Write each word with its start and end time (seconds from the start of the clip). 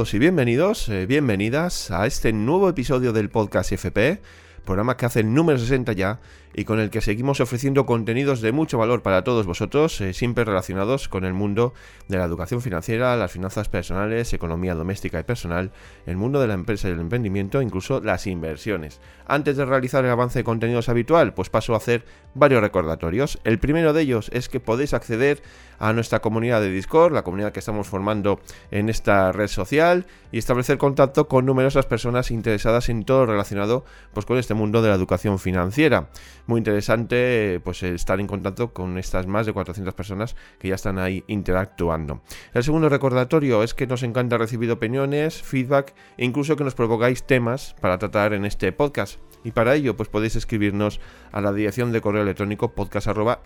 y 0.00 0.18
bienvenidos, 0.18 0.88
eh, 0.88 1.04
bienvenidas 1.04 1.90
a 1.90 2.06
este 2.06 2.32
nuevo 2.32 2.70
episodio 2.70 3.12
del 3.12 3.28
podcast 3.28 3.70
FP, 3.70 4.22
programa 4.70 4.96
que 4.96 5.04
hace 5.04 5.18
el 5.18 5.34
número 5.34 5.58
60 5.58 5.94
ya 5.94 6.20
y 6.54 6.64
con 6.64 6.78
el 6.78 6.90
que 6.90 7.00
seguimos 7.00 7.40
ofreciendo 7.40 7.86
contenidos 7.86 8.40
de 8.40 8.52
mucho 8.52 8.78
valor 8.78 9.02
para 9.02 9.24
todos 9.24 9.46
vosotros, 9.46 10.00
eh, 10.00 10.12
siempre 10.12 10.44
relacionados 10.44 11.08
con 11.08 11.24
el 11.24 11.32
mundo 11.32 11.74
de 12.06 12.18
la 12.18 12.24
educación 12.24 12.60
financiera, 12.60 13.16
las 13.16 13.32
finanzas 13.32 13.68
personales, 13.68 14.32
economía 14.32 14.74
doméstica 14.74 15.18
y 15.18 15.24
personal, 15.24 15.72
el 16.06 16.16
mundo 16.16 16.40
de 16.40 16.46
la 16.46 16.54
empresa 16.54 16.88
y 16.88 16.92
el 16.92 17.00
emprendimiento, 17.00 17.62
incluso 17.62 18.00
las 18.00 18.26
inversiones. 18.28 19.00
Antes 19.26 19.56
de 19.56 19.64
realizar 19.64 20.04
el 20.04 20.10
avance 20.10 20.40
de 20.40 20.44
contenidos 20.44 20.88
habitual, 20.88 21.34
pues 21.34 21.50
paso 21.50 21.74
a 21.74 21.78
hacer 21.78 22.04
varios 22.34 22.60
recordatorios. 22.60 23.40
El 23.44 23.58
primero 23.58 23.92
de 23.92 24.02
ellos 24.02 24.30
es 24.32 24.48
que 24.48 24.60
podéis 24.60 24.94
acceder 24.94 25.42
a 25.78 25.92
nuestra 25.92 26.20
comunidad 26.20 26.60
de 26.60 26.70
Discord, 26.70 27.12
la 27.12 27.22
comunidad 27.22 27.52
que 27.52 27.60
estamos 27.60 27.88
formando 27.88 28.40
en 28.70 28.88
esta 28.88 29.32
red 29.32 29.48
social, 29.48 30.06
y 30.32 30.38
establecer 30.38 30.78
contacto 30.78 31.26
con 31.26 31.46
numerosas 31.46 31.86
personas 31.86 32.30
interesadas 32.30 32.88
en 32.88 33.04
todo 33.04 33.26
relacionado 33.26 33.84
pues, 34.12 34.26
con 34.26 34.38
este 34.38 34.54
mundo 34.54 34.59
de 34.82 34.88
la 34.88 34.94
educación 34.94 35.38
financiera 35.38 36.08
muy 36.50 36.58
interesante 36.58 37.60
pues 37.64 37.82
estar 37.82 38.18
en 38.20 38.26
contacto 38.26 38.72
con 38.72 38.98
estas 38.98 39.26
más 39.26 39.46
de 39.46 39.52
400 39.52 39.94
personas 39.94 40.36
que 40.58 40.68
ya 40.68 40.74
están 40.74 40.98
ahí 40.98 41.24
interactuando. 41.28 42.22
El 42.52 42.64
segundo 42.64 42.88
recordatorio 42.88 43.62
es 43.62 43.72
que 43.72 43.86
nos 43.86 44.02
encanta 44.02 44.36
recibir 44.36 44.70
opiniones, 44.70 45.40
feedback 45.40 45.94
e 46.18 46.24
incluso 46.24 46.56
que 46.56 46.64
nos 46.64 46.74
provocáis 46.74 47.22
temas 47.22 47.76
para 47.80 47.98
tratar 47.98 48.32
en 48.32 48.44
este 48.44 48.72
podcast. 48.72 49.20
Y 49.42 49.52
para 49.52 49.74
ello, 49.74 49.96
pues 49.96 50.10
podéis 50.10 50.36
escribirnos 50.36 51.00
a 51.32 51.40
la 51.40 51.52
dirección 51.52 51.92
de 51.92 52.02
correo 52.02 52.22
electrónico 52.22 52.74
podcast 52.74 53.06
arroba 53.06 53.42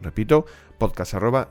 Repito, 0.00 0.46
podcast 0.78 1.14
arroba 1.14 1.48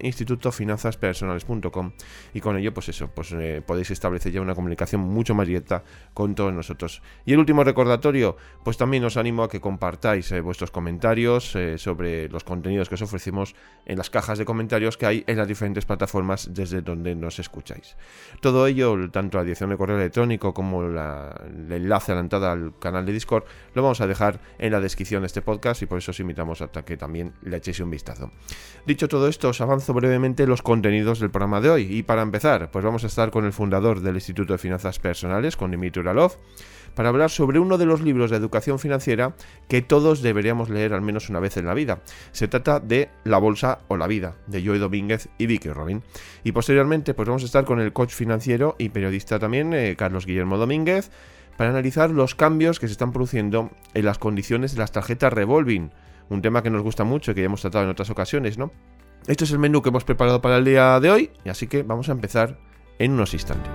Y 2.34 2.42
con 2.42 2.58
ello, 2.58 2.74
pues 2.74 2.90
eso, 2.90 3.08
pues 3.08 3.32
eh, 3.34 3.62
podéis 3.66 3.92
establecer 3.92 4.32
ya 4.32 4.42
una 4.42 4.56
comunicación 4.56 5.02
mucho 5.02 5.36
más 5.36 5.48
directa 5.48 5.84
con 6.14 6.36
todos 6.36 6.54
nosotros. 6.54 7.02
Y 7.26 7.34
el 7.34 7.40
último 7.40 7.64
recordatorio, 7.64 8.38
pues 8.64 8.78
también 8.78 9.04
os 9.04 9.18
animo 9.18 9.44
a 9.44 9.50
que 9.50 9.60
compartáis 9.60 10.32
eh, 10.32 10.42
vuestros 10.42 10.72
comentarios 10.72 11.56
eh, 11.56 11.78
sobre 11.78 12.30
los 12.30 12.44
contenidos 12.44 12.90
que 12.90 12.96
os 12.96 13.02
ofrecemos 13.02 13.56
en 13.86 13.98
las 13.98 14.10
cajas 14.10 14.38
de 14.38 14.46
comentarios 14.46 14.98
que 14.98 15.06
hay 15.06 15.24
en 15.28 15.38
las 15.38 15.48
diferentes 15.48 15.86
plataformas 15.86 16.54
desde 16.54 16.82
donde 16.82 17.16
nos 17.16 17.40
escucháis. 17.40 17.96
Todo 18.42 18.68
ello, 18.68 19.10
tanto 19.12 19.38
la 19.38 19.44
dirección 19.44 19.70
de 19.70 19.78
correo 19.78 19.98
electrónico 19.98 20.54
como 20.54 20.84
la, 20.84 21.42
el 21.46 21.72
enlace 21.72 22.12
a 22.12 22.16
la 22.16 22.22
entrada 22.22 22.52
al 22.52 22.78
canal 22.80 23.06
de 23.06 23.14
Discord, 23.14 23.46
lo 23.74 23.82
vamos 23.82 24.02
a 24.02 24.08
dejar 24.08 24.40
en 24.60 24.72
la 24.72 24.80
descripción 24.80 25.22
de 25.22 25.28
este 25.28 25.42
podcast 25.42 25.82
y 25.82 25.86
por 25.86 25.98
eso 25.98 26.12
os 26.12 26.20
invitamos 26.20 26.62
a 26.62 26.68
que 26.68 26.98
también 26.98 27.34
le 27.42 27.58
echéis 27.58 27.80
un 27.80 27.90
vistazo. 27.90 28.32
Dicho 28.86 29.08
todo 29.08 29.15
esto, 29.28 29.50
os 29.50 29.62
avanzo 29.62 29.94
brevemente 29.94 30.46
los 30.46 30.62
contenidos 30.62 31.20
del 31.20 31.30
programa 31.30 31.62
de 31.62 31.70
hoy. 31.70 31.88
Y 31.90 32.04
para 32.04 32.22
empezar, 32.22 32.70
pues 32.72 32.84
vamos 32.84 33.04
a 33.04 33.08
estar 33.08 33.32
con 33.32 33.46
el 33.46 33.54
fundador 33.54 34.02
del 34.02 34.16
Instituto 34.16 34.54
de 34.54 34.60
Finanzas 34.60 35.00
Personales, 35.00 35.56
con 35.56 35.72
Dimitri 35.72 36.02
Uralov, 36.02 36.34
para 36.94 37.10
hablar 37.10 37.30
sobre 37.30 37.60
uno 37.60 37.78
de 37.78 37.86
los 37.86 38.02
libros 38.02 38.32
de 38.32 38.38
educación 38.38 38.78
financiera 38.80 39.36
que 39.68 39.82
todos 39.82 40.22
deberíamos 40.22 40.70
leer 40.70 40.94
al 40.94 41.02
menos 41.02 41.30
una 41.30 41.40
vez 41.40 41.58
en 41.58 41.66
la 41.66 41.74
vida. 41.74 42.02
Se 42.32 42.48
trata 42.48 42.80
de 42.80 43.10
La 43.24 43.38
Bolsa 43.38 43.80
o 43.88 43.98
la 43.98 44.08
Vida, 44.08 44.36
de 44.48 44.66
Joey 44.66 44.80
Domínguez 44.80 45.30
y 45.38 45.46
Vicky 45.46 45.70
Robin. 45.70 46.04
Y 46.44 46.52
posteriormente, 46.52 47.14
pues 47.14 47.28
vamos 47.28 47.44
a 47.44 47.46
estar 47.46 47.66
con 47.66 47.80
el 47.80 47.94
coach 47.94 48.12
financiero 48.12 48.76
y 48.78 48.90
periodista 48.90 49.40
también, 49.40 49.74
eh, 49.74 49.96
Carlos 49.98 50.26
Guillermo 50.26 50.58
Domínguez, 50.58 51.12
para 51.58 51.70
analizar 51.70 52.10
los 52.10 52.36
cambios 52.36 52.80
que 52.80 52.88
se 52.88 52.94
están 52.94 53.12
produciendo 53.12 53.72
en 53.94 54.06
las 54.06 54.18
condiciones 54.18 54.74
de 54.74 54.80
las 54.80 54.92
tarjetas 54.92 55.32
revolving, 55.32 55.92
un 56.30 56.42
tema 56.42 56.64
que 56.64 56.70
nos 56.70 56.82
gusta 56.82 57.04
mucho 57.04 57.32
y 57.32 57.36
que 57.36 57.42
ya 57.42 57.46
hemos 57.46 57.62
tratado 57.62 57.84
en 57.86 57.92
otras 57.92 58.10
ocasiones, 58.10 58.58
¿no? 58.58 58.72
Este 59.28 59.44
es 59.44 59.52
el 59.52 59.58
menú 59.58 59.82
que 59.82 59.90
hemos 59.90 60.04
preparado 60.04 60.40
para 60.40 60.58
el 60.58 60.66
día 60.66 61.00
de 61.00 61.10
hoy, 61.10 61.32
y 61.44 61.50
así 61.50 61.66
que 61.66 61.82
vamos 61.82 62.10
a 62.10 62.12
empezar 62.12 62.60
en 63.00 63.14
unos 63.14 63.34
instantes. 63.34 63.72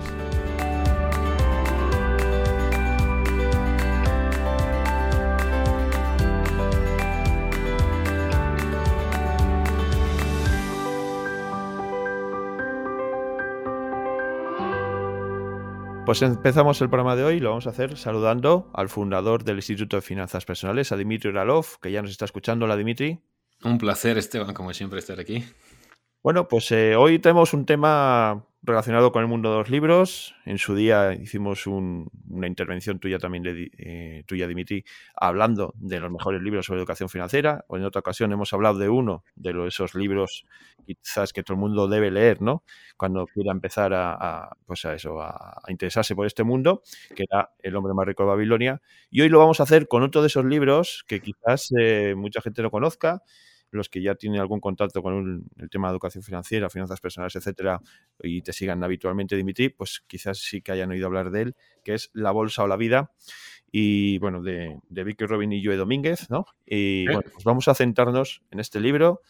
Pues 16.05 16.21
empezamos 16.21 16.81
el 16.81 16.89
programa 16.89 17.15
de 17.15 17.23
hoy 17.23 17.39
lo 17.39 17.49
vamos 17.49 17.67
a 17.67 17.69
hacer 17.69 17.97
saludando 17.97 18.69
al 18.73 18.89
fundador 18.89 19.43
del 19.43 19.57
Instituto 19.57 19.97
de 19.97 20.01
Finanzas 20.01 20.45
Personales, 20.45 20.91
a 20.91 20.97
Dimitri 20.97 21.29
Uralov, 21.29 21.79
que 21.81 21.91
ya 21.91 22.01
nos 22.01 22.11
está 22.11 22.25
escuchando. 22.25 22.65
Hola, 22.65 22.75
Dimitri. 22.75 23.21
Un 23.63 23.77
placer, 23.77 24.17
Esteban, 24.17 24.53
como 24.53 24.73
siempre, 24.73 24.99
estar 24.99 25.19
aquí. 25.19 25.43
Bueno, 26.23 26.47
pues 26.47 26.71
eh, 26.71 26.95
hoy 26.95 27.19
tenemos 27.19 27.53
un 27.53 27.65
tema 27.65 28.45
relacionado 28.63 29.11
con 29.11 29.21
el 29.21 29.27
mundo 29.27 29.51
de 29.51 29.57
los 29.57 29.69
libros. 29.69 30.35
En 30.45 30.57
su 30.57 30.75
día 30.75 31.13
hicimos 31.13 31.65
una 31.65 32.47
intervención 32.47 32.99
tuya 32.99 33.17
también, 33.17 33.43
eh, 33.47 34.23
tuya 34.27 34.47
Dimitri, 34.47 34.83
hablando 35.15 35.73
de 35.77 35.99
los 35.99 36.11
mejores 36.11 36.41
libros 36.41 36.65
sobre 36.65 36.79
educación 36.79 37.09
financiera. 37.09 37.65
O 37.67 37.77
en 37.77 37.83
otra 37.83 37.99
ocasión 37.99 38.31
hemos 38.31 38.53
hablado 38.53 38.77
de 38.79 38.89
uno 38.89 39.23
de 39.35 39.67
esos 39.67 39.95
libros 39.95 40.45
quizás 40.85 41.33
que 41.33 41.43
todo 41.43 41.55
el 41.55 41.61
mundo 41.61 41.87
debe 41.87 42.11
leer, 42.11 42.41
¿no? 42.41 42.63
Cuando 42.97 43.25
quiera 43.27 43.51
empezar 43.51 43.93
a, 43.93 44.55
pues 44.65 44.85
a 44.85 44.93
eso, 44.93 45.21
a, 45.21 45.61
interesarse 45.69 46.15
por 46.15 46.25
este 46.25 46.43
mundo, 46.43 46.81
que 47.15 47.25
era 47.29 47.51
El 47.59 47.75
hombre 47.75 47.93
más 47.93 48.05
rico 48.07 48.23
de 48.23 48.29
Babilonia. 48.29 48.81
Y 49.09 49.21
hoy 49.21 49.29
lo 49.29 49.39
vamos 49.39 49.59
a 49.59 49.63
hacer 49.63 49.87
con 49.87 50.03
otro 50.03 50.21
de 50.21 50.27
esos 50.27 50.45
libros 50.45 51.03
que 51.07 51.21
quizás 51.21 51.71
eh, 51.79 52.15
mucha 52.15 52.41
gente 52.41 52.61
no 52.61 52.71
conozca 52.71 53.23
los 53.71 53.89
que 53.89 54.01
ya 54.01 54.15
tienen 54.15 54.39
algún 54.39 54.59
contacto 54.59 55.01
con 55.01 55.45
el 55.57 55.69
tema 55.69 55.87
de 55.87 55.93
educación 55.93 56.23
financiera, 56.23 56.69
finanzas 56.69 56.99
personales, 56.99 57.35
etcétera, 57.35 57.81
y 58.21 58.41
te 58.41 58.53
sigan 58.53 58.83
habitualmente, 58.83 59.35
Dimitri, 59.35 59.69
pues 59.69 60.03
quizás 60.07 60.37
sí 60.39 60.61
que 60.61 60.71
hayan 60.71 60.91
oído 60.91 61.07
hablar 61.07 61.31
de 61.31 61.41
él, 61.41 61.55
que 61.83 61.93
es 61.93 62.11
La 62.13 62.31
Bolsa 62.31 62.63
o 62.63 62.67
la 62.67 62.77
Vida, 62.77 63.11
y 63.71 64.17
bueno, 64.19 64.41
de, 64.41 64.77
de 64.89 65.03
Vicky 65.03 65.25
Robin 65.25 65.51
y 65.53 65.63
Joe 65.63 65.77
Domínguez, 65.77 66.29
¿no? 66.29 66.45
Y 66.65 67.05
bueno, 67.05 67.21
pues 67.31 67.45
vamos 67.45 67.67
a 67.67 67.73
centrarnos 67.73 68.43
en 68.51 68.59
este 68.59 68.79
libro 68.79 69.21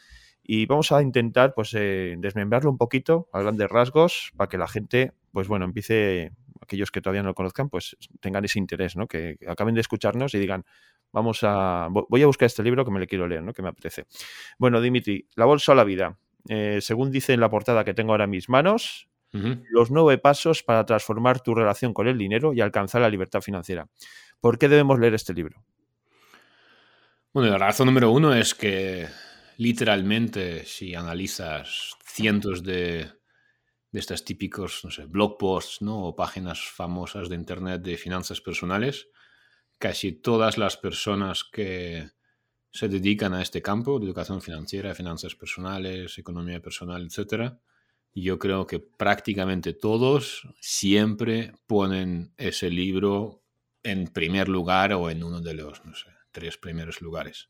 y 0.44 0.66
vamos 0.66 0.91
a 0.91 1.01
intentar 1.01 1.53
pues 1.53 1.74
eh, 1.75 2.16
desmembrarlo 2.18 2.72
un 2.72 2.78
poquito 2.78 3.30
a 3.31 3.41
grandes 3.41 3.69
rasgos 3.69 4.31
para 4.35 4.50
que 4.50 4.57
la 4.57 4.68
gente 4.68 5.13
pues 5.31 5.47
bueno 5.47 5.66
empiece 5.66 6.31
aquellos 6.62 6.91
que 6.91 7.01
todavía 7.01 7.22
no 7.22 7.30
lo 7.30 7.35
conozcan 7.35 7.69
pues 7.69 7.96
tengan 8.19 8.44
ese 8.46 8.59
interés 8.59 8.96
no 8.96 9.07
que 9.07 9.38
acaben 9.47 9.75
de 9.75 9.81
escucharnos 9.81 10.34
y 10.34 10.40
digan 10.40 10.66
Vamos 11.13 11.39
a. 11.44 11.88
Voy 11.89 12.22
a 12.22 12.27
buscar 12.27 12.47
este 12.47 12.63
libro 12.63 12.85
que 12.85 12.91
me 12.91 12.99
le 12.99 13.07
quiero 13.07 13.27
leer, 13.27 13.44
¿no? 13.44 13.53
Que 13.53 13.61
me 13.61 13.69
apetece. 13.69 14.05
Bueno, 14.57 14.79
Dimitri, 14.81 15.27
La 15.35 15.45
bolsa 15.45 15.73
o 15.73 15.75
la 15.75 15.83
vida. 15.83 16.17
Eh, 16.49 16.79
según 16.81 17.11
dice 17.11 17.33
en 17.33 17.39
la 17.39 17.49
portada 17.49 17.83
que 17.83 17.94
tengo 17.94 18.11
ahora 18.11 18.23
en 18.23 18.31
mis 18.31 18.49
manos, 18.49 19.07
los 19.33 19.91
nueve 19.91 20.17
pasos 20.17 20.61
para 20.61 20.85
transformar 20.85 21.39
tu 21.39 21.55
relación 21.55 21.94
con 21.94 22.07
el 22.07 22.17
dinero 22.17 22.51
y 22.51 22.59
alcanzar 22.59 23.01
la 23.01 23.09
libertad 23.09 23.41
financiera. 23.41 23.88
¿Por 24.41 24.57
qué 24.57 24.67
debemos 24.67 25.00
leer 25.00 25.13
este 25.13 25.33
libro? 25.33 25.63
Bueno, 27.33 27.50
la 27.50 27.57
razón 27.57 27.85
número 27.85 28.11
uno 28.11 28.33
es 28.33 28.53
que 28.53 29.07
literalmente 29.55 30.66
si 30.66 30.95
analizas 30.95 31.95
cientos 32.03 32.61
de, 32.61 33.09
de 33.91 34.00
estos 34.00 34.25
típicos, 34.25 34.81
no 34.83 34.91
sé, 34.91 35.05
blog 35.05 35.38
posts, 35.38 35.81
¿no? 35.81 36.07
O 36.07 36.16
páginas 36.16 36.59
famosas 36.59 37.29
de 37.29 37.35
internet 37.35 37.81
de 37.81 37.95
finanzas 37.95 38.41
personales, 38.41 39.07
casi 39.81 40.14
todas 40.14 40.58
las 40.58 40.78
personas 40.78 41.44
que 41.44 42.09
se 42.72 42.88
dedican 42.88 43.34
a 43.34 43.42
este 43.42 43.62
campo 43.62 44.00
de 44.00 44.06
educación 44.06 44.42
financiera, 44.42 44.96
finanzas 44.96 45.36
personales, 45.36 46.18
economía 46.18 46.62
personal, 46.62 47.06
etc., 47.06 47.56
yo 48.13 48.38
creo 48.39 48.68
que 48.68 48.80
prácticamente 48.80 49.74
todos 49.74 50.48
siempre 50.60 51.54
ponen 51.66 52.33
ese 52.38 52.69
libro 52.69 53.42
en 53.83 54.07
primer 54.07 54.50
lugar 54.50 54.94
o 54.94 55.10
en 55.10 55.24
uno 55.24 55.42
de 55.42 55.54
los, 55.54 55.84
no 55.86 55.95
sé, 55.95 56.10
tres 56.31 56.57
primeros 56.57 57.01
lugares. 57.01 57.50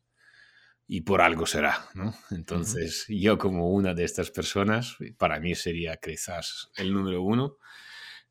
Y 0.86 1.00
por 1.00 1.20
algo 1.20 1.46
será, 1.46 1.88
¿no? 1.94 2.14
Entonces, 2.30 3.06
yo 3.08 3.38
como 3.38 3.70
una 3.70 3.92
de 3.92 4.04
estas 4.04 4.30
personas, 4.30 4.96
para 5.18 5.40
mí 5.40 5.54
sería 5.54 5.96
quizás 5.96 6.70
el 6.76 6.92
número 6.92 7.22
uno. 7.22 7.56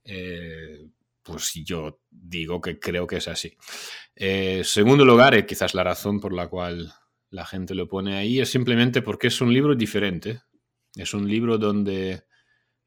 Eh, 0.03 0.89
pues 1.23 1.53
yo 1.65 2.01
digo 2.09 2.61
que 2.61 2.79
creo 2.79 3.07
que 3.07 3.17
es 3.17 3.27
así. 3.27 3.55
Eh, 4.15 4.61
segundo 4.63 5.05
lugar, 5.05 5.37
y 5.37 5.45
quizás 5.45 5.73
la 5.73 5.83
razón 5.83 6.19
por 6.19 6.33
la 6.33 6.47
cual 6.47 6.93
la 7.29 7.45
gente 7.45 7.75
lo 7.75 7.87
pone 7.87 8.17
ahí 8.17 8.39
es 8.39 8.49
simplemente 8.49 9.01
porque 9.01 9.27
es 9.27 9.41
un 9.41 9.53
libro 9.53 9.75
diferente. 9.75 10.41
Es 10.95 11.13
un 11.13 11.27
libro 11.27 11.57
donde 11.57 12.25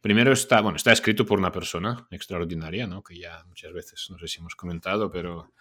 primero 0.01 0.33
está, 0.33 0.61
bueno, 0.61 0.77
está 0.77 0.93
escrito 0.93 1.25
por 1.25 1.39
una 1.39 1.51
persona 1.51 2.07
extraordinaria, 2.11 2.87
¿no? 2.87 3.03
Que 3.03 3.19
ya 3.19 3.43
muchas 3.47 3.73
veces, 3.73 4.07
no 4.11 4.19
sé 4.19 4.29
si 4.29 4.41
hemos 4.41 4.55
comentado, 4.55 5.11
pero 5.11 5.53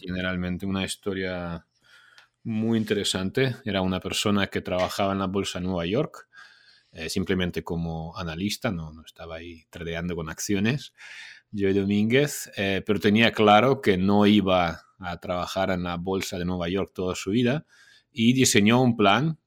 generalmente 0.00 0.66
una 0.66 0.84
historia 0.84 1.64
muy 2.42 2.78
interesante. 2.78 3.56
Era 3.64 3.80
una 3.80 4.00
persona 4.00 4.48
que 4.48 4.60
trabajaba 4.60 5.12
en 5.12 5.20
la 5.20 5.28
bolsa 5.28 5.60
de 5.60 5.66
Nueva 5.66 5.86
York, 5.86 6.28
eh, 6.92 7.08
simplemente 7.08 7.64
como 7.64 8.16
analista, 8.16 8.70
no, 8.70 8.92
no 8.92 9.02
estaba 9.04 9.36
ahí 9.36 9.64
tradeando 9.70 10.14
con 10.14 10.28
acciones. 10.28 10.92
Joey 11.54 11.74
Domínguez, 11.74 12.50
eh, 12.56 12.82
pero 12.86 12.98
tenía 12.98 13.32
claro 13.32 13.80
que 13.80 13.98
no 13.98 14.26
iba 14.26 14.82
a 14.98 15.16
trabajar 15.18 15.70
en 15.70 15.82
la 15.82 15.96
bolsa 15.96 16.38
de 16.38 16.44
Nueva 16.44 16.68
York 16.68 16.92
toda 16.94 17.14
su 17.14 17.30
vida 17.30 17.66
y 18.10 18.32
diseñó 18.32 18.80
un 18.82 18.96
plan 18.96 19.38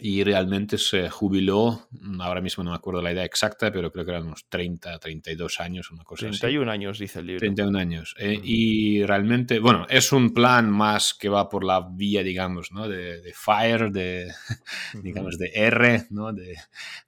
y 0.00 0.24
realmente 0.24 0.78
se 0.78 1.08
jubiló, 1.08 1.88
ahora 2.20 2.40
mismo 2.40 2.64
no 2.64 2.70
me 2.70 2.76
acuerdo 2.76 3.02
la 3.02 3.10
edad 3.10 3.24
exacta, 3.24 3.72
pero 3.72 3.90
creo 3.90 4.04
que 4.04 4.10
eran 4.10 4.26
unos 4.26 4.48
30, 4.48 4.98
32 4.98 5.60
años, 5.60 5.90
una 5.90 6.04
cosa 6.04 6.26
31 6.26 6.70
años, 6.70 6.98
dice 6.98 7.20
el 7.20 7.26
libro. 7.26 7.40
31 7.40 7.78
años. 7.78 8.14
Eh, 8.18 8.40
y 8.42 9.04
realmente, 9.04 9.58
bueno, 9.58 9.86
es 9.88 10.12
un 10.12 10.32
plan 10.32 10.70
más 10.70 11.14
que 11.14 11.28
va 11.28 11.48
por 11.48 11.64
la 11.64 11.88
vía, 11.90 12.22
digamos, 12.22 12.72
¿no? 12.72 12.88
de, 12.88 13.20
de 13.20 13.32
FIRE, 13.32 13.90
de, 13.90 14.32
digamos, 15.02 15.38
de 15.38 15.50
R, 15.54 16.06
¿no? 16.10 16.32
de, 16.32 16.56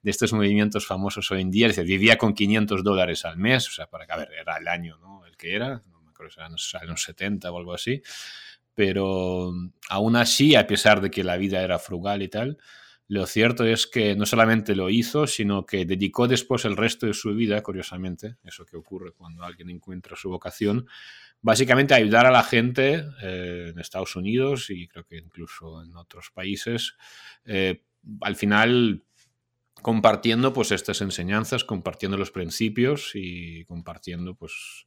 de, 0.01 0.11
estos 0.11 0.33
movimientos 0.33 0.85
famosos 0.85 1.29
hoy 1.31 1.41
en 1.41 1.51
día. 1.51 1.67
Es 1.67 1.75
decir, 1.75 1.89
vivía 1.89 2.17
con 2.17 2.33
500 2.33 2.83
dólares 2.83 3.25
al 3.25 3.37
mes, 3.37 3.67
o 3.67 3.71
sea, 3.71 3.87
para 3.87 4.05
que, 4.05 4.13
a 4.13 4.17
ver, 4.17 4.29
era 4.39 4.57
el 4.57 4.67
año, 4.67 4.97
¿no? 4.97 5.25
El 5.25 5.37
que 5.37 5.55
era, 5.55 5.81
no 5.91 6.01
me 6.01 6.09
acuerdo 6.09 6.31
si 6.31 6.39
eran 6.75 6.89
los 6.89 7.03
70 7.03 7.51
o 7.51 7.57
algo 7.57 7.73
así. 7.73 8.01
Pero 8.73 9.53
aún 9.89 10.15
así, 10.15 10.55
a 10.55 10.65
pesar 10.65 11.01
de 11.01 11.11
que 11.11 11.23
la 11.23 11.37
vida 11.37 11.61
era 11.61 11.77
frugal 11.77 12.21
y 12.21 12.29
tal, 12.29 12.57
lo 13.11 13.25
cierto 13.25 13.65
es 13.65 13.87
que 13.87 14.15
no 14.15 14.25
solamente 14.25 14.73
lo 14.73 14.89
hizo, 14.89 15.27
sino 15.27 15.65
que 15.65 15.85
dedicó 15.85 16.29
después 16.29 16.63
el 16.63 16.77
resto 16.77 17.07
de 17.07 17.13
su 17.13 17.35
vida, 17.35 17.61
curiosamente, 17.61 18.37
eso 18.45 18.65
que 18.65 18.77
ocurre 18.77 19.11
cuando 19.11 19.43
alguien 19.43 19.69
encuentra 19.69 20.15
su 20.15 20.29
vocación, 20.29 20.87
básicamente 21.41 21.93
a 21.93 21.97
ayudar 21.97 22.25
a 22.25 22.31
la 22.31 22.41
gente 22.41 23.03
eh, 23.21 23.71
en 23.73 23.79
Estados 23.79 24.15
Unidos 24.15 24.69
y 24.69 24.87
creo 24.87 25.05
que 25.05 25.17
incluso 25.17 25.83
en 25.83 25.93
otros 25.97 26.31
países, 26.33 26.95
eh, 27.43 27.83
al 28.21 28.37
final 28.37 29.03
compartiendo 29.73 30.53
pues 30.53 30.71
estas 30.71 31.01
enseñanzas, 31.01 31.65
compartiendo 31.65 32.17
los 32.17 32.31
principios 32.31 33.11
y 33.13 33.65
compartiendo 33.65 34.35
pues 34.35 34.85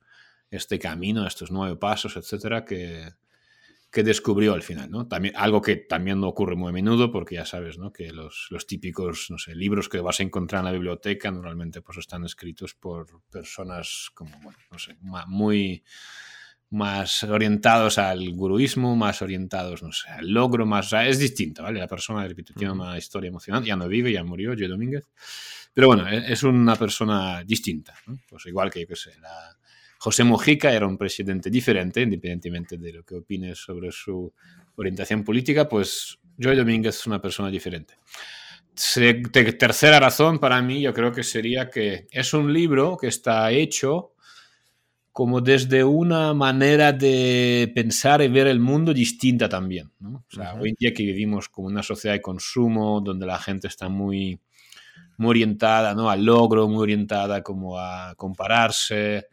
este 0.51 0.79
camino, 0.79 1.27
estos 1.27 1.51
nueve 1.51 1.77
pasos, 1.77 2.17
etcétera, 2.17 2.65
que, 2.65 3.11
que 3.95 4.03
descubrió 4.03 4.55
al 4.55 4.63
final, 4.65 4.91
¿no? 4.91 5.07
También, 5.07 5.37
algo 5.37 5.63
que 5.63 5.77
también 5.77 6.21
no 6.21 6.27
ocurre 6.27 6.57
muy 6.57 6.71
a 6.71 6.73
menudo, 6.73 7.13
porque 7.13 7.37
ya 7.37 7.47
sabes, 7.47 7.79
¿no? 7.79 7.93
Que 7.93 8.11
los, 8.11 8.49
los, 8.51 8.67
típicos, 8.67 9.29
no 9.31 9.39
sé, 9.39 9.55
libros 9.55 9.89
que 9.89 10.01
vas 10.01 10.19
a 10.19 10.25
encontrar 10.25 10.61
en 10.61 10.65
la 10.67 10.73
biblioteca 10.73 11.31
normalmente 11.31 11.81
pues 11.81 11.99
están 11.99 12.25
escritos 12.25 12.75
por 12.75 13.07
personas 13.31 14.11
como, 14.13 14.37
bueno, 14.41 14.59
no 14.73 14.79
sé, 14.81 14.97
muy 15.29 15.85
más 16.71 17.23
orientados 17.23 17.99
al 17.99 18.33
guruismo, 18.33 18.97
más 18.97 19.23
orientados, 19.23 19.81
no 19.85 19.93
sé, 19.93 20.09
al 20.09 20.29
logro, 20.29 20.67
más, 20.67 20.87
o 20.87 20.89
sea, 20.91 21.07
es 21.07 21.21
distinto, 21.21 21.63
¿vale? 21.63 21.79
La 21.79 21.87
persona, 21.87 22.27
repito, 22.27 22.53
tiene 22.53 22.73
una 22.73 22.99
historia 22.99 23.29
emocionante, 23.29 23.69
ya 23.69 23.77
no 23.77 23.87
vive, 23.87 24.11
ya 24.11 24.25
murió, 24.25 24.55
Joe 24.59 24.67
Domínguez, 24.67 25.09
pero 25.73 25.87
bueno, 25.87 26.09
e, 26.09 26.33
es 26.33 26.43
una 26.43 26.75
persona 26.75 27.45
distinta, 27.45 27.95
¿no? 28.09 28.19
Pues 28.29 28.45
igual 28.47 28.73
que, 28.73 28.81
yo 28.81 28.89
qué 28.89 28.97
sé, 28.97 29.13
la, 29.21 29.57
José 30.05 30.23
Mojica 30.23 30.71
era 30.71 30.87
un 30.87 30.99
presidente 30.99 31.49
diferente, 31.49 32.03
independientemente 32.03 32.77
de 32.77 32.93
lo 32.93 33.05
que 33.05 33.15
opines 33.15 33.57
sobre 33.57 33.91
su 33.91 34.31
orientación 34.77 35.25
política, 35.25 35.67
pues 35.67 36.19
Joy 36.37 36.57
Domínguez 36.57 36.97
es 36.97 37.07
una 37.07 37.23
persona 37.23 37.49
diferente. 37.49 37.95
Tercera 39.59 39.99
razón 39.99 40.39
para 40.39 40.61
mí, 40.61 40.83
yo 40.83 40.93
creo 40.93 41.11
que 41.11 41.23
sería 41.23 41.71
que 41.71 42.07
es 42.11 42.35
un 42.35 42.53
libro 42.53 42.99
que 42.99 43.07
está 43.07 43.51
hecho 43.51 44.13
como 45.11 45.41
desde 45.41 45.83
una 45.83 46.35
manera 46.35 46.93
de 46.93 47.73
pensar 47.75 48.21
y 48.21 48.29
ver 48.29 48.49
el 48.49 48.61
mundo 48.61 48.93
distinta 48.93 49.49
también. 49.49 49.91
¿no? 50.01 50.27
O 50.31 50.35
sea, 50.35 50.53
hoy 50.57 50.69
en 50.69 50.77
día 50.79 50.93
que 50.93 51.03
vivimos 51.03 51.49
como 51.49 51.69
una 51.69 51.83
sociedad 51.83 52.15
de 52.15 52.21
consumo, 52.21 53.01
donde 53.01 53.25
la 53.25 53.39
gente 53.39 53.69
está 53.69 53.89
muy, 53.89 54.39
muy 55.17 55.31
orientada 55.31 55.95
¿no? 55.95 56.11
al 56.11 56.23
logro, 56.23 56.69
muy 56.69 56.83
orientada 56.83 57.43
como 57.43 57.79
a 57.79 58.15
compararse, 58.17 59.29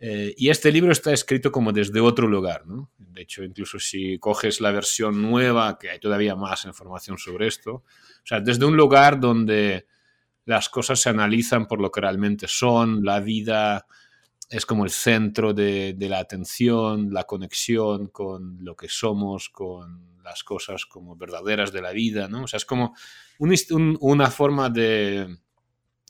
eh, 0.00 0.32
y 0.36 0.48
este 0.48 0.70
libro 0.70 0.92
está 0.92 1.12
escrito 1.12 1.50
como 1.50 1.72
desde 1.72 2.00
otro 2.00 2.28
lugar, 2.28 2.66
¿no? 2.66 2.90
De 2.98 3.22
hecho, 3.22 3.42
incluso 3.42 3.80
si 3.80 4.18
coges 4.18 4.60
la 4.60 4.70
versión 4.70 5.20
nueva, 5.20 5.76
que 5.78 5.90
hay 5.90 5.98
todavía 5.98 6.36
más 6.36 6.64
información 6.66 7.18
sobre 7.18 7.48
esto, 7.48 7.72
o 7.74 7.84
sea, 8.24 8.40
desde 8.40 8.64
un 8.64 8.76
lugar 8.76 9.18
donde 9.18 9.86
las 10.44 10.68
cosas 10.68 11.00
se 11.00 11.10
analizan 11.10 11.66
por 11.66 11.80
lo 11.80 11.90
que 11.90 12.00
realmente 12.00 12.46
son, 12.46 13.04
la 13.04 13.18
vida 13.18 13.86
es 14.48 14.64
como 14.64 14.84
el 14.84 14.90
centro 14.90 15.52
de, 15.52 15.94
la 15.98 16.20
atención, 16.20 17.12
la 17.12 17.24
conexión 17.24 18.06
con 18.06 18.64
lo 18.64 18.76
que 18.76 18.88
somos, 18.88 19.50
con 19.50 20.22
las 20.22 20.44
cosas 20.44 20.86
como 20.86 21.16
verdaderas 21.16 21.72
de 21.72 21.82
la 21.82 21.92
vida, 21.92 22.28
¿no? 22.28 22.44
O 22.44 22.46
sea, 22.46 22.58
es 22.58 22.64
como 22.64 22.94
un, 23.38 23.54
un, 23.70 23.98
una 24.00 24.30
forma 24.30 24.70
de, 24.70 25.38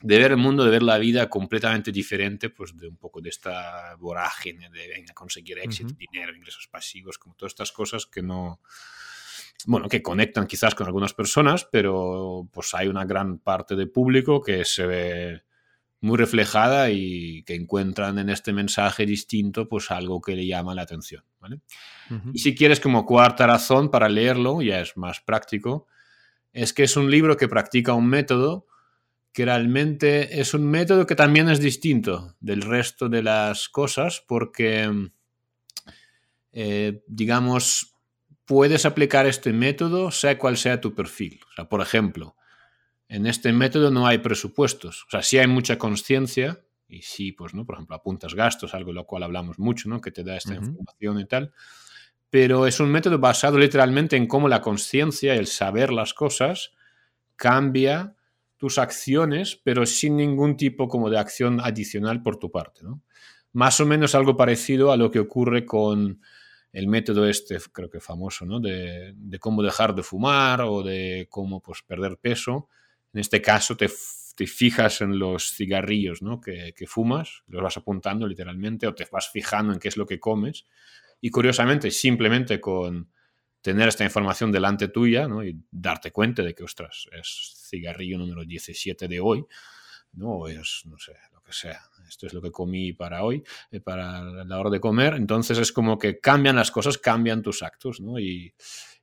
de 0.01 0.17
ver 0.17 0.31
el 0.31 0.37
mundo, 0.37 0.63
de 0.63 0.71
ver 0.71 0.83
la 0.83 0.97
vida 0.97 1.29
completamente 1.29 1.91
diferente, 1.91 2.49
pues 2.49 2.75
de 2.75 2.87
un 2.87 2.97
poco 2.97 3.21
de 3.21 3.29
esta 3.29 3.95
vorágine 3.95 4.69
de 4.69 4.87
venga, 4.87 5.13
conseguir 5.13 5.59
éxito, 5.59 5.93
dinero, 5.93 6.35
ingresos 6.35 6.67
pasivos, 6.67 7.17
como 7.17 7.35
todas 7.35 7.51
estas 7.51 7.71
cosas 7.71 8.05
que 8.05 8.21
no, 8.21 8.61
bueno, 9.65 9.89
que 9.89 10.01
conectan 10.01 10.47
quizás 10.47 10.73
con 10.73 10.87
algunas 10.87 11.13
personas, 11.13 11.65
pero 11.65 12.47
pues 12.51 12.73
hay 12.73 12.87
una 12.87 13.05
gran 13.05 13.39
parte 13.39 13.75
del 13.75 13.89
público 13.89 14.41
que 14.41 14.63
se 14.63 14.85
ve 14.85 15.43
muy 16.01 16.17
reflejada 16.17 16.89
y 16.91 17.43
que 17.43 17.55
encuentran 17.55 18.19
en 18.19 18.29
este 18.29 18.53
mensaje 18.53 19.05
distinto 19.05 19.67
pues 19.67 19.91
algo 19.91 20.21
que 20.21 20.35
le 20.35 20.47
llama 20.47 20.73
la 20.73 20.83
atención, 20.83 21.25
¿vale? 21.41 21.59
Y 22.33 22.39
si 22.39 22.55
quieres 22.55 22.79
como 22.79 23.05
cuarta 23.05 23.45
razón 23.45 23.91
para 23.91 24.07
leerlo, 24.07 24.61
ya 24.61 24.79
es 24.79 24.95
más 24.95 25.19
práctico, 25.19 25.87
es 26.53 26.73
que 26.73 26.83
es 26.83 26.95
un 26.95 27.11
libro 27.11 27.35
que 27.35 27.49
practica 27.49 27.93
un 27.93 28.07
método 28.07 28.65
que 29.31 29.45
realmente 29.45 30.39
es 30.39 30.53
un 30.53 30.69
método 30.69 31.05
que 31.05 31.15
también 31.15 31.49
es 31.49 31.59
distinto 31.59 32.35
del 32.39 32.61
resto 32.61 33.09
de 33.09 33.23
las 33.23 33.69
cosas 33.69 34.23
porque, 34.27 34.89
eh, 36.51 37.03
digamos, 37.07 37.95
puedes 38.45 38.85
aplicar 38.85 39.27
este 39.27 39.53
método 39.53 40.11
sea 40.11 40.37
cual 40.39 40.57
sea 40.57 40.81
tu 40.81 40.95
perfil. 40.95 41.39
O 41.51 41.53
sea, 41.53 41.69
por 41.69 41.81
ejemplo, 41.81 42.35
en 43.07 43.27
este 43.27 43.53
método 43.53 43.91
no 43.91 44.07
hay 44.07 44.17
presupuestos. 44.19 45.05
O 45.07 45.11
sea, 45.11 45.21
sí 45.21 45.37
hay 45.37 45.47
mucha 45.47 45.77
conciencia 45.77 46.65
y 46.87 47.03
sí, 47.03 47.31
pues, 47.31 47.53
¿no? 47.53 47.65
Por 47.65 47.75
ejemplo, 47.75 47.95
apuntas 47.95 48.33
gastos, 48.33 48.73
algo 48.73 48.89
de 48.89 48.95
lo 48.95 49.05
cual 49.05 49.23
hablamos 49.23 49.59
mucho, 49.59 49.87
¿no? 49.87 50.01
Que 50.01 50.11
te 50.11 50.23
da 50.23 50.35
esta 50.35 50.55
información 50.55 51.19
y 51.19 51.25
tal. 51.25 51.53
Pero 52.31 52.65
es 52.65 52.79
un 52.79 52.89
método 52.91 53.19
basado 53.19 53.59
literalmente 53.59 54.15
en 54.15 54.27
cómo 54.27 54.49
la 54.49 54.61
conciencia, 54.61 55.35
el 55.35 55.45
saber 55.45 55.91
las 55.91 56.15
cosas, 56.15 56.71
cambia 57.35 58.15
tus 58.59 58.77
acciones, 58.77 59.59
pero 59.63 59.85
sin 59.85 60.17
ningún 60.17 60.57
tipo 60.57 60.89
como 60.89 61.09
de 61.09 61.17
acción 61.17 61.61
adicional 61.61 62.21
por 62.21 62.37
tu 62.37 62.51
parte. 62.51 62.81
¿no? 62.83 63.01
Más 63.53 63.79
o 63.79 63.85
menos 63.85 64.13
algo 64.15 64.35
parecido 64.35 64.91
a 64.91 64.97
lo 64.97 65.09
que 65.09 65.19
ocurre 65.19 65.65
con 65.65 66.21
el 66.73 66.87
método 66.87 67.25
este, 67.25 67.57
creo 67.71 67.89
que 67.89 68.01
famoso, 68.01 68.45
¿no? 68.45 68.59
de, 68.59 69.15
cómo 69.39 69.63
dejar 69.63 69.95
de 69.95 70.03
fumar 70.03 70.61
o 70.61 70.83
de 70.83 71.27
cómo 71.29 71.61
pues, 71.61 71.81
perder 71.83 72.17
peso. 72.17 72.67
En 73.13 73.21
este 73.21 73.41
caso 73.41 73.77
te, 73.77 73.89
te 74.35 74.45
fijas 74.45 74.99
en 74.99 75.17
los 75.17 75.53
cigarrillos 75.53 76.21
¿no? 76.21 76.41
que, 76.41 76.73
que, 76.75 76.85
fumas, 76.85 77.43
los 77.47 77.63
vas 77.63 77.77
apuntando 77.77 78.27
literalmente 78.27 78.87
o 78.87 78.93
te 78.93 79.07
vas 79.09 79.29
fijando 79.31 79.71
en 79.71 79.79
qué 79.79 79.87
es 79.87 79.95
lo 79.95 80.05
que 80.05 80.19
comes. 80.19 80.65
Y 81.21 81.29
curiosamente, 81.29 81.91
simplemente 81.91 82.59
con 82.59 83.09
tener 83.61 83.87
esta 83.87 84.03
información 84.03 84.51
delante 84.51 84.87
tuya 84.87 85.27
¿no? 85.27 85.43
y 85.43 85.57
darte 85.71 86.11
cuenta 86.11 86.43
de 86.43 86.53
que, 86.53 86.63
ostras, 86.63 87.07
es 87.11 87.67
cigarrillo 87.69 88.17
número 88.17 88.45
17 88.45 89.07
de 89.07 89.19
hoy, 89.19 89.45
¿no? 90.13 90.47
es, 90.47 90.83
no 90.85 90.97
sé, 90.97 91.13
lo 91.33 91.41
que 91.41 91.53
sea. 91.53 91.81
Esto 92.07 92.25
es 92.25 92.33
lo 92.33 92.41
que 92.41 92.51
comí 92.51 92.93
para 92.93 93.23
hoy, 93.23 93.43
eh, 93.71 93.79
para 93.79 94.23
la 94.23 94.59
hora 94.59 94.69
de 94.71 94.79
comer. 94.79 95.13
Entonces 95.13 95.57
es 95.59 95.71
como 95.71 95.99
que 95.99 96.19
cambian 96.19 96.55
las 96.55 96.71
cosas, 96.71 96.97
cambian 96.97 97.43
tus 97.43 97.61
actos, 97.61 98.01
¿no? 98.01 98.19
Y, 98.19 98.53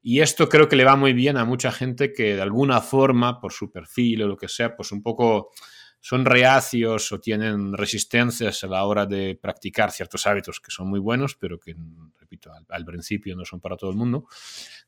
y 0.03 0.21
esto 0.21 0.49
creo 0.49 0.69
que 0.69 0.77
le 0.77 0.85
va 0.85 0.97
muy 0.97 1.13
bien 1.13 1.37
a 1.37 1.45
mucha 1.45 1.71
gente 1.71 2.13
que 2.13 2.35
de 2.35 2.43
alguna 2.43 2.81
forma, 2.81 3.41
por 3.41 3.53
su 3.53 3.71
perfil 3.71 4.23
o 4.23 4.29
lo 4.29 4.37
que 4.37 4.49
sea, 4.49 4.75
pues 4.75 4.91
un 4.91 5.03
poco 5.03 5.51
son 6.07 6.25
reacios 6.25 7.11
o 7.11 7.19
tienen 7.19 7.73
resistencias 7.73 8.63
a 8.63 8.69
la 8.69 8.85
hora 8.85 9.07
de 9.07 9.37
practicar 9.43 9.91
ciertos 9.91 10.25
hábitos 10.29 10.61
que 10.61 10.71
son 10.71 10.89
muy 10.89 11.01
buenos, 11.01 11.35
pero 11.35 11.59
que, 11.59 11.75
repito, 12.21 12.53
al, 12.69 12.85
principio 12.85 13.35
no 13.35 13.45
son 13.45 13.59
para 13.61 13.77
todo 13.77 13.91
el 13.91 13.97
mundo, 13.97 14.29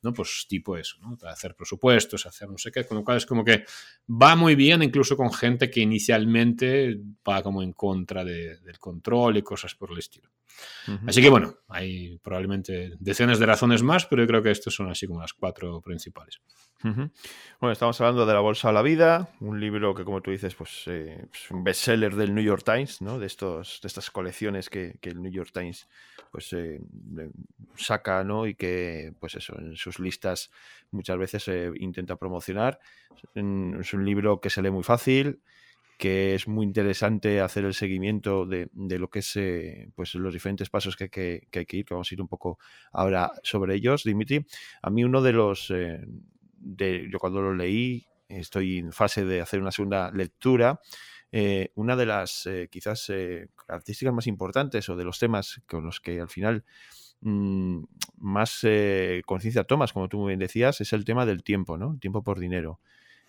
¿no? 0.01 0.13
Pues 0.13 0.47
tipo 0.49 0.77
eso, 0.77 0.97
¿no? 1.01 1.19
Hacer 1.29 1.57
presupuestos, 1.57 2.25
hacer 2.25 2.49
no 2.49 2.57
sé 2.57 2.71
qué, 2.71 2.85
con 2.87 2.99
lo 2.99 3.03
cual 3.03 3.17
es 3.17 3.27
como 3.27 3.45
que 3.45 3.65
va 4.09 4.37
muy 4.37 4.55
bien 4.55 4.81
incluso 4.81 5.17
con 5.17 5.33
gente 5.33 5.69
que 5.69 5.81
inicialmente 5.81 7.01
va 7.29 7.43
como 7.43 7.65
en 7.65 7.73
contra 7.73 8.25
de, 8.25 8.61
del 8.61 8.79
control 8.79 9.39
y 9.39 9.43
cosas 9.43 9.75
por 9.75 9.91
el 9.91 9.99
estilo. 9.99 10.31
Así 11.07 11.21
que 11.21 11.29
bueno, 11.29 11.55
hay 11.69 12.19
probablemente 12.19 12.93
decenas 12.99 13.39
de 13.39 13.47
razones 13.47 13.83
más, 13.83 14.07
pero 14.07 14.23
yo 14.23 14.29
creo 14.29 14.43
que 14.43 14.51
estos 14.51 14.75
son 14.75 14.91
así 14.91 15.07
como 15.07 15.21
las 15.21 15.33
cuatro 15.33 15.81
principales. 15.81 16.41
Bueno, 16.83 17.73
estamos 17.73 18.01
hablando 18.01 18.25
de 18.25 18.33
La 18.33 18.41
Bolsa 18.41 18.69
a 18.69 18.73
la 18.73 18.83
Vida, 18.83 19.29
un 19.41 19.61
libro 19.61 19.95
que, 19.95 20.05
como 20.05 20.21
tú 20.21 20.31
dices, 20.31 20.55
pues 20.55 20.85
eh, 20.87 21.08
es 21.15 21.51
un 21.51 21.65
bestseller 21.65 22.15
del 22.15 22.35
New 22.35 22.45
York 22.45 22.63
Times, 22.65 23.03
¿no? 23.03 23.19
De, 23.19 23.27
estos, 23.27 23.81
de 23.83 23.89
estas 23.89 24.11
colecciones 24.11 24.69
que, 24.71 24.99
que 25.01 25.11
el 25.11 25.23
New 25.23 25.33
York 25.33 25.51
Times 25.53 25.89
pues 26.31 26.53
eh, 26.53 26.81
saca, 27.77 28.25
¿no? 28.25 28.47
Y 28.47 28.55
que, 28.55 29.13
pues 29.21 29.35
eso, 29.35 29.59
en 29.59 29.77
sus 29.77 29.99
listas 29.99 30.51
muchas 30.91 31.19
veces 31.19 31.49
eh, 31.49 31.71
intenta 31.77 32.17
promocionar. 32.17 32.79
Es 33.35 33.95
un 33.95 34.05
libro 34.05 34.41
que 34.41 34.51
se 34.51 34.63
lee 34.63 34.71
muy 34.71 34.85
fácil, 34.85 35.41
que 35.99 36.37
es 36.37 36.47
muy 36.47 36.65
interesante 36.65 37.41
hacer 37.41 37.65
el 37.65 37.75
seguimiento 37.75 38.47
de, 38.47 38.69
de 38.73 38.99
lo 38.99 39.11
que 39.11 39.19
es 39.19 39.37
eh, 39.37 39.91
pues 39.97 40.15
los 40.15 40.33
diferentes 40.33 40.71
pasos 40.71 40.97
que, 40.97 41.11
hay 41.53 41.67
que 41.67 41.77
ir, 41.77 41.85
que 41.85 41.93
vamos 41.93 42.11
a 42.11 42.15
ir 42.15 42.23
un 42.23 42.29
poco 42.29 42.59
ahora 42.93 43.33
sobre 43.43 43.75
ellos, 43.75 44.05
Dimitri. 44.05 44.47
A 44.81 44.91
mí 44.91 45.03
uno 45.03 45.21
de 45.21 45.33
los, 45.33 45.71
eh, 45.73 46.01
de, 46.57 47.09
yo 47.11 47.19
cuando 47.19 47.43
lo 47.43 47.53
leí, 47.53 48.07
estoy 48.29 48.79
en 48.79 48.93
fase 48.93 49.25
de 49.25 49.41
hacer 49.41 49.61
una 49.61 49.73
segunda 49.73 50.11
lectura, 50.11 50.81
eh, 51.31 51.73
una 51.75 51.97
de 51.97 52.07
las 52.07 52.47
eh, 52.47 52.69
quizás 52.71 53.11
eh, 53.11 53.49
características 53.67 54.15
más 54.15 54.27
importantes 54.27 54.89
o 54.89 54.97
de 54.97 55.05
los 55.05 55.19
temas 55.19 55.61
con 55.67 55.85
los 55.85 56.01
que 56.01 56.21
al 56.21 56.29
final 56.29 56.65
mm, 57.21 57.81
más 58.19 58.67
conciencia 59.27 59.65
tomas, 59.65 59.93
como 59.93 60.09
tú 60.09 60.27
bien 60.27 60.39
decías, 60.39 60.81
es 60.81 60.93
el 60.93 61.05
tema 61.05 61.27
del 61.27 61.43
tiempo, 61.43 61.77
¿no? 61.77 61.99
tiempo 61.99 62.23
por 62.23 62.39
dinero. 62.39 62.81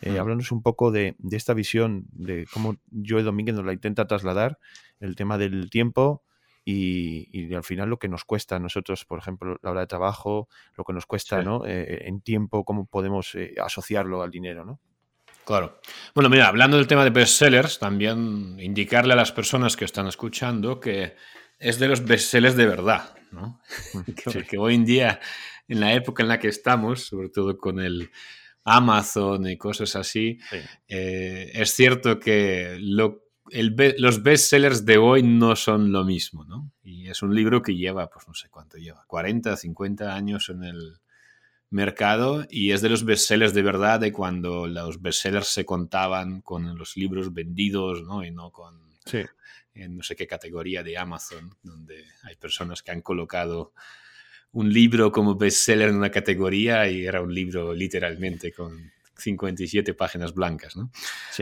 Eh, 0.01 0.17
háblanos 0.17 0.51
un 0.51 0.61
poco 0.61 0.91
de, 0.91 1.15
esta 1.31 1.53
visión, 1.53 2.05
de 2.11 2.47
cómo 2.53 2.77
Joe 3.05 3.23
Domínguez 3.23 3.55
nos 3.55 3.65
la 3.65 3.73
intenta 3.73 4.07
trasladar, 4.07 4.57
el 5.01 5.15
tema 5.15 5.37
del 5.37 5.69
tiempo 5.69 6.23
y, 6.63 7.53
al 7.53 7.63
final 7.63 7.89
lo 7.89 7.99
que 7.99 8.07
nos 8.07 8.23
cuesta 8.23 8.55
a 8.55 8.59
nosotros, 8.59 9.03
por 9.03 9.19
ejemplo, 9.19 9.57
la 9.61 9.71
hora 9.71 9.81
de 9.81 9.87
trabajo, 9.87 10.47
lo 10.77 10.85
que 10.85 10.93
nos 10.93 11.05
cuesta 11.05 11.43
¿no? 11.43 11.65
Eh, 11.65 12.07
en 12.07 12.21
tiempo, 12.21 12.63
cómo 12.63 12.85
podemos 12.85 13.35
eh, 13.35 13.55
asociarlo 13.61 14.21
al 14.21 14.31
dinero. 14.31 14.63
¿no? 14.63 14.79
Claro. 15.49 15.81
Bueno, 16.13 16.29
mira, 16.29 16.47
hablando 16.47 16.77
del 16.77 16.85
tema 16.85 17.03
de 17.03 17.09
bestsellers, 17.09 17.79
también 17.79 18.59
indicarle 18.59 19.13
a 19.13 19.15
las 19.15 19.31
personas 19.31 19.75
que 19.75 19.83
están 19.83 20.05
escuchando 20.05 20.79
que 20.79 21.15
es 21.57 21.79
de 21.79 21.87
los 21.87 22.05
bestsellers 22.05 22.55
de 22.55 22.67
verdad, 22.67 23.17
¿no? 23.31 23.59
que 24.47 24.59
hoy 24.59 24.75
en 24.75 24.85
día, 24.85 25.19
en 25.67 25.79
la 25.79 25.95
época 25.95 26.21
en 26.21 26.29
la 26.29 26.37
que 26.37 26.49
estamos, 26.49 27.07
sobre 27.07 27.29
todo 27.29 27.57
con 27.57 27.79
el 27.79 28.11
Amazon 28.63 29.47
y 29.47 29.57
cosas 29.57 29.95
así, 29.95 30.37
eh, 30.87 31.49
es 31.55 31.71
cierto 31.71 32.19
que 32.19 32.77
los 32.77 34.21
bestsellers 34.21 34.85
de 34.85 34.99
hoy 34.99 35.23
no 35.23 35.55
son 35.55 35.91
lo 35.91 36.03
mismo, 36.03 36.45
¿no? 36.45 36.71
Y 36.83 37.09
es 37.09 37.23
un 37.23 37.33
libro 37.33 37.63
que 37.63 37.75
lleva, 37.75 38.07
pues 38.11 38.27
no 38.27 38.35
sé 38.35 38.49
cuánto 38.51 38.77
lleva, 38.77 39.03
40, 39.07 39.57
50 39.57 40.13
años 40.13 40.47
en 40.49 40.63
el 40.63 40.99
mercado 41.69 42.45
y 42.49 42.71
es 42.71 42.81
de 42.81 42.89
los 42.89 43.05
bestsellers 43.05 43.53
de 43.53 43.61
verdad 43.61 43.99
de 43.99 44.11
cuando 44.11 44.67
los 44.67 45.01
bestsellers 45.01 45.47
se 45.47 45.65
contaban 45.65 46.41
con 46.41 46.77
los 46.77 46.97
libros 46.97 47.33
vendidos, 47.33 48.03
¿no? 48.03 48.23
Y 48.23 48.31
no 48.31 48.51
con... 48.51 48.89
En 49.73 49.97
no 49.97 50.03
sé 50.03 50.15
qué 50.15 50.27
categoría 50.27 50.83
de 50.83 50.97
Amazon, 50.97 51.55
donde 51.63 52.03
hay 52.23 52.35
personas 52.35 52.83
que 52.83 52.91
han 52.91 53.01
colocado 53.01 53.73
un 54.51 54.71
libro 54.73 55.11
como 55.11 55.35
bestseller 55.35 55.89
en 55.89 55.95
una 55.95 56.11
categoría 56.11 56.87
y 56.89 57.05
era 57.05 57.21
un 57.21 57.33
libro 57.33 57.73
literalmente 57.73 58.51
con 58.51 58.91
57 59.15 59.93
páginas 59.93 60.33
blancas. 60.33 60.75
¿no? 60.75 60.91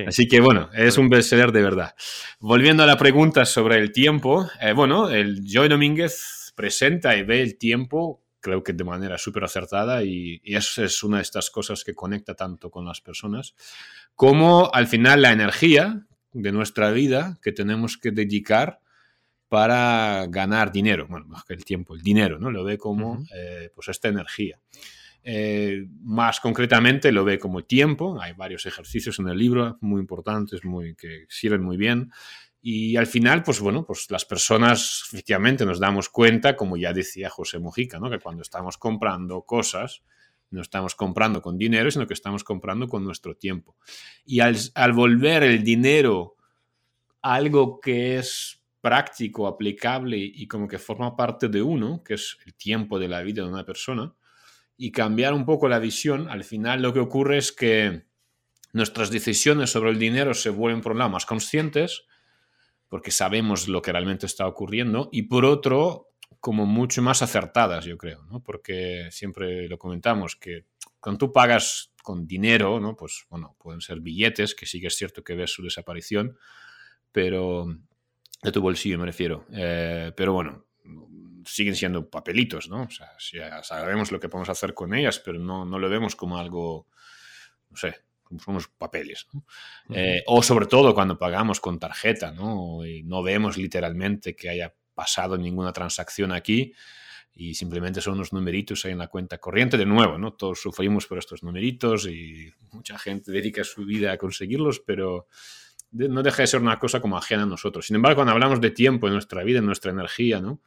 Así 0.05 0.27
que 0.27 0.39
bueno, 0.39 0.69
es 0.73 0.97
un 0.97 1.09
bestseller 1.09 1.51
de 1.51 1.61
verdad. 1.61 1.95
Volviendo 2.39 2.83
a 2.83 2.87
la 2.87 2.97
pregunta 2.97 3.45
sobre 3.45 3.77
el 3.77 3.91
tiempo, 3.91 4.49
eh, 4.61 4.73
bueno, 4.73 5.09
el 5.09 5.43
Joy 5.45 5.69
Domínguez 5.69 6.53
presenta 6.55 7.15
y 7.15 7.23
ve 7.23 7.41
el 7.41 7.57
tiempo 7.57 8.23
creo 8.47 8.63
que 8.63 8.71
de 8.71 8.85
manera 8.85 9.17
súper 9.17 9.43
acertada 9.43 10.03
y, 10.03 10.39
y, 10.41 10.55
eso 10.55 10.83
es 10.83 11.03
una 11.03 11.17
de 11.17 11.23
estas 11.23 11.49
cosas 11.49 11.83
que 11.83 11.93
conecta 11.93 12.33
tanto 12.33 12.71
con 12.71 12.85
las 12.85 13.01
personas, 13.01 13.55
como 14.15 14.71
al 14.73 14.87
final 14.87 15.21
la 15.21 15.33
energía 15.33 16.05
de 16.31 16.51
nuestra 16.53 16.91
vida 16.91 17.37
que 17.41 17.51
tenemos 17.51 17.97
que 17.97 18.11
dedicar 18.11 18.79
para 19.49 20.25
ganar 20.29 20.71
dinero, 20.71 21.07
bueno, 21.09 21.25
más 21.27 21.43
que 21.43 21.55
el 21.55 21.65
tiempo, 21.65 21.93
el 21.93 22.01
dinero, 22.01 22.39
¿no? 22.39 22.49
Lo 22.49 22.63
ve 22.63 22.77
como 22.77 23.25
eh, 23.35 23.69
pues 23.75 23.89
esta 23.89 24.07
energía. 24.07 24.59
Eh, 25.23 25.85
más 26.03 26.39
concretamente 26.39 27.11
lo 27.11 27.25
ve 27.25 27.37
como 27.37 27.65
tiempo, 27.65 28.17
hay 28.21 28.31
varios 28.31 28.65
ejercicios 28.65 29.19
en 29.19 29.27
el 29.27 29.37
libro 29.37 29.77
muy 29.81 29.99
importantes, 29.99 30.63
muy, 30.63 30.95
que 30.95 31.25
sirven 31.27 31.63
muy 31.63 31.75
bien. 31.75 32.11
Y 32.61 32.95
al 32.97 33.07
final, 33.07 33.43
pues 33.43 33.59
bueno, 33.59 33.85
pues 33.85 34.09
las 34.09 34.25
personas 34.25 35.03
efectivamente 35.07 35.65
nos 35.65 35.79
damos 35.79 36.09
cuenta, 36.09 36.55
como 36.55 36.75
ya 36.75 36.91
decía 36.93 37.29
José 37.29 37.59
Mujica, 37.59 37.99
¿no? 37.99 38.09
que 38.09 38.19
cuando 38.19 38.41
estamos 38.41 38.77
comprando 38.77 39.43
cosas, 39.43 40.03
no 40.49 40.61
estamos 40.61 40.95
comprando 40.95 41.41
con 41.41 41.57
dinero, 41.57 41.91
sino 41.91 42.07
que 42.07 42.13
estamos 42.13 42.43
comprando 42.43 42.87
con 42.87 43.03
nuestro 43.03 43.35
tiempo. 43.35 43.75
Y 44.25 44.39
al, 44.39 44.57
al 44.75 44.93
volver 44.93 45.43
el 45.43 45.63
dinero 45.63 46.35
algo 47.21 47.79
que 47.79 48.17
es 48.17 48.63
práctico, 48.81 49.47
aplicable 49.47 50.17
y 50.17 50.47
como 50.47 50.67
que 50.67 50.79
forma 50.79 51.15
parte 51.15 51.49
de 51.49 51.61
uno, 51.61 52.03
que 52.03 52.13
es 52.13 52.37
el 52.45 52.55
tiempo 52.55 52.99
de 52.99 53.07
la 53.07 53.21
vida 53.21 53.43
de 53.43 53.49
una 53.49 53.65
persona, 53.65 54.13
y 54.77 54.91
cambiar 54.91 55.33
un 55.33 55.45
poco 55.45 55.67
la 55.67 55.79
visión, 55.79 56.29
al 56.29 56.43
final 56.43 56.81
lo 56.81 56.93
que 56.93 56.99
ocurre 56.99 57.37
es 57.37 57.51
que 57.51 58.05
nuestras 58.73 59.09
decisiones 59.09 59.71
sobre 59.71 59.89
el 59.89 59.99
dinero 59.99 60.33
se 60.33 60.51
vuelven 60.51 60.81
por 60.81 60.91
un 60.93 60.99
lado 60.99 61.09
más 61.09 61.25
conscientes, 61.25 62.03
porque 62.89 63.11
sabemos 63.11 63.67
lo 63.67 63.81
que 63.81 63.91
realmente 63.91 64.25
está 64.25 64.47
ocurriendo, 64.47 65.09
y 65.11 65.23
por 65.23 65.45
otro, 65.45 66.09
como 66.39 66.65
mucho 66.65 67.01
más 67.01 67.21
acertadas, 67.21 67.85
yo 67.85 67.97
creo, 67.97 68.23
¿no? 68.25 68.41
Porque 68.41 69.07
siempre 69.11 69.67
lo 69.67 69.77
comentamos, 69.77 70.35
que 70.35 70.65
cuando 70.99 71.19
tú 71.19 71.33
pagas 71.33 71.93
con 72.03 72.27
dinero, 72.27 72.79
¿no? 72.79 72.95
Pues 72.95 73.25
bueno, 73.29 73.55
pueden 73.59 73.81
ser 73.81 73.99
billetes, 73.99 74.55
que 74.55 74.65
sí 74.65 74.79
que 74.79 74.87
es 74.87 74.95
cierto 74.95 75.23
que 75.23 75.35
ves 75.35 75.51
su 75.51 75.63
desaparición, 75.63 76.37
pero 77.11 77.65
de 78.43 78.51
tu 78.51 78.61
bolsillo, 78.61 78.97
me 78.97 79.05
refiero. 79.05 79.45
Eh, 79.51 80.11
pero 80.15 80.33
bueno, 80.33 80.65
siguen 81.45 81.75
siendo 81.75 82.09
papelitos, 82.09 82.69
¿no? 82.69 82.83
O 82.83 82.89
sea, 82.89 83.17
sabemos 83.63 84.11
lo 84.11 84.19
que 84.19 84.29
podemos 84.29 84.49
hacer 84.49 84.73
con 84.73 84.93
ellas, 84.93 85.19
pero 85.19 85.39
no, 85.39 85.65
no 85.65 85.79
lo 85.79 85.89
vemos 85.89 86.15
como 86.15 86.37
algo, 86.37 86.87
no 87.69 87.77
sé, 87.77 87.95
como 88.27 88.39
somos 88.39 88.67
papeles. 88.67 89.27
¿no? 89.33 89.43
Eh, 89.95 90.23
o 90.27 90.43
sobre 90.43 90.65
todo 90.65 90.93
cuando 90.93 91.17
pagamos 91.17 91.59
con 91.59 91.79
tarjeta, 91.79 92.31
¿no? 92.31 92.85
Y 92.85 93.03
no 93.03 93.23
vemos 93.23 93.57
literalmente 93.57 94.35
que 94.35 94.49
haya 94.49 94.73
pasado 94.93 95.37
ninguna 95.37 95.71
transacción 95.71 96.31
aquí 96.31 96.73
y 97.33 97.53
simplemente 97.53 98.01
son 98.01 98.15
unos 98.15 98.33
numeritos 98.33 98.83
ahí 98.85 98.91
en 98.91 98.97
la 98.97 99.07
cuenta 99.07 99.37
corriente. 99.37 99.77
De 99.77 99.85
nuevo, 99.85 100.17
¿no? 100.17 100.33
Todos 100.33 100.59
sufrimos 100.59 101.05
por 101.05 101.19
estos 101.19 101.43
numeritos 101.43 102.07
y 102.07 102.51
mucha 102.71 102.97
gente 102.97 103.31
dedica 103.31 103.63
su 103.63 103.85
vida 103.85 104.11
a 104.11 104.17
conseguirlos, 104.17 104.79
pero 104.79 105.27
no 105.91 106.23
deja 106.23 106.41
de 106.41 106.47
ser 106.47 106.61
una 106.61 106.79
cosa 106.79 106.99
como 106.99 107.17
ajena 107.17 107.43
a 107.43 107.45
nosotros. 107.45 107.85
Sin 107.87 107.95
embargo, 107.95 108.17
cuando 108.17 108.33
hablamos 108.33 108.59
de 108.59 108.71
tiempo 108.71 109.07
en 109.07 109.13
nuestra 109.13 109.43
vida, 109.43 109.59
en 109.59 109.65
nuestra 109.65 109.91
energía, 109.91 110.41
¿no? 110.41 110.61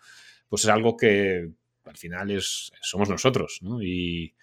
Pues 0.48 0.64
es 0.64 0.70
algo 0.70 0.96
que 0.96 1.50
al 1.84 1.96
final 1.96 2.30
es, 2.30 2.72
somos 2.80 3.08
nosotros, 3.08 3.58
¿no? 3.62 3.82
Y 3.82 4.34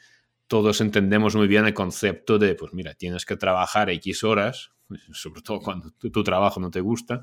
todos 0.48 0.82
entendemos 0.82 1.36
muy 1.36 1.48
bien 1.48 1.66
el 1.66 1.74
concepto 1.74 2.40
de, 2.40 2.56
pues 2.56 2.74
mira, 2.74 2.94
tienes 2.96 3.26
que 3.26 3.36
trabajar 3.36 3.90
X 3.90 4.24
horas, 4.24 4.72
sobre 5.12 5.42
todo 5.42 5.60
cuando 5.60 5.92
tu, 5.92 6.24
trabajo 6.24 6.60
no 6.60 6.72
te 6.72 6.82
gusta, 6.82 7.22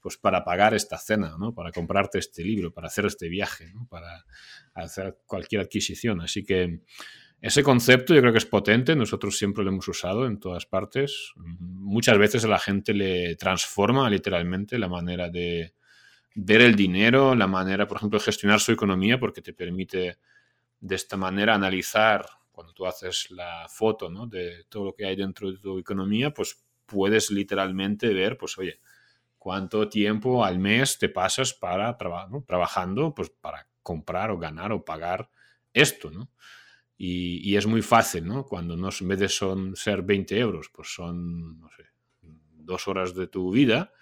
pues 0.00 0.16
para 0.16 0.44
pagar 0.44 0.74
esta 0.74 0.98
cena, 0.98 1.36
¿no? 1.38 1.54
Para 1.54 1.70
comprarte 1.70 2.18
este 2.18 2.42
libro, 2.42 2.72
para 2.72 2.88
hacer 2.88 3.06
este 3.06 3.28
viaje, 3.28 3.72
¿no? 3.72 3.86
Para 3.88 4.24
hacer 4.74 5.18
cualquier 5.26 5.62
adquisición. 5.62 6.20
Así 6.20 6.42
que 6.42 6.80
ese 7.40 7.62
concepto 7.62 8.14
yo 8.14 8.20
creo 8.20 8.32
que 8.32 8.38
es 8.38 8.46
potente, 8.46 8.96
nosotros 8.96 9.36
siempre 9.36 9.62
lo 9.62 9.70
hemos 9.70 9.86
usado 9.86 10.26
en 10.26 10.40
todas 10.40 10.66
partes. 10.66 11.32
Muchas 11.36 12.18
veces 12.18 12.44
a 12.44 12.48
la 12.48 12.58
gente 12.58 12.94
le 12.94 13.36
transforma 13.36 14.08
literalmente 14.10 14.78
la 14.78 14.88
manera 14.88 15.28
de 15.28 15.74
ver 16.34 16.62
el 16.62 16.74
dinero, 16.74 17.34
la 17.34 17.46
manera, 17.46 17.86
por 17.86 17.98
ejemplo, 17.98 18.18
de 18.18 18.24
gestionar 18.24 18.60
su 18.60 18.72
economía, 18.72 19.18
porque 19.18 19.42
te 19.42 19.52
permite 19.52 20.18
de 20.80 20.94
esta 20.94 21.16
manera 21.16 21.54
analizar, 21.54 22.26
cuando 22.52 22.72
tú 22.72 22.86
haces 22.86 23.30
la 23.30 23.66
foto 23.68 24.10
¿no? 24.10 24.26
de 24.26 24.64
todo 24.68 24.84
lo 24.84 24.94
que 24.94 25.06
hay 25.06 25.16
dentro 25.16 25.50
de 25.50 25.58
tu 25.58 25.78
economía, 25.78 26.32
pues 26.32 26.62
puedes 26.86 27.30
literalmente 27.30 28.12
ver, 28.12 28.36
pues 28.36 28.56
oye, 28.58 28.80
cuánto 29.38 29.88
tiempo 29.88 30.44
al 30.44 30.58
mes 30.58 30.98
te 30.98 31.08
pasas 31.08 31.54
para 31.54 31.96
trabajando 31.96 33.14
pues, 33.14 33.30
para 33.30 33.68
comprar 33.82 34.30
o 34.30 34.38
ganar 34.38 34.72
o 34.72 34.84
pagar 34.84 35.30
esto, 35.72 36.10
¿no? 36.10 36.30
Y, 36.96 37.56
es 37.56 37.66
muy 37.66 37.82
fácil, 37.82 38.24
¿no? 38.24 38.44
Cuando 38.44 38.76
no, 38.76 38.90
en 39.00 39.08
vez 39.08 39.18
de 39.18 39.28
son, 39.28 39.74
ser 39.74 40.02
20 40.02 40.38
euros, 40.38 40.70
pues 40.72 40.94
son, 40.94 41.58
no 41.58 41.68
sé, 41.70 41.86
dos 42.20 42.86
horas 42.86 43.12
de 43.16 43.26
tu 43.26 43.50
vida, 43.50 43.92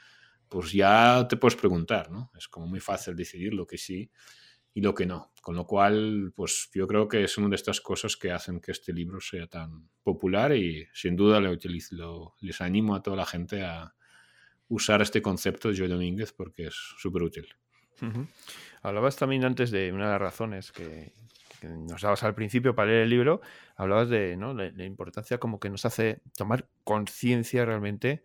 pues 0.50 0.73
ya 0.73 1.26
te 1.26 1.38
puedes 1.38 1.57
preguntar, 1.57 2.11
¿no? 2.11 2.30
Es 2.37 2.47
como 2.49 2.66
muy 2.66 2.80
fácil 2.80 3.16
decidir 3.16 3.54
lo 3.54 3.66
que 3.66 3.78
sí 3.78 4.11
y 4.75 4.81
lo 4.81 4.95
que 4.95 5.07
no. 5.07 5.33
Con 5.43 5.57
lo 5.57 5.67
cual, 5.67 6.33
pues 6.35 6.71
yo 6.75 6.87
creo 6.87 7.09
que 7.09 7.25
es 7.25 7.39
una 7.39 7.49
de 7.49 7.57
estas 7.57 7.81
cosas 7.81 8.17
que 8.17 8.31
hacen 8.31 8.61
que 8.61 8.73
este 8.73 8.93
libro 8.93 9.21
sea 9.21 9.47
tan 9.47 9.89
popular 10.03 10.55
y 10.55 10.87
sin 10.93 11.17
duda 11.17 11.41
le 11.41 11.59
lo, 11.93 12.35
les 12.41 12.61
animo 12.61 12.95
a 12.95 13.03
toda 13.03 13.17
la 13.17 13.27
gente 13.27 13.65
a 13.65 13.95
usar 14.69 15.03
este 15.03 15.23
concepto 15.23 15.69
de 15.69 15.77
Joy 15.77 15.89
Domínguez 15.89 16.33
porque 16.33 16.67
es 16.67 16.75
súper 16.99 17.23
útil. 17.23 17.49
Hablabas 18.83 19.17
también 19.17 19.45
antes 19.45 19.71
de 19.71 19.93
una 19.93 20.07
de 20.07 20.12
las 20.12 20.21
razones 20.21 20.73
que, 20.73 21.12
nos 21.62 22.00
dabas 22.00 22.23
al 22.23 22.35
principio 22.35 22.75
para 22.75 22.89
leer 22.89 23.03
el 23.03 23.11
libro, 23.11 23.43
hablabas 23.77 24.09
de 24.09 24.37
la, 24.37 24.85
importancia 24.85 25.39
como 25.39 25.61
que 25.61 25.69
nos 25.69 25.85
hace 25.85 26.23
tomar 26.35 26.67
conciencia 26.85 27.67
realmente 27.67 28.23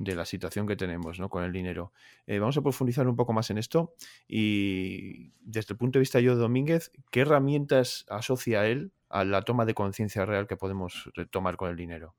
de 0.00 0.14
la 0.14 0.24
situación 0.24 0.66
que 0.66 0.76
tenemos 0.76 1.20
¿no? 1.20 1.28
con 1.28 1.44
el 1.44 1.52
dinero. 1.52 1.92
Eh, 2.26 2.38
vamos 2.38 2.56
a 2.56 2.62
profundizar 2.62 3.06
un 3.06 3.16
poco 3.16 3.34
más 3.34 3.50
en 3.50 3.58
esto 3.58 3.94
y 4.26 5.30
desde 5.40 5.74
el 5.74 5.76
punto 5.76 5.98
de 5.98 6.00
vista 6.00 6.18
de 6.18 6.24
yo 6.24 6.36
Domínguez, 6.36 6.90
¿qué 7.10 7.20
herramientas 7.20 8.06
asocia 8.08 8.66
él 8.66 8.92
a 9.10 9.24
la 9.24 9.42
toma 9.42 9.66
de 9.66 9.74
conciencia 9.74 10.24
real 10.24 10.46
que 10.46 10.56
podemos 10.56 11.10
tomar 11.30 11.56
con 11.58 11.68
el 11.68 11.76
dinero? 11.76 12.14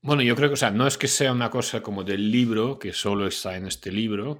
Bueno, 0.00 0.22
yo 0.22 0.34
creo 0.34 0.48
que, 0.48 0.54
o 0.54 0.56
sea, 0.56 0.70
no 0.70 0.86
es 0.86 0.96
que 0.96 1.06
sea 1.06 1.32
una 1.32 1.50
cosa 1.50 1.82
como 1.82 2.02
del 2.02 2.30
libro, 2.30 2.78
que 2.78 2.94
solo 2.94 3.26
está 3.26 3.54
en 3.56 3.66
este 3.66 3.92
libro, 3.92 4.38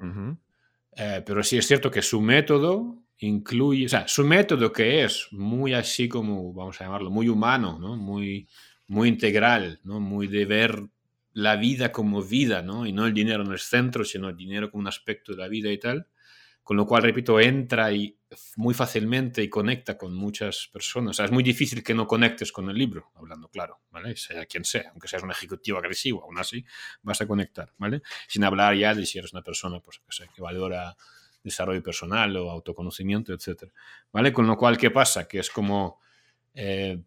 eh, 0.97 1.23
pero 1.27 1.43
sí 1.43 1.59
es 1.59 1.67
cierto 1.67 1.91
que 1.91 2.01
su 2.01 2.23
método 2.23 2.97
incluye, 3.19 3.85
o 3.85 3.89
sea, 3.89 4.09
su 4.09 4.25
método 4.25 4.73
que 4.73 5.05
es 5.05 5.29
muy 5.31 5.75
así 5.75 6.09
como, 6.09 6.55
vamos 6.55 6.81
a 6.81 6.85
llamarlo, 6.85 7.11
muy 7.11 7.29
humano, 7.29 7.79
¿no? 7.79 7.97
Muy, 7.97 8.49
muy 8.89 9.11
integral, 9.11 9.79
¿no? 9.85 10.01
Muy 10.01 10.27
de 10.27 10.47
ver 10.47 10.83
la 11.33 11.57
vida 11.57 11.93
como 11.93 12.23
vida, 12.23 12.63
¿no? 12.63 12.87
Y 12.87 12.93
no 12.93 13.07
el 13.07 13.15
dinero 13.15 13.43
en 13.43 13.53
el 13.53 13.59
centro, 13.59 14.05
sino 14.05 14.29
el 14.29 14.37
dinero 14.37 14.71
como 14.71 14.83
un 14.83 14.89
aspecto 14.89 15.33
de 15.33 15.39
la 15.39 15.49
vida 15.49 15.71
y 15.71 15.79
tal. 15.79 16.07
Con 16.63 16.77
lo 16.77 16.87
cual, 16.87 17.03
repito, 17.03 17.41
entra 17.41 17.93
y 17.93 18.17
muy 18.57 18.73
fácilmente 18.73 19.43
y 19.43 19.49
conecta 19.49 19.99
con 19.99 20.15
muchas 20.15 20.69
personas. 20.73 21.11
O 21.11 21.15
sea, 21.15 21.25
es 21.25 21.33
muy 21.33 21.43
difícil 21.43 21.83
que 21.83 21.93
no 21.93 22.07
conectes 22.07 22.53
con 22.53 22.71
el 22.71 22.77
libro, 22.77 23.11
hablando 23.17 23.49
claro, 23.49 23.81
¿vale? 23.91 24.15
Sea 24.17 24.47
quien 24.47 24.65
sea, 24.65 24.91
aunque 24.91 25.09
seas 25.09 25.25
un 25.25 25.33
ejecutivo 25.33 25.79
agresivo, 25.79 26.23
aún 26.23 26.39
así 26.39 26.65
vas 27.03 27.21
a 27.21 27.27
conectar, 27.27 27.73
¿vale? 27.79 28.03
Sin 28.29 28.45
hablar 28.45 28.77
ya 28.77 28.95
de 28.95 29.05
si 29.07 29.19
eres 29.19 29.33
una 29.33 29.43
persona, 29.43 29.81
pues, 29.81 29.99
que, 29.99 30.13
sé, 30.13 30.29
que 30.35 30.41
valora 30.41 30.97
desarrollo 31.43 31.83
personal 31.83 32.37
o 32.37 32.51
autoconocimiento, 32.51 33.33
etcétera, 33.33 33.73
¿vale? 34.13 34.33
Con 34.33 34.47
lo 34.47 34.57
cual, 34.57 34.79
¿qué 34.79 34.91
pasa? 34.93 35.27
Que 35.27 35.41
es 35.41 35.51
como 35.51 35.99
eh, 36.55 37.03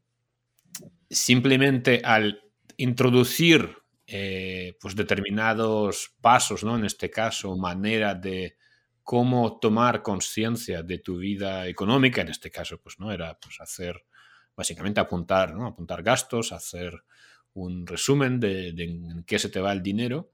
simplemente 1.10 2.02
al 2.04 2.44
introducir 2.78 3.85
eh, 4.08 4.78
pues 4.80 4.96
determinados 4.96 6.16
pasos, 6.22 6.64
¿no? 6.64 6.76
En 6.76 6.86
este 6.86 7.10
caso, 7.10 7.56
manera 7.58 8.14
de 8.14 8.58
cómo 9.04 9.60
tomar 9.60 10.02
conciencia 10.02 10.84
de 10.84 11.00
tu 11.00 11.18
vida 11.18 11.68
económica, 11.68 12.22
en 12.22 12.30
este 12.30 12.52
caso, 12.52 12.80
pues 12.82 13.00
no 13.00 13.12
era 13.12 13.38
pues 13.40 13.62
hacer, 13.62 14.06
básicamente 14.56 15.00
apuntar, 15.00 15.54
¿no? 15.54 15.68
apuntar 15.68 16.02
gastos, 16.04 16.52
hacer 16.52 17.04
un 17.54 17.86
resumen 17.88 18.40
de, 18.40 18.70
en 18.70 19.24
qué 19.24 19.40
se 19.40 19.50
te 19.50 19.60
va 19.60 19.72
el 19.72 19.84
dinero, 19.84 20.32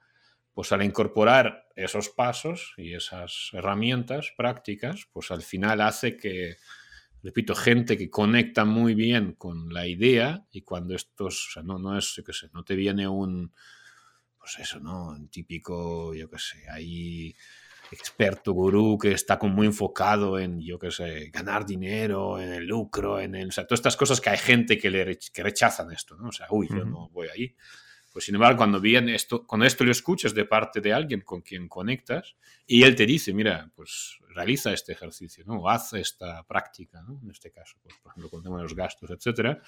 pues 0.54 0.72
al 0.72 0.84
incorporar 0.84 1.68
esos 1.76 2.10
pasos 2.10 2.74
y 2.78 2.94
esas 2.94 3.50
herramientas 3.54 4.34
prácticas, 4.36 5.08
pues 5.12 5.32
al 5.32 5.42
final 5.42 5.82
hace 5.82 6.18
que, 6.18 6.56
repito, 7.24 7.56
gente 7.56 7.98
que 7.98 8.10
conecta 8.10 8.66
muy 8.66 8.96
bien 8.96 9.34
con 9.34 9.74
la 9.74 9.88
idea 9.88 10.46
y 10.52 10.62
cuando 10.62 10.96
estos, 10.96 11.48
o 11.48 11.52
sea, 11.52 11.64
no, 11.64 11.78
no 11.78 11.98
es, 11.98 12.16
yo 12.16 12.24
qué 12.24 12.34
sé, 12.34 12.50
no 12.54 12.64
te 12.64 12.76
viene 12.76 13.08
un, 13.08 13.54
pues 14.38 14.60
eso, 14.60 14.80
¿no? 14.80 15.10
Un 15.10 15.30
típico, 15.30 16.14
yo 16.14 16.30
qué 16.30 16.40
sé, 16.40 16.70
ahí 16.70 17.36
experto 17.92 18.54
gurú 18.54 18.98
que 18.98 19.12
está 19.12 19.38
como 19.38 19.54
muy 19.54 19.68
enfocado 19.68 20.40
en, 20.40 20.62
yo 20.62 20.80
qué 20.80 20.92
sé, 20.92 21.30
ganar 21.30 21.66
dinero, 21.66 22.40
en 22.40 22.54
el 22.54 22.66
lucro, 22.66 23.20
en 23.20 23.36
el, 23.36 23.50
o 23.50 23.52
sea, 23.52 23.66
todas 23.66 23.80
estas 23.80 23.98
cosas 23.98 24.22
que 24.22 24.30
hay 24.30 24.38
gente 24.38 24.78
que, 24.78 24.90
le, 24.90 25.18
que 25.18 25.44
rechazan 25.44 25.92
esto, 25.92 26.16
¿no? 26.16 26.30
O 26.30 26.32
sea, 26.32 26.48
uy, 26.50 26.68
yo 26.70 26.86
no 26.86 27.10
voy 27.10 27.28
ahí. 27.28 27.56
Pues 28.12 28.26
sin 28.26 28.36
embargo, 28.36 28.58
cuando 28.58 28.82
viene 28.82 29.16
esto, 29.16 29.46
cuando 29.48 29.66
esto 29.66 29.86
lo 29.86 29.92
escuchas 29.92 30.34
de 30.34 30.44
parte 30.44 30.82
de 30.82 30.92
alguien 30.92 31.22
con 31.22 31.42
quien 31.42 31.70
conectas 31.70 32.36
y 32.68 32.84
él 32.84 32.96
te 32.96 33.06
dice, 33.06 33.34
mira, 33.34 33.72
pues 33.74 34.20
realiza 34.30 34.74
este 34.74 34.92
ejercicio, 34.92 35.46
¿no? 35.48 35.62
O 35.62 35.70
haz 35.70 35.94
esta 35.94 36.44
práctica, 36.44 37.02
¿no? 37.02 37.20
En 37.24 37.32
este 37.32 37.52
caso, 37.52 37.78
pues, 37.82 37.96
por 38.04 38.12
ejemplo, 38.12 38.30
con 38.30 38.40
el 38.40 38.44
tema 38.44 38.58
de 38.58 38.64
los 38.64 38.76
gastos, 38.76 39.10
etcétera, 39.10 39.62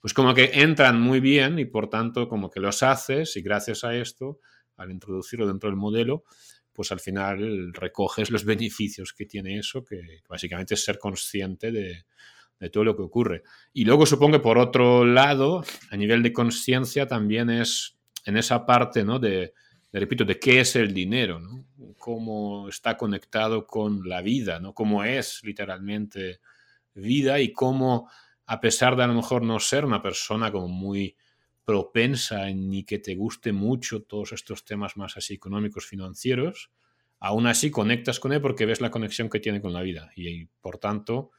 pues 0.00 0.14
como 0.14 0.32
que 0.32 0.50
entran 0.54 1.00
muy 1.00 1.18
bien 1.18 1.58
y 1.58 1.64
por 1.64 1.90
tanto 1.90 2.28
como 2.28 2.50
que 2.50 2.60
los 2.60 2.84
haces 2.84 3.36
y 3.36 3.42
gracias 3.42 3.82
a 3.82 3.96
esto, 3.96 4.38
al 4.76 4.92
introducirlo 4.92 5.48
dentro 5.48 5.68
del 5.68 5.76
modelo, 5.76 6.24
pues 6.72 6.92
al 6.92 7.00
final 7.00 7.74
recoges 7.74 8.30
los 8.30 8.44
beneficios 8.44 9.12
que 9.12 9.26
tiene 9.26 9.58
eso, 9.58 9.84
que 9.84 10.22
básicamente 10.28 10.74
es 10.74 10.84
ser 10.84 11.00
consciente 11.00 11.72
de, 11.72 12.04
todo 12.72 12.84
lo 12.84 12.96
que 12.96 13.02
ocurre. 13.02 13.42
Y 13.72 13.84
luego 13.84 14.04
supongo 14.04 14.38
que 14.38 14.42
por 14.42 14.58
otro 14.58 15.04
lado, 15.04 15.64
a 15.90 15.96
nivel 15.96 16.22
de 16.22 16.32
conciencia 16.32 17.06
también 17.06 17.50
es 17.50 17.96
en 18.24 18.36
esa 18.36 18.66
parte, 18.66 19.04
¿no? 19.04 19.18
De, 19.18 19.54
repito, 19.92 20.24
de 20.24 20.38
qué 20.38 20.60
es 20.60 20.74
el 20.76 20.92
dinero. 20.92 21.40
Cómo 21.96 22.68
está 22.68 22.96
conectado 22.96 23.66
con 23.66 24.08
la 24.08 24.22
vida, 24.22 24.58
¿no? 24.58 24.74
Cómo 24.74 25.04
es 25.04 25.40
literalmente 25.44 26.40
vida 26.94 27.40
y 27.40 27.52
cómo, 27.52 28.10
a 28.46 28.60
pesar 28.60 28.96
de 28.96 29.04
a 29.04 29.06
lo 29.06 29.14
mejor 29.14 29.42
no 29.42 29.60
ser 29.60 29.84
una 29.84 30.02
persona 30.02 30.50
como 30.50 30.68
muy 30.68 31.16
propensa 31.64 32.48
ni 32.50 32.82
que 32.84 32.98
te 32.98 33.14
guste 33.14 33.52
mucho 33.52 34.02
todos 34.02 34.32
estos 34.32 34.64
temas 34.64 34.96
más 34.96 35.16
así 35.16 35.34
económicos 35.34 35.86
financieros, 35.86 36.70
aún 37.20 37.46
así 37.46 37.70
conectas 37.70 38.20
con 38.20 38.32
él 38.32 38.40
porque 38.40 38.66
ves 38.66 38.80
la 38.80 38.90
conexión 38.90 39.28
que 39.28 39.38
tiene 39.38 39.60
con 39.60 39.72
la 39.72 39.82
vida 39.82 40.10
y, 40.16 40.46
por 40.60 40.78
tanto, 40.78 41.30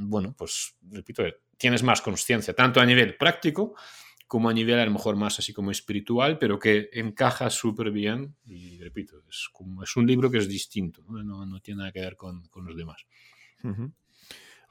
bueno, 0.00 0.34
pues 0.36 0.76
repito, 0.90 1.22
tienes 1.56 1.82
más 1.82 2.00
conciencia, 2.00 2.54
tanto 2.54 2.80
a 2.80 2.86
nivel 2.86 3.16
práctico 3.16 3.74
como 4.26 4.48
a 4.48 4.52
nivel 4.52 4.78
a 4.78 4.84
lo 4.84 4.90
mejor 4.90 5.16
más 5.16 5.38
así 5.38 5.52
como 5.52 5.70
espiritual, 5.70 6.38
pero 6.38 6.58
que 6.58 6.88
encaja 6.92 7.50
súper 7.50 7.90
bien 7.90 8.34
y 8.46 8.78
repito, 8.78 9.22
es, 9.28 9.48
como, 9.52 9.82
es 9.82 9.96
un 9.96 10.06
libro 10.06 10.30
que 10.30 10.38
es 10.38 10.48
distinto, 10.48 11.04
no, 11.08 11.46
no 11.46 11.60
tiene 11.60 11.78
nada 11.78 11.92
que 11.92 12.00
ver 12.00 12.16
con, 12.16 12.46
con 12.48 12.64
los 12.64 12.76
demás. 12.76 13.06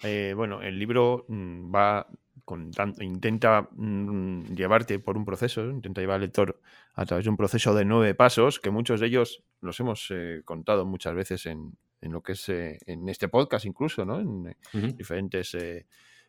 Eh, 0.01 0.33
bueno, 0.35 0.61
el 0.61 0.77
libro 0.77 1.25
mm, 1.27 1.73
va 1.73 2.07
con 2.45 2.71
intenta 2.99 3.69
mm, 3.71 4.53
llevarte 4.55 4.99
por 4.99 5.17
un 5.17 5.25
proceso, 5.25 5.69
intenta 5.69 6.01
llevar 6.01 6.15
al 6.15 6.21
lector 6.21 6.59
a 6.93 7.05
través 7.05 7.25
de 7.25 7.29
un 7.29 7.37
proceso 7.37 7.73
de 7.73 7.85
nueve 7.85 8.15
pasos, 8.15 8.59
que 8.59 8.69
muchos 8.69 8.99
de 8.99 9.07
ellos 9.07 9.43
los 9.61 9.79
hemos 9.79 10.07
eh, 10.11 10.41
contado 10.43 10.85
muchas 10.85 11.15
veces 11.15 11.45
en, 11.45 11.77
lo 12.01 12.21
que 12.21 12.33
es 12.33 12.49
eh, 12.49 12.79
en 12.85 13.07
este 13.07 13.29
podcast 13.29 13.65
incluso, 13.65 14.03
¿no? 14.03 14.19
En 14.19 14.55
diferentes 14.97 15.55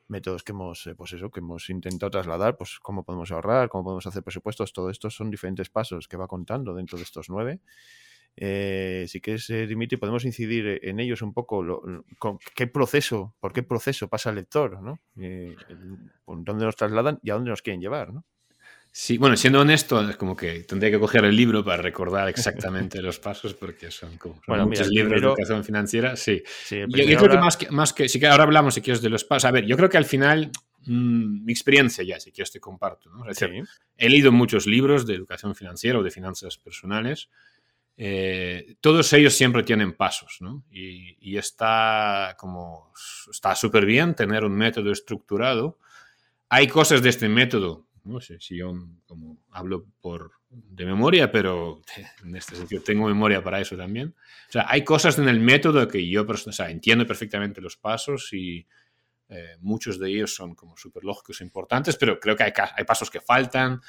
métodos 0.06 0.44
que 0.44 0.52
hemos, 0.52 0.88
pues 0.96 1.12
eso, 1.14 1.30
que 1.30 1.40
hemos 1.40 1.68
intentado 1.70 2.10
trasladar, 2.10 2.56
pues 2.56 2.78
cómo 2.80 3.04
podemos 3.04 3.32
ahorrar, 3.32 3.68
cómo 3.68 3.84
podemos 3.84 4.06
hacer 4.06 4.22
presupuestos, 4.22 4.72
todo 4.72 4.90
esto 4.90 5.10
son 5.10 5.30
diferentes 5.30 5.70
pasos 5.70 6.06
que 6.06 6.16
va 6.16 6.28
contando 6.28 6.74
dentro 6.74 6.96
de 6.96 7.04
estos 7.04 7.28
nueve. 7.28 7.60
Eh, 8.36 9.06
si 9.08 9.20
quieres, 9.20 9.48
eh, 9.50 9.66
Dimitri, 9.66 9.96
podemos 9.96 10.24
incidir 10.24 10.66
eh, 10.66 10.80
en 10.82 10.98
ellos 10.98 11.22
un 11.22 11.32
poco, 11.32 11.64
con 12.18 12.38
qué 12.54 12.66
proceso, 12.66 13.34
por 13.40 13.52
qué 13.52 13.62
proceso 13.62 14.08
pasa 14.08 14.30
el 14.30 14.36
lector, 14.36 14.82
¿no? 14.82 14.98
dónde 16.26 16.64
nos 16.64 16.76
trasladan 16.76 17.20
y 17.22 17.30
a 17.30 17.34
dónde 17.34 17.50
nos 17.50 17.62
quieren 17.62 17.80
llevar, 17.80 18.12
¿no? 18.12 18.24
Sí, 18.96 19.18
bueno, 19.18 19.36
siendo 19.36 19.60
honesto, 19.60 20.08
es 20.08 20.16
como 20.16 20.36
que 20.36 20.60
tendría 20.60 20.88
que 20.88 21.00
coger 21.00 21.24
el 21.24 21.34
libro 21.34 21.64
para 21.64 21.82
recordar 21.82 22.28
exactamente 22.28 23.02
los 23.02 23.18
pasos, 23.18 23.52
porque 23.52 23.90
son 23.90 24.16
como 24.18 24.40
muchos 24.46 24.86
libros 24.86 25.20
de 25.20 25.26
educación 25.26 25.64
financiera. 25.64 26.14
Sí. 26.14 26.44
yo, 26.70 26.86
creo 26.88 27.28
que 27.28 27.36
más, 27.36 27.56
que 27.56 27.68
más 27.72 27.92
que, 27.92 28.08
sí 28.08 28.20
que 28.20 28.28
ahora 28.28 28.44
hablamos, 28.44 28.74
si 28.74 28.82
quieres, 28.82 29.02
de 29.02 29.08
los 29.08 29.24
pasos. 29.24 29.46
A 29.46 29.50
ver, 29.50 29.66
yo 29.66 29.76
creo 29.76 29.88
que 29.88 29.96
al 29.96 30.04
final, 30.04 30.52
mm, 30.86 31.44
mi 31.44 31.52
experiencia 31.52 32.04
ya, 32.04 32.20
si 32.20 32.30
quieres, 32.30 32.52
te 32.52 32.60
comparto. 32.60 33.10
¿no? 33.10 33.24
he 33.96 34.08
leído 34.08 34.30
muchos 34.30 34.64
libros 34.68 35.04
de 35.06 35.16
educación 35.16 35.56
financiera 35.56 35.98
o 35.98 36.04
de 36.04 36.12
finanzas 36.12 36.56
personales. 36.58 37.30
Eh, 37.96 38.76
todos 38.80 39.12
ellos 39.12 39.34
siempre 39.34 39.62
tienen 39.62 39.96
pasos, 39.96 40.38
¿no? 40.40 40.64
Y, 40.70 41.36
está 41.36 42.36
como 42.38 42.92
está 43.30 43.54
súper 43.54 43.84
bien 43.86 44.14
tener 44.14 44.44
un 44.44 44.52
método 44.52 44.92
estructurado. 44.92 45.78
Hay 46.48 46.68
cosas 46.68 47.02
de 47.02 47.08
este 47.08 47.28
método, 47.28 47.88
no 48.04 48.20
sé 48.20 48.38
si 48.40 48.58
yo 48.58 48.72
como 49.06 49.38
hablo 49.50 49.86
por 50.00 50.32
de 50.48 50.86
memoria, 50.86 51.30
pero 51.30 51.82
en 52.24 52.36
este 52.36 52.56
sentido 52.56 52.82
tengo 52.82 53.06
memoria 53.06 53.42
para 53.42 53.60
eso 53.60 53.76
también. 53.76 54.14
O 54.48 54.52
sea, 54.52 54.66
hay 54.68 54.84
cosas 54.84 55.18
en 55.18 55.28
el 55.28 55.40
método 55.40 55.86
que 55.88 56.08
yo 56.08 56.24
o 56.26 56.36
sea, 56.36 56.70
entiendo 56.70 57.06
perfectamente 57.06 57.60
los 57.60 57.76
pasos 57.76 58.32
y 58.32 58.66
eh, 59.28 59.56
muchos 59.60 59.98
de 59.98 60.10
ellos 60.10 60.34
son 60.34 60.54
como 60.54 60.76
súper 60.76 61.02
lógicos 61.04 61.40
e 61.40 61.44
importantes, 61.44 61.96
pero 61.96 62.20
creo 62.20 62.36
que 62.36 62.44
hay, 62.44 62.52
hay 62.76 62.84
pasos 62.84 63.10
que 63.10 63.20
faltan, 63.20 63.80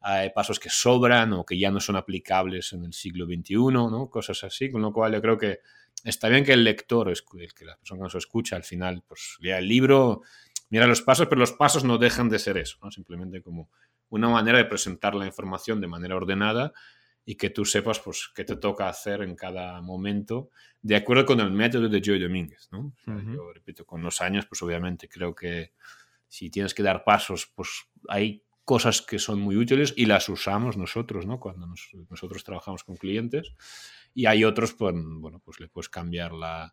hay 0.00 0.30
pasos 0.30 0.58
que 0.58 0.70
sobran 0.70 1.32
o 1.34 1.44
que 1.44 1.58
ya 1.58 1.70
no 1.70 1.80
son 1.80 1.96
aplicables 1.96 2.72
en 2.72 2.84
el 2.84 2.92
siglo 2.92 3.26
XXI, 3.26 3.54
¿no? 3.54 4.08
Cosas 4.08 4.42
así, 4.44 4.70
con 4.70 4.80
lo 4.82 4.92
cual 4.92 5.12
yo 5.12 5.20
creo 5.20 5.38
que 5.38 5.60
está 6.04 6.28
bien 6.28 6.44
que 6.44 6.54
el 6.54 6.64
lector, 6.64 7.08
el 7.08 7.54
que 7.54 7.64
la 7.64 7.76
persona 7.76 7.98
que 7.98 8.04
nos 8.04 8.14
escucha 8.14 8.56
al 8.56 8.64
final, 8.64 9.02
pues 9.06 9.36
lea 9.40 9.58
el 9.58 9.68
libro, 9.68 10.22
mira 10.70 10.86
los 10.86 11.02
pasos, 11.02 11.26
pero 11.26 11.38
los 11.38 11.52
pasos 11.52 11.84
no 11.84 11.98
dejan 11.98 12.28
de 12.28 12.38
ser 12.38 12.56
eso, 12.56 12.78
¿no? 12.82 12.90
Simplemente 12.90 13.42
como 13.42 13.68
una 14.08 14.28
manera 14.28 14.58
de 14.58 14.64
presentar 14.64 15.14
la 15.14 15.26
información 15.26 15.80
de 15.80 15.86
manera 15.86 16.16
ordenada 16.16 16.72
y 17.24 17.36
que 17.36 17.50
tú 17.50 17.64
sepas 17.64 18.00
pues 18.00 18.30
qué 18.34 18.44
te 18.44 18.56
toca 18.56 18.88
hacer 18.88 19.22
en 19.22 19.36
cada 19.36 19.80
momento 19.82 20.50
de 20.82 20.96
acuerdo 20.96 21.26
con 21.26 21.40
el 21.40 21.50
método 21.50 21.88
de 21.88 22.00
Joy 22.00 22.18
Domínguez, 22.18 22.68
¿no? 22.72 22.94
Yo 23.06 23.52
repito, 23.52 23.84
con 23.84 24.02
los 24.02 24.20
años 24.22 24.46
pues 24.46 24.62
obviamente 24.62 25.08
creo 25.08 25.34
que 25.34 25.72
si 26.26 26.48
tienes 26.48 26.72
que 26.72 26.82
dar 26.82 27.04
pasos, 27.04 27.52
pues 27.54 27.86
hay 28.08 28.42
cosas 28.70 29.02
que 29.02 29.18
son 29.18 29.40
muy 29.40 29.56
útiles 29.56 29.92
y 29.96 30.06
las 30.06 30.28
usamos 30.28 30.76
nosotros, 30.76 31.26
¿no? 31.26 31.40
Cuando 31.40 31.66
nosotros 32.08 32.44
trabajamos 32.44 32.84
con 32.84 32.94
clientes. 32.94 33.52
Y 34.14 34.26
hay 34.26 34.44
otros, 34.44 34.74
pues, 34.74 34.94
bueno, 34.96 35.40
pues 35.44 35.58
le 35.58 35.66
puedes 35.66 35.88
cambiar 35.88 36.30
la, 36.30 36.72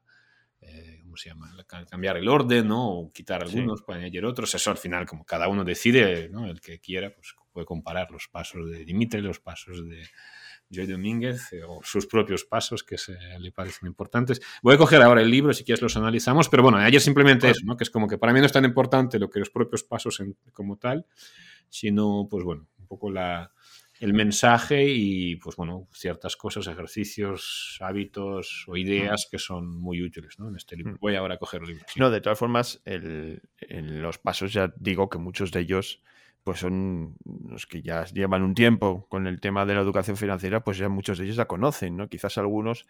eh, 0.62 1.00
¿cómo 1.02 1.18
se 1.18 1.30
llama? 1.30 1.52
Cambiar 1.90 2.18
el 2.18 2.28
orden, 2.28 2.68
¿no? 2.68 2.88
O 2.88 3.10
quitar 3.12 3.42
algunos, 3.42 3.82
para 3.82 3.98
añadir 3.98 4.26
otros. 4.26 4.54
Eso 4.54 4.70
al 4.70 4.78
final, 4.78 5.08
como 5.08 5.26
cada 5.26 5.48
uno 5.48 5.64
decide, 5.64 6.30
¿no? 6.30 6.46
El 6.46 6.62
que 6.62 6.80
quiera, 6.80 7.12
pues 7.16 7.34
puede 7.52 7.66
comparar 7.66 8.12
los 8.12 8.28
pasos 8.28 8.70
de 8.70 8.86
Dimitri, 8.86 9.20
los 9.20 9.40
pasos 9.40 9.90
de 9.90 10.08
Joy 10.70 10.86
Domínguez 10.86 11.52
eh, 11.54 11.64
o 11.68 11.80
sus 11.84 12.06
propios 12.06 12.44
pasos 12.44 12.84
que 12.84 13.00
se 13.00 13.18
le 13.40 13.52
parecen 13.52 13.88
importantes. 13.88 14.40
Voy 14.62 14.76
a 14.76 14.78
coger 14.78 15.02
ahora 15.02 15.22
el 15.22 15.32
libro, 15.32 15.52
si 15.52 15.64
quieres 15.64 15.82
los 15.82 15.98
analizamos, 15.98 16.48
pero 16.48 16.62
bueno, 16.62 16.78
ayer 16.78 17.02
simplemente 17.02 17.50
eso, 17.50 17.62
¿no? 17.66 17.76
Que 17.76 17.86
es 17.86 17.90
como 17.90 18.08
que 18.08 18.20
para 18.20 18.34
mí 18.34 18.40
no 18.40 18.46
es 18.46 18.52
tan 18.52 18.66
importante 18.66 19.18
lo 19.18 19.32
que 19.32 19.40
los 19.40 19.50
propios 19.50 19.84
pasos 19.84 20.22
como 20.54 20.78
tal, 20.78 21.08
sino, 21.70 22.28
pues 22.30 22.44
bueno, 22.44 22.68
un 22.80 22.88
poco 22.88 23.12
la, 23.12 23.52
el 24.00 24.14
mensaje 24.14 24.86
y, 24.88 25.36
pues 25.38 25.56
bueno, 25.56 25.88
ciertas 25.92 26.36
cosas, 26.36 26.68
ejercicios, 26.68 27.78
hábitos 27.82 28.66
o 28.68 28.78
ideas 28.78 29.28
que 29.30 29.40
son 29.40 29.68
muy 29.68 30.02
útiles 30.02 30.38
¿no? 30.40 30.50
en 30.50 30.56
este 30.56 30.76
libro. 30.76 30.98
Voy 31.00 31.16
ahora 31.16 31.36
a 31.36 31.38
coger 31.38 31.62
el 31.64 31.70
libro. 31.70 31.86
No, 31.96 32.12
de 32.12 32.22
todas 32.22 32.38
formas, 32.38 32.82
el, 32.86 33.42
en 33.60 34.02
los 34.02 34.18
pasos 34.18 34.54
ya 34.54 34.74
digo 34.78 35.10
que 35.10 35.18
muchos 35.18 35.52
de 35.52 35.62
ellos 35.62 36.02
pues 36.44 36.60
son 36.60 37.18
los 37.50 37.68
que 37.68 37.82
ya 37.82 38.06
llevan 38.06 38.42
un 38.42 38.54
tiempo 38.54 39.06
con 39.10 39.28
el 39.28 39.42
tema 39.42 39.66
de 39.66 39.74
la 39.74 39.82
educación 39.82 40.16
financiera, 40.16 40.64
pues 40.64 40.78
ya 40.78 40.88
muchos 40.88 41.18
de 41.18 41.26
ellos 41.26 41.36
la 41.36 41.46
conocen, 41.46 41.98
¿no? 41.98 42.08
Quizás 42.08 42.38
algunos 42.38 42.86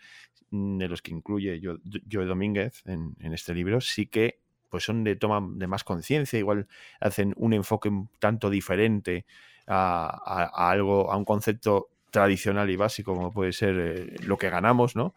de 0.51 0.87
los 0.87 1.01
que 1.01 1.09
incluye 1.09 1.59
yo, 1.59 1.77
yo 1.83 2.23
Domínguez 2.25 2.83
en, 2.85 3.15
en, 3.19 3.33
este 3.33 3.55
libro 3.55 3.81
sí 3.81 4.05
que 4.05 4.41
pues 4.69 4.83
son 4.83 5.03
de 5.03 5.15
toma 5.15 5.45
de 5.55 5.67
más 5.67 5.83
conciencia, 5.83 6.39
igual 6.39 6.67
hacen 6.99 7.33
un 7.37 7.53
enfoque 7.53 7.89
un 7.89 8.09
tanto 8.19 8.49
diferente 8.49 9.25
a, 9.67 10.69
algo, 10.69 11.11
a 11.11 11.17
un 11.17 11.25
concepto 11.25 11.89
tradicional 12.11 12.69
y 12.69 12.75
básico 12.77 13.13
como 13.13 13.33
puede 13.33 13.51
ser 13.53 13.75
eh, 13.79 14.15
lo 14.23 14.37
que 14.37 14.49
ganamos, 14.49 14.95
¿no? 14.95 15.13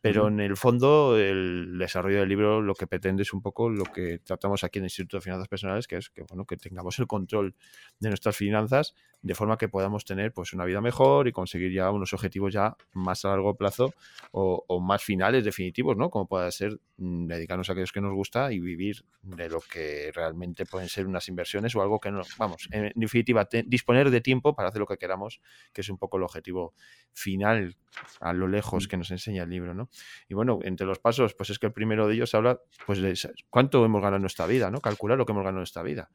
Pero 0.00 0.28
en 0.28 0.38
el 0.38 0.56
fondo, 0.56 1.18
el 1.18 1.76
desarrollo 1.76 2.20
del 2.20 2.28
libro 2.28 2.62
lo 2.62 2.74
que 2.74 2.86
pretende 2.86 3.22
es 3.22 3.32
un 3.32 3.42
poco 3.42 3.68
lo 3.68 3.84
que 3.84 4.20
tratamos 4.20 4.62
aquí 4.62 4.78
en 4.78 4.84
el 4.84 4.86
Instituto 4.86 5.16
de 5.16 5.22
Finanzas 5.22 5.48
Personales, 5.48 5.88
que 5.88 5.96
es 5.96 6.08
que, 6.08 6.22
bueno, 6.22 6.44
que 6.44 6.56
tengamos 6.56 6.98
el 7.00 7.08
control 7.08 7.54
de 7.98 8.08
nuestras 8.08 8.36
finanzas 8.36 8.94
de 9.22 9.34
forma 9.34 9.58
que 9.58 9.68
podamos 9.68 10.04
tener 10.04 10.32
pues, 10.32 10.52
una 10.52 10.64
vida 10.64 10.80
mejor 10.80 11.26
y 11.26 11.32
conseguir 11.32 11.72
ya 11.72 11.90
unos 11.90 12.12
objetivos 12.12 12.52
ya 12.52 12.76
más 12.92 13.24
a 13.24 13.30
largo 13.30 13.56
plazo 13.56 13.92
o, 14.30 14.80
más 14.80 15.02
finales 15.02 15.44
definitivos, 15.44 15.96
¿no? 15.96 16.08
Como 16.10 16.28
pueda 16.28 16.48
ser 16.52 16.78
mm, 16.98 17.26
dedicarnos 17.26 17.68
a 17.68 17.72
aquellos 17.72 17.90
que 17.90 18.00
nos 18.00 18.14
gusta 18.14 18.52
y 18.52 18.60
vivir 18.60 19.04
de 19.22 19.48
lo 19.48 19.60
que 19.60 20.12
realmente 20.14 20.64
pueden 20.66 20.88
ser 20.88 21.06
unas 21.06 21.28
inversiones 21.28 21.74
o 21.74 21.82
algo 21.82 21.98
que 21.98 22.12
no, 22.12 22.22
vamos, 22.38 22.68
en 22.70 22.92
definitiva, 22.94 23.48
disponer 23.66 24.10
de 24.10 24.20
tiempo 24.20 24.54
para 24.54 24.68
hacer 24.68 24.80
lo 24.80 24.86
que 24.86 24.96
queramos, 24.96 25.40
que 25.72 25.80
es 25.80 25.88
un 25.88 25.98
poco 25.98 26.16
el 26.18 26.22
objetivo 26.22 26.74
final 27.12 27.76
a 28.20 28.32
lo 28.32 28.46
lejos 28.46 28.86
mm. 28.86 28.88
que 28.88 28.96
nos 28.96 29.10
enseña 29.10 29.42
el 29.42 29.50
libro, 29.50 29.74
¿no? 29.74 29.87
Y 30.28 30.34
bueno, 30.34 30.58
entre 30.62 30.86
los 30.86 30.98
pasos, 30.98 31.34
pues 31.34 31.50
es 31.50 31.58
que 31.58 31.66
el 31.66 31.72
primero 31.72 32.06
de 32.06 32.14
ellos 32.14 32.34
habla 32.34 32.60
pues 32.86 33.00
de 33.00 33.14
cuánto 33.50 33.84
hemos 33.84 34.00
ganado 34.00 34.16
en 34.16 34.22
nuestra 34.22 34.46
vida, 34.46 34.70
¿no? 34.70 34.80
Calcular 34.80 35.18
lo 35.18 35.26
que 35.26 35.32
hemos 35.32 35.42
ganado 35.42 35.58
en 35.58 35.60
nuestra 35.60 35.82
vida. 35.82 36.10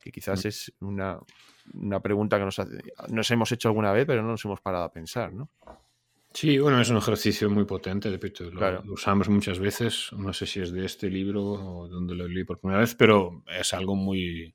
Que 0.00 0.12
quizás 0.12 0.44
mm. 0.44 0.48
es 0.48 0.72
una, 0.80 1.18
pregunta 2.02 2.38
que 2.38 2.44
nos, 2.44 2.60
nos 3.08 3.30
hemos 3.30 3.52
hecho 3.52 3.68
alguna 3.68 3.92
vez, 3.92 4.06
pero 4.06 4.22
no 4.22 4.28
nos 4.28 4.44
hemos 4.44 4.60
parado 4.60 4.84
a 4.84 4.92
pensar, 4.92 5.32
¿no? 5.32 5.50
Sí, 6.34 6.58
bueno, 6.58 6.80
es 6.80 6.90
un 6.90 6.96
ejercicio 6.96 7.48
muy 7.48 7.64
potente, 7.64 8.10
de 8.10 8.50
lo, 8.50 8.82
lo, 8.82 8.92
usamos 8.92 9.28
muchas 9.28 9.60
veces, 9.60 10.10
no 10.16 10.32
sé 10.32 10.46
si 10.46 10.60
es 10.60 10.72
de 10.72 10.84
este 10.84 11.08
libro 11.08 11.44
o 11.44 11.88
donde 11.88 12.16
lo 12.16 12.26
leí 12.26 12.42
por 12.42 12.58
primera 12.58 12.80
vez, 12.80 12.96
pero 12.96 13.44
es 13.56 13.72
algo 13.72 13.94
muy, 13.94 14.52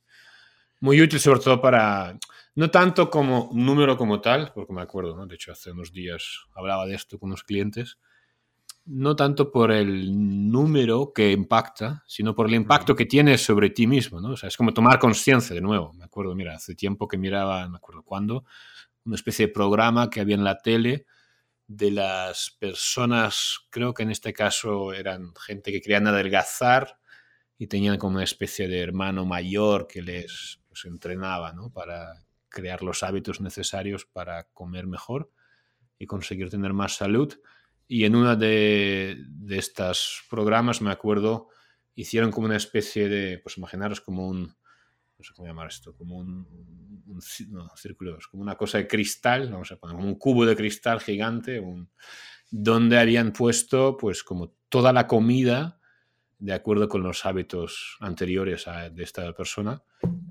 muy 0.82 1.02
útil, 1.02 1.22
sobre 1.22 1.40
todo 1.40 1.62
para, 1.62 2.20
no 2.56 2.70
tanto 2.70 3.10
como 3.10 3.50
número 3.54 3.96
como 3.98 4.20
tal, 4.20 4.52
porque 4.54 4.74
me 4.74 4.82
acuerdo, 4.82 5.16
¿no? 5.16 5.26
de 5.26 5.36
hecho 5.36 5.54
hace 5.54 5.72
unos 5.72 5.94
días 5.94 6.42
hablaba 6.54 6.86
de 6.86 6.96
esto 6.96 7.18
con 7.18 7.30
unos 7.30 7.46
clientes, 7.46 7.98
no 8.92 9.16
tanto 9.16 9.52
por 9.52 9.72
el 9.72 10.50
número 10.50 11.14
que 11.14 11.32
impacta, 11.32 12.04
sino 12.08 12.34
por 12.34 12.48
el 12.48 12.56
impacto 12.56 12.96
que 12.96 13.06
tiene 13.06 13.38
sobre 13.38 13.70
ti 13.70 13.86
mismo, 13.86 14.20
¿no? 14.20 14.32
O 14.32 14.38
sea, 14.38 14.48
es 14.48 14.58
como 14.58 14.74
tomar 14.74 14.98
conciencia 14.98 15.54
de 15.54 15.62
nuevo. 15.62 15.94
Me 15.94 16.06
acuerdo, 16.06 16.34
mira, 16.34 16.56
hace 16.56 16.74
tiempo 16.74 17.08
que 17.08 17.18
miraba, 17.18 17.64
no 17.66 17.70
me 17.70 17.78
acuerdo 17.78 18.02
cuándo, 18.02 18.46
una 19.06 19.16
especie 19.16 19.46
de 19.46 19.54
programa 19.54 20.10
que 20.10 20.22
había 20.22 20.34
en 20.34 20.44
la 20.44 20.58
tele 20.58 21.06
de 21.68 21.92
las 21.92 22.58
personas, 22.60 23.60
creo 23.70 23.94
que 23.94 24.02
en 24.02 24.10
este 24.10 24.34
caso 24.34 24.92
eran 24.92 25.34
gente 25.36 25.72
que 25.72 25.82
querían 25.82 26.08
adelgazar 26.08 26.98
y 27.60 27.68
tenían 27.68 28.00
como 28.00 28.16
una 28.16 28.24
especie 28.24 28.68
de 28.68 28.80
hermano 28.80 29.24
mayor 29.24 29.86
que 29.86 30.02
les 30.02 30.62
pues, 30.68 30.86
entrenaba, 30.86 31.54
¿no? 31.54 31.70
Para 31.72 32.24
crear 32.50 32.82
los 32.82 33.04
hábitos 33.04 33.40
necesarios 33.40 34.08
para 34.08 34.46
comer 34.46 34.88
mejor 34.88 35.30
y 36.00 36.08
conseguir 36.08 36.50
tener 36.50 36.74
más 36.74 36.96
salud 36.96 37.36
y 37.90 38.06
en 38.06 38.16
una 38.16 38.36
de, 38.36 39.18
de 39.28 39.58
estos 39.58 40.22
programas, 40.30 40.80
me 40.80 40.92
acuerdo, 40.92 41.48
hicieron 41.96 42.32
como 42.32 42.46
una 42.46 42.56
especie 42.56 43.10
de, 43.10 43.40
pues 43.40 43.58
imaginaros 43.58 44.00
como 44.00 44.28
un, 44.28 44.44
no 44.44 45.26
sé 45.26 45.34
cómo 45.36 45.48
llamar 45.48 45.68
esto, 45.68 45.96
como 45.98 46.18
un, 46.18 46.48
círculo, 47.76 48.18
como 48.30 48.44
una 48.44 48.56
cosa 48.56 48.78
de 48.78 48.88
cristal, 48.88 49.50
vamos 49.52 49.72
a 49.72 49.78
poner 49.78 49.96
como 49.96 50.08
un 50.08 50.20
cubo 50.20 50.46
de 50.46 50.56
cristal 50.56 51.02
gigante, 51.02 51.60
un, 51.60 51.90
donde 52.52 53.00
habían 53.00 53.34
puesto 53.34 53.98
pues 53.98 54.24
como 54.24 54.56
toda 54.70 54.94
la 54.94 55.08
comida 55.08 55.79
de 56.40 56.54
acuerdo 56.54 56.88
con 56.88 57.04
los 57.04 57.26
hábitos 57.26 57.98
anteriores 58.00 58.66
a, 58.68 58.90
de 58.90 59.04
esta 59.04 59.34
persona, 59.34 59.84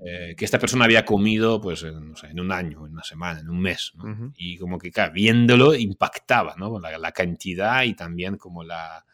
eh, 0.03 0.33
que 0.35 0.43
esta 0.43 0.57
persona 0.57 0.85
había 0.85 1.05
comido 1.05 1.61
pues 1.61 1.83
en, 1.83 2.15
en, 2.23 2.39
un 2.39 2.51
año, 2.51 2.87
en 2.87 2.93
una 2.93 3.03
semana, 3.03 3.39
en 3.39 3.49
un 3.49 3.61
mes. 3.61 3.93
¿no? 3.95 4.33
Y 4.35 4.57
como 4.57 4.79
que 4.79 4.91
claro, 4.91 5.13
viéndolo 5.13 5.75
impactaba 5.75 6.55
¿no? 6.57 6.79
la, 6.79 6.97
la, 6.97 7.11
cantidad 7.11 7.83
y 7.83 7.93
también 7.93 8.37
como 8.37 8.63
la, 8.63 9.05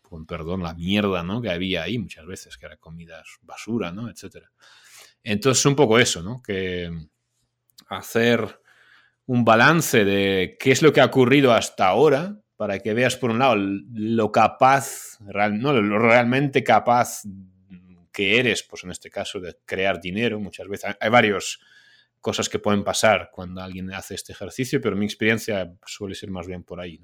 con 0.00 0.26
perdón, 0.26 0.62
la 0.62 0.74
mierda 0.74 1.24
¿no? 1.24 1.42
que 1.42 1.50
había 1.50 1.82
ahí 1.82 1.98
muchas 1.98 2.24
veces, 2.24 2.56
que 2.56 2.66
era 2.66 2.76
comida 2.76 3.24
basura, 3.42 3.90
¿no? 3.90 4.08
etc. 4.08 4.46
Entonces 5.24 5.66
un 5.66 5.74
poco 5.74 5.98
eso, 5.98 6.22
¿no? 6.22 6.40
que 6.40 6.88
hacer 7.88 8.60
un 9.26 9.44
balance 9.44 10.04
de 10.04 10.56
qué 10.60 10.70
es 10.70 10.82
lo 10.82 10.92
que 10.92 11.00
ha 11.00 11.06
ocurrido 11.06 11.52
hasta 11.52 11.88
ahora 11.88 12.38
para 12.58 12.80
que 12.80 12.92
veas, 12.92 13.16
por 13.16 13.30
un 13.30 13.38
lado, 13.38 13.54
lo 13.56 14.32
capaz, 14.32 15.20
no, 15.20 15.72
lo 15.72 15.98
realmente 16.00 16.64
capaz 16.64 17.22
que 18.12 18.40
eres, 18.40 18.64
pues 18.64 18.82
en 18.82 18.90
este 18.90 19.10
caso, 19.10 19.38
de 19.38 19.56
crear 19.64 20.00
dinero. 20.00 20.40
Muchas 20.40 20.66
veces 20.66 20.96
hay 20.98 21.08
varias 21.08 21.60
cosas 22.20 22.48
que 22.48 22.58
pueden 22.58 22.82
pasar 22.82 23.30
cuando 23.32 23.62
alguien 23.62 23.92
hace 23.92 24.16
este 24.16 24.32
ejercicio, 24.32 24.80
pero 24.80 24.96
mi 24.96 25.04
experiencia 25.06 25.72
suele 25.86 26.16
ser 26.16 26.32
más 26.32 26.48
bien 26.48 26.64
por 26.64 26.80
ahí. 26.80 27.00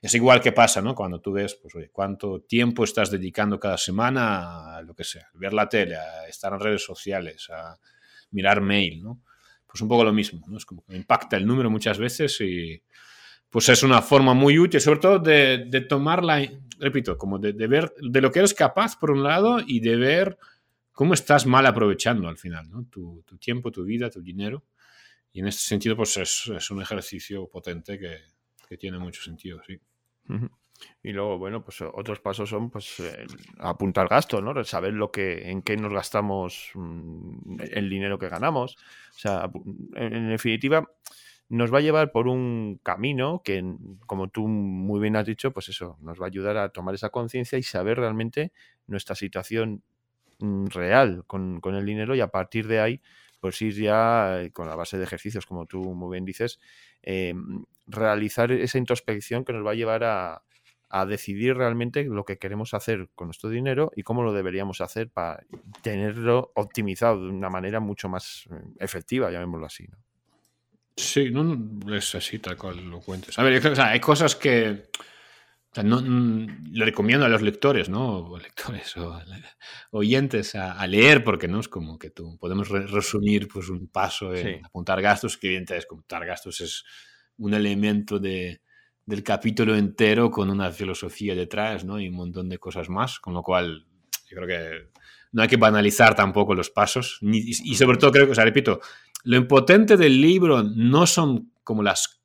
Es 0.00 0.14
igual 0.14 0.40
que 0.40 0.52
pasa, 0.52 0.80
¿no? 0.80 0.94
Cuando 0.94 1.20
tú 1.20 1.32
ves, 1.32 1.56
pues, 1.56 1.74
cuánto 1.90 2.42
tiempo 2.42 2.84
estás 2.84 3.10
dedicando 3.10 3.58
cada 3.58 3.78
semana 3.78 4.76
a 4.76 4.82
lo 4.82 4.94
que 4.94 5.02
sea, 5.02 5.28
ver 5.34 5.52
la 5.54 5.68
tele, 5.68 5.96
a 5.96 6.28
estar 6.28 6.52
en 6.52 6.60
redes 6.60 6.84
sociales, 6.84 7.50
a 7.50 7.76
mirar 8.30 8.60
mail, 8.60 9.02
¿no? 9.02 9.22
Pues 9.66 9.82
un 9.82 9.88
poco 9.88 10.04
lo 10.04 10.12
mismo, 10.12 10.46
¿no? 10.46 10.56
Es 10.56 10.64
como 10.64 10.84
que 10.84 10.94
impacta 10.94 11.36
el 11.36 11.44
número 11.44 11.68
muchas 11.68 11.98
veces 11.98 12.40
y 12.40 12.80
pues 13.54 13.68
es 13.68 13.84
una 13.84 14.02
forma 14.02 14.34
muy 14.34 14.58
útil, 14.58 14.80
sobre 14.80 14.98
todo 14.98 15.20
de, 15.20 15.66
de 15.68 15.80
tomarla, 15.82 16.42
repito, 16.80 17.16
como 17.16 17.38
de, 17.38 17.52
ver 17.68 17.94
de 18.02 18.20
lo 18.20 18.32
que 18.32 18.40
eres 18.40 18.52
capaz 18.52 18.98
por 18.98 19.12
un 19.12 19.22
lado 19.22 19.60
y 19.64 19.78
de 19.78 19.94
ver 19.94 20.36
cómo 20.90 21.14
estás 21.14 21.46
mal 21.46 21.64
aprovechando 21.64 22.26
al 22.26 22.36
final, 22.36 22.68
¿no? 22.68 22.84
Tu, 22.86 23.22
tiempo, 23.38 23.70
tu 23.70 23.84
vida, 23.84 24.10
tu 24.10 24.20
dinero. 24.20 24.64
Y 25.32 25.38
en 25.38 25.46
este 25.46 25.62
sentido, 25.62 25.94
pues 25.94 26.16
es, 26.16 26.50
es 26.52 26.68
un 26.72 26.82
ejercicio 26.82 27.46
potente 27.46 27.96
que, 27.96 28.22
que, 28.68 28.76
tiene 28.76 28.98
mucho 28.98 29.22
sentido, 29.22 29.60
sí. 29.64 29.78
Y 31.04 31.12
luego, 31.12 31.38
bueno, 31.38 31.62
pues 31.62 31.80
otros 31.80 32.18
pasos 32.18 32.50
son 32.50 32.70
pues 32.70 32.98
eh, 32.98 33.24
apuntar 33.58 34.08
gasto, 34.08 34.42
¿no? 34.42 34.64
Saber 34.64 34.94
lo 34.94 35.12
que, 35.12 35.48
en 35.48 35.62
qué 35.62 35.76
nos 35.76 35.92
gastamos 35.92 36.72
mmm, 36.74 37.60
el 37.70 37.88
dinero 37.88 38.18
que 38.18 38.28
ganamos. 38.28 38.74
O 39.14 39.18
sea, 39.20 39.48
en 39.94 40.30
definitiva, 40.30 40.90
nos 41.54 41.72
va 41.72 41.78
a 41.78 41.82
llevar 41.82 42.10
por 42.10 42.26
un 42.26 42.80
camino 42.82 43.42
que, 43.44 43.64
como 44.06 44.28
tú 44.28 44.48
muy 44.48 45.00
bien 45.00 45.14
has 45.14 45.26
dicho, 45.26 45.52
pues 45.52 45.68
eso, 45.68 45.96
nos 46.00 46.20
va 46.20 46.24
a 46.24 46.28
ayudar 46.28 46.56
a 46.56 46.70
tomar 46.70 46.94
esa 46.94 47.10
conciencia 47.10 47.58
y 47.58 47.62
saber 47.62 47.98
realmente 47.98 48.52
nuestra 48.86 49.14
situación 49.14 49.82
real 50.40 51.24
con, 51.26 51.60
con, 51.60 51.76
el 51.76 51.86
dinero 51.86 52.16
y 52.16 52.20
a 52.20 52.28
partir 52.28 52.66
de 52.66 52.80
ahí, 52.80 53.00
pues 53.40 53.62
ir 53.62 53.74
ya 53.74 54.42
eh, 54.42 54.50
con 54.50 54.66
la 54.68 54.74
base 54.74 54.98
de 54.98 55.04
ejercicios, 55.04 55.46
como 55.46 55.66
tú 55.66 55.80
muy 55.94 56.12
bien 56.12 56.24
dices, 56.24 56.58
eh, 57.02 57.34
realizar 57.86 58.50
esa 58.50 58.78
introspección 58.78 59.44
que 59.44 59.52
nos 59.52 59.64
va 59.64 59.70
a 59.70 59.74
llevar 59.74 60.02
a, 60.02 60.42
a 60.90 61.06
decidir 61.06 61.56
realmente 61.56 62.02
lo 62.04 62.24
que 62.24 62.38
queremos 62.38 62.74
hacer 62.74 63.08
con 63.14 63.28
nuestro 63.28 63.48
dinero 63.48 63.92
y 63.94 64.02
cómo 64.02 64.24
lo 64.24 64.32
deberíamos 64.32 64.80
hacer 64.80 65.08
para 65.08 65.44
tenerlo 65.82 66.50
optimizado 66.56 67.24
de 67.24 67.30
una 67.30 67.50
manera 67.50 67.78
mucho 67.78 68.08
más 68.08 68.48
eh, 68.50 68.60
efectiva, 68.80 69.30
llamémoslo 69.30 69.66
así. 69.66 69.86
Sí, 70.96 71.30
no, 71.30 71.58
es 71.94 72.14
así, 72.14 72.38
tal 72.38 72.56
cual 72.56 72.88
lo 72.88 73.00
cuentes. 73.00 73.38
A 73.38 73.42
ver, 73.42 73.66
o 73.66 73.74
sea, 73.74 73.90
hay 73.90 74.00
cosas 74.00 74.36
que 74.36 74.88
o 75.70 75.74
sea, 75.74 75.82
no, 75.82 76.00
no, 76.00 76.46
le 76.70 76.84
recomiendo 76.84 77.26
a 77.26 77.28
los 77.28 77.42
lectores, 77.42 77.88
¿no? 77.88 78.18
O 78.18 78.38
lectores 78.38 78.96
o 78.96 79.20
oyentes 79.90 80.54
a, 80.54 80.74
a, 80.74 80.86
leer, 80.86 81.24
porque 81.24 81.48
no 81.48 81.58
es 81.58 81.68
como 81.68 81.98
que 81.98 82.10
tú 82.10 82.38
podemos 82.38 82.68
re 82.68 82.86
resumir 82.86 83.48
pues, 83.48 83.68
un 83.70 83.88
paso 83.88 84.32
en 84.32 84.58
sí. 84.58 84.60
apuntar 84.62 85.02
gastos, 85.02 85.36
que 85.36 85.48
evidentemente 85.48 85.84
apuntar 85.84 86.24
gastos 86.24 86.60
es 86.60 86.84
un 87.38 87.54
elemento 87.54 88.20
de, 88.20 88.60
del 89.04 89.24
capítulo 89.24 89.74
entero 89.74 90.30
con 90.30 90.48
una 90.48 90.70
filosofía 90.70 91.34
detrás, 91.34 91.84
¿no? 91.84 91.98
Y 91.98 92.08
un 92.08 92.14
montón 92.14 92.48
de 92.48 92.58
cosas 92.58 92.88
más, 92.88 93.18
con 93.18 93.34
lo 93.34 93.42
cual 93.42 93.84
yo 94.28 94.36
creo 94.36 94.46
que 94.46 94.90
no 95.34 95.42
hay 95.42 95.48
que 95.48 95.56
banalizar 95.56 96.14
tampoco 96.14 96.54
los 96.54 96.70
pasos, 96.70 97.18
y 97.20 97.74
sobre 97.74 97.98
todo 97.98 98.12
creo 98.12 98.26
que, 98.26 98.32
o 98.32 98.34
sea, 98.36 98.44
repito, 98.44 98.80
lo 99.24 99.36
impotente 99.36 99.96
del 99.96 100.20
libro 100.20 100.62
no 100.62 101.08
son 101.08 101.50
como 101.64 101.82
las, 101.82 102.20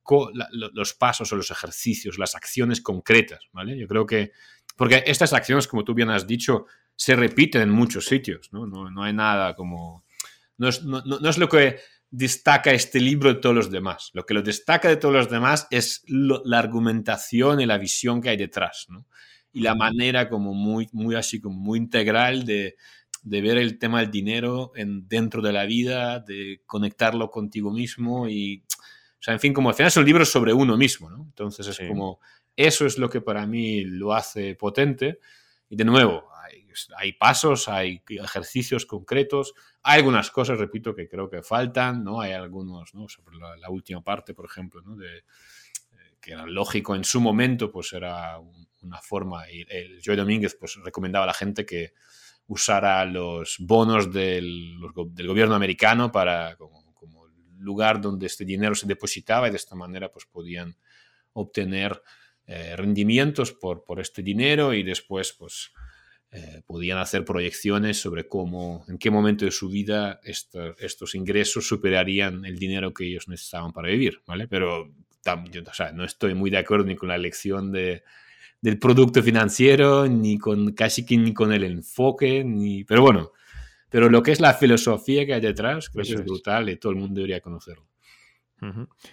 los 0.52 0.94
pasos 0.94 1.34
o 1.34 1.36
los 1.36 1.50
ejercicios, 1.50 2.20
las 2.20 2.36
acciones 2.36 2.82
concretas, 2.82 3.40
¿vale? 3.52 3.76
Yo 3.80 3.88
creo 3.88 4.06
que, 4.06 4.32
porque 4.78 5.04
estas 5.08 5.34
acciones, 5.34 5.68
como 5.68 5.84
tú 5.84 5.96
bien 5.96 6.12
has 6.12 6.28
dicho, 6.28 6.68
se 6.96 7.16
repiten 7.16 7.64
en 7.64 7.72
muchos 7.72 8.06
sitios, 8.06 8.50
¿no? 8.52 8.68
No, 8.68 8.92
no 8.92 9.04
hay 9.04 9.14
nada 9.14 9.56
como... 9.56 10.06
No 10.58 10.68
es, 10.68 10.84
no, 10.84 11.02
no 11.02 11.30
es, 11.30 11.38
lo 11.38 11.50
que 11.50 11.80
destaca 12.12 12.72
este 12.72 13.00
libro 13.00 13.34
de 13.34 13.40
todos 13.40 13.56
los 13.56 13.72
demás. 13.72 14.12
Lo 14.14 14.26
que 14.26 14.34
lo 14.36 14.44
destaca 14.44 14.88
de 14.88 14.98
todos 14.98 15.16
los 15.16 15.30
demás 15.30 15.68
es 15.72 16.04
la 16.08 16.60
argumentación 16.60 17.62
y 17.62 17.66
la 17.66 17.78
visión 17.78 18.22
que 18.22 18.30
hay 18.30 18.38
detrás, 18.38 18.86
¿no? 18.90 19.08
Y 19.52 19.62
la 19.62 19.76
manera 19.76 20.30
como 20.30 20.54
muy, 20.54 20.88
muy 20.92 21.16
así, 21.16 21.42
como 21.42 21.60
muy 21.60 21.80
integral 21.80 22.46
de, 22.46 22.76
de 23.24 23.42
ver 23.42 23.58
el 23.58 23.80
tema 23.80 24.02
del 24.02 24.12
dinero 24.12 24.72
en, 24.76 25.08
dentro 25.08 25.42
de 25.42 25.54
la 25.54 25.66
vida, 25.66 26.20
de 26.20 26.62
conectarlo 26.66 27.30
contigo 27.30 27.72
mismo 27.72 28.30
y, 28.30 28.64
o 29.20 29.22
sea, 29.22 29.34
en 29.34 29.40
fin, 29.40 29.54
como 29.54 29.70
al 29.70 29.76
final 29.76 29.92
son 29.92 30.06
libros 30.06 30.30
sobre 30.30 30.54
uno 30.54 30.78
mismo, 30.78 31.10
¿no? 31.10 31.24
Entonces 31.24 31.68
es 31.68 31.80
como, 31.88 32.20
eso 32.56 32.86
es 32.86 32.98
lo 32.98 33.10
que 33.10 33.22
para 33.22 33.46
mí 33.46 33.84
lo 33.84 34.14
hace 34.14 34.56
potente. 34.56 35.20
Y 35.70 35.76
de 35.76 35.86
nuevo, 35.86 36.30
hay, 36.98 37.14
pasos, 37.14 37.68
hay 37.68 38.02
ejercicios 38.08 38.86
concretos, 38.86 39.54
hay 39.84 40.00
algunas 40.00 40.32
cosas, 40.32 40.58
repito, 40.58 40.96
que 40.96 41.08
creo 41.08 41.30
que 41.30 41.42
faltan, 41.42 42.04
¿no? 42.04 42.22
Hay 42.22 42.32
algunos, 42.32 42.94
¿no? 42.96 43.08
Sobre 43.10 43.38
la, 43.38 43.70
última 43.70 44.02
parte, 44.02 44.34
por 44.34 44.46
ejemplo, 44.46 44.82
¿no? 44.82 44.96
De, 44.96 45.24
era 46.34 46.46
lógico 46.46 46.96
en 46.96 47.04
su 47.04 47.22
momento, 47.22 47.72
pues 47.72 47.94
era 47.94 48.40
una 48.82 49.02
forma, 49.02 49.50
y 49.52 49.66
el 49.70 50.02
Joy 50.02 50.16
Domínguez 50.16 50.56
pues 50.60 50.76
recomendaba 50.84 51.26
a 51.26 51.28
la 51.28 51.34
gente 51.34 51.66
que 51.66 51.94
usara 52.48 53.06
los 53.06 53.58
bonos 53.60 54.12
del, 54.12 54.78
del 55.12 55.28
gobierno 55.28 55.56
americano 55.56 56.12
para 56.12 56.56
como, 56.56 56.80
lugar 57.60 58.00
donde 58.00 58.26
este 58.26 58.46
dinero 58.46 58.74
se 58.74 58.88
depositaba 58.88 59.48
y 59.48 59.52
de 59.52 59.58
esta 59.58 59.76
manera 59.76 60.10
pues 60.10 60.26
podían 60.26 60.78
obtener 61.34 62.02
eh, 62.48 62.74
rendimientos 62.78 63.52
por, 63.52 63.84
por 63.84 64.00
este 64.00 64.24
dinero 64.24 64.74
y 64.74 64.82
después 64.82 65.34
pues 65.34 65.72
eh, 66.32 66.62
podían 66.66 67.00
hacer 67.00 67.26
proyecciones 67.26 68.00
sobre 68.00 68.28
cómo, 68.28 68.86
en 68.88 68.98
qué 68.98 69.12
momento 69.12 69.46
de 69.46 69.52
su 69.52 69.68
vida 69.68 70.20
estos 70.24 71.16
ingresos 71.16 71.68
superarían 71.68 72.46
el 72.46 72.58
dinero 72.58 72.94
que 72.94 73.06
ellos 73.06 73.28
necesitaban 73.28 73.74
para 73.74 73.90
vivir, 73.90 74.22
¿vale? 74.26 74.48
Pero 74.48 74.90
o 75.26 75.74
sea, 75.74 75.92
no 75.92 76.04
estoy 76.04 76.34
muy 76.34 76.50
de 76.50 76.58
acuerdo 76.58 76.86
ni 76.86 76.96
con 76.96 77.10
la 77.10 77.16
elección 77.16 77.72
de, 77.72 78.04
del 78.62 78.80
producto 78.80 79.22
financiero, 79.24 80.08
ni 80.08 80.38
con 80.38 80.74
casi 80.74 81.06
que 81.06 81.18
ni 81.18 81.34
con 81.34 81.54
el 81.54 81.64
enfoque, 81.64 82.44
ni, 82.44 82.84
pero 82.84 83.02
bueno, 83.02 83.32
pero 83.90 84.10
lo 84.10 84.22
que 84.22 84.32
es 84.32 84.40
la 84.40 84.54
filosofía 84.54 85.26
que 85.26 85.34
hay 85.34 85.42
detrás, 85.42 85.90
creo 85.90 86.06
que 86.06 86.14
es 86.14 86.24
brutal 86.24 86.70
y 86.70 86.78
todo 86.78 86.92
el 86.92 87.00
mundo 87.00 87.16
debería 87.16 87.42
conocerlo. 87.42 87.86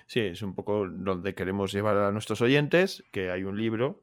Sí, 0.06 0.20
es 0.20 0.42
un 0.42 0.54
poco 0.54 0.88
donde 0.88 1.34
queremos 1.34 1.72
llevar 1.72 1.96
a 1.98 2.10
nuestros 2.10 2.40
oyentes, 2.40 3.04
que 3.12 3.30
hay 3.30 3.44
un 3.44 3.56
libro 3.56 4.02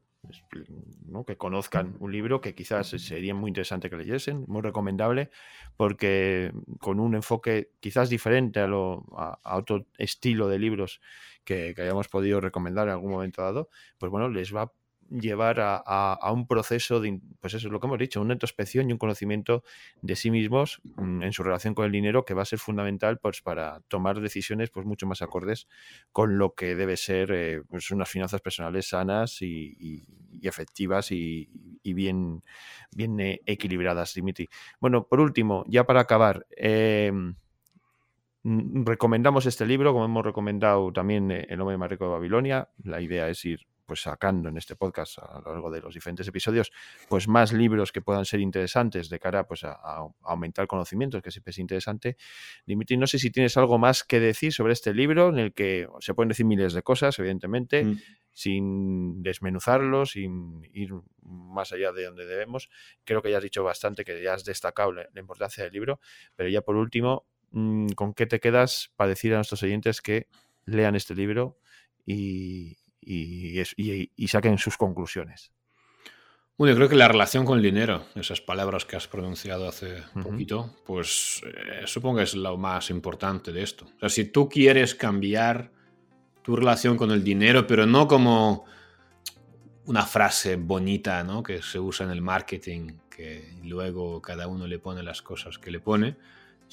que 1.26 1.36
conozcan 1.36 1.96
un 2.00 2.12
libro 2.12 2.40
que 2.40 2.54
quizás 2.54 2.88
sería 2.88 3.34
muy 3.34 3.48
interesante 3.48 3.90
que 3.90 3.96
leyesen, 3.96 4.44
muy 4.48 4.62
recomendable, 4.62 5.30
porque 5.76 6.52
con 6.80 7.00
un 7.00 7.14
enfoque 7.14 7.70
quizás 7.80 8.08
diferente 8.08 8.60
a, 8.60 8.66
lo, 8.66 9.04
a, 9.16 9.56
otro 9.56 9.86
estilo 9.98 10.48
de 10.48 10.58
libros 10.58 11.00
que, 11.44 11.74
hayamos 11.76 12.08
podido 12.08 12.40
recomendar 12.40 12.88
en 12.88 12.94
algún 12.94 13.12
momento 13.12 13.42
dado, 13.42 13.68
pues 13.98 14.10
bueno, 14.10 14.28
les 14.28 14.54
va 14.54 14.72
llevar 15.10 15.58
a, 15.60 16.32
un 16.32 16.46
proceso 16.46 17.00
de, 17.00 17.20
pues 17.40 17.54
eso 17.54 17.68
es 17.68 17.72
lo 17.72 17.80
que 17.80 17.86
hemos 17.86 17.98
dicho, 17.98 18.20
una 18.20 18.34
introspección 18.34 18.88
y 18.88 18.92
un 18.92 18.98
conocimiento 18.98 19.62
de 20.02 20.16
sí 20.16 20.30
mismos 20.30 20.80
mm, 20.96 21.22
en 21.22 21.32
su 21.32 21.42
relación 21.42 21.74
con 21.74 21.86
el 21.86 21.92
dinero 21.92 22.24
que 22.24 22.34
va 22.34 22.42
a 22.42 22.46
ser 22.46 22.58
fundamental 22.58 23.18
pues, 23.18 23.42
para 23.42 23.80
tomar 23.88 24.20
decisiones 24.20 24.70
pues, 24.70 24.86
mucho 24.86 25.06
más 25.06 25.22
acordes 25.22 25.68
con 26.12 26.38
lo 26.38 26.54
que 26.54 26.74
debe 26.74 26.96
ser 26.96 27.30
eh, 27.32 27.62
pues, 27.68 27.90
unas 27.90 28.08
finanzas 28.08 28.40
personales 28.40 28.88
sanas 28.88 29.42
y, 29.42 30.04
efectivas 30.42 31.10
y, 31.10 31.48
bien, 31.82 32.42
bien 32.90 33.18
eh, 33.20 33.40
equilibradas, 33.46 34.14
Dimitri. 34.14 34.48
Bueno, 34.78 35.06
por 35.06 35.20
último, 35.20 35.64
ya 35.68 35.84
para 35.84 36.00
acabar, 36.00 36.46
mm, 36.60 37.30
recomendamos 38.44 39.46
este 39.46 39.66
libro, 39.66 39.92
como 39.92 40.04
hemos 40.04 40.24
recomendado 40.24 40.92
también 40.92 41.30
eh, 41.30 41.46
El 41.48 41.60
hombre 41.60 41.78
más 41.78 41.90
rico 41.90 42.04
de 42.04 42.10
Babilonia. 42.10 42.68
La 42.82 43.00
idea 43.00 43.28
es 43.28 43.44
ir 43.44 43.66
pues 43.86 44.02
sacando 44.02 44.48
en 44.48 44.56
este 44.56 44.76
podcast 44.76 45.18
a 45.18 45.40
lo 45.44 45.52
largo 45.52 45.70
de 45.70 45.80
los 45.80 45.94
diferentes 45.94 46.26
episodios, 46.26 46.72
pues 47.08 47.28
más 47.28 47.52
libros 47.52 47.92
que 47.92 48.00
puedan 48.00 48.24
ser 48.24 48.40
interesantes 48.40 49.08
de 49.08 49.18
cara 49.18 49.46
pues 49.46 49.64
a, 49.64 49.78
aumentar 50.22 50.66
conocimientos, 50.66 51.22
que 51.22 51.30
siempre 51.30 51.50
es 51.50 51.58
interesante. 51.58 52.16
Dimitri, 52.66 52.96
no 52.96 53.06
sé 53.06 53.18
si 53.18 53.30
tienes 53.30 53.56
algo 53.56 53.78
más 53.78 54.04
que 54.04 54.20
decir 54.20 54.52
sobre 54.52 54.72
este 54.72 54.94
libro, 54.94 55.28
en 55.28 55.38
el 55.38 55.52
que 55.52 55.88
se 56.00 56.14
pueden 56.14 56.28
decir 56.28 56.46
miles 56.46 56.72
de 56.72 56.82
cosas, 56.82 57.18
evidentemente, 57.18 57.84
mm. 57.84 58.00
sin 58.32 59.22
desmenuzarlo, 59.22 60.06
sin 60.06 60.62
ir 60.72 60.92
más 61.22 61.72
allá 61.72 61.92
de 61.92 62.04
donde 62.04 62.26
debemos. 62.26 62.70
Creo 63.04 63.22
que 63.22 63.30
ya 63.30 63.38
has 63.38 63.42
dicho 63.42 63.64
bastante, 63.64 64.04
que 64.04 64.22
ya 64.22 64.34
has 64.34 64.44
destacado 64.44 64.92
la, 64.92 65.08
importancia 65.16 65.64
del 65.64 65.72
libro, 65.72 66.00
pero 66.36 66.48
ya 66.48 66.62
por 66.62 66.76
último, 66.76 67.26
mm, 67.33 67.33
¿con 67.94 68.14
qué 68.14 68.26
te 68.26 68.40
quedas 68.40 68.90
para 68.96 69.08
decir 69.08 69.32
a 69.32 69.36
nuestros 69.36 69.62
oyentes 69.62 70.00
que 70.00 70.28
lean 70.66 70.96
este 70.96 71.14
libro 71.14 71.58
y, 72.06 72.76
y, 73.00 74.28
saquen 74.28 74.58
sus 74.58 74.76
conclusiones. 74.76 75.52
Bueno, 76.56 76.72
yo 76.72 76.76
creo 76.76 76.88
que 76.88 76.96
la 76.96 77.08
relación 77.08 77.44
con 77.44 77.58
el 77.58 77.64
dinero, 77.64 78.06
esas 78.14 78.40
palabras 78.40 78.84
que 78.84 78.96
has 78.96 79.08
pronunciado 79.08 79.68
hace 79.68 80.02
poquito, 80.22 80.76
pues 80.86 81.42
eh, 81.44 81.82
supongo 81.86 82.18
que 82.18 82.24
es 82.24 82.34
lo 82.36 82.56
más 82.56 82.90
importante 82.90 83.52
de 83.52 83.62
esto. 83.62 83.86
O 83.96 84.00
sea, 84.00 84.08
si 84.08 84.26
tú 84.26 84.48
quieres 84.48 84.94
cambiar 84.94 85.72
tu 86.42 86.54
relación 86.54 86.96
con 86.96 87.10
el 87.10 87.24
dinero, 87.24 87.66
pero 87.66 87.86
no 87.86 88.06
como 88.06 88.66
una 89.86 90.06
frase 90.06 90.54
bonita 90.56 91.24
¿no? 91.24 91.42
que 91.42 91.60
se 91.60 91.80
usa 91.80 92.06
en 92.06 92.12
el 92.12 92.22
marketing, 92.22 92.98
que 93.10 93.52
luego 93.64 94.22
cada 94.22 94.46
uno 94.46 94.68
le 94.68 94.78
pone 94.78 95.02
las 95.02 95.22
cosas 95.22 95.58
que 95.58 95.72
le 95.72 95.80
pone, 95.80 96.16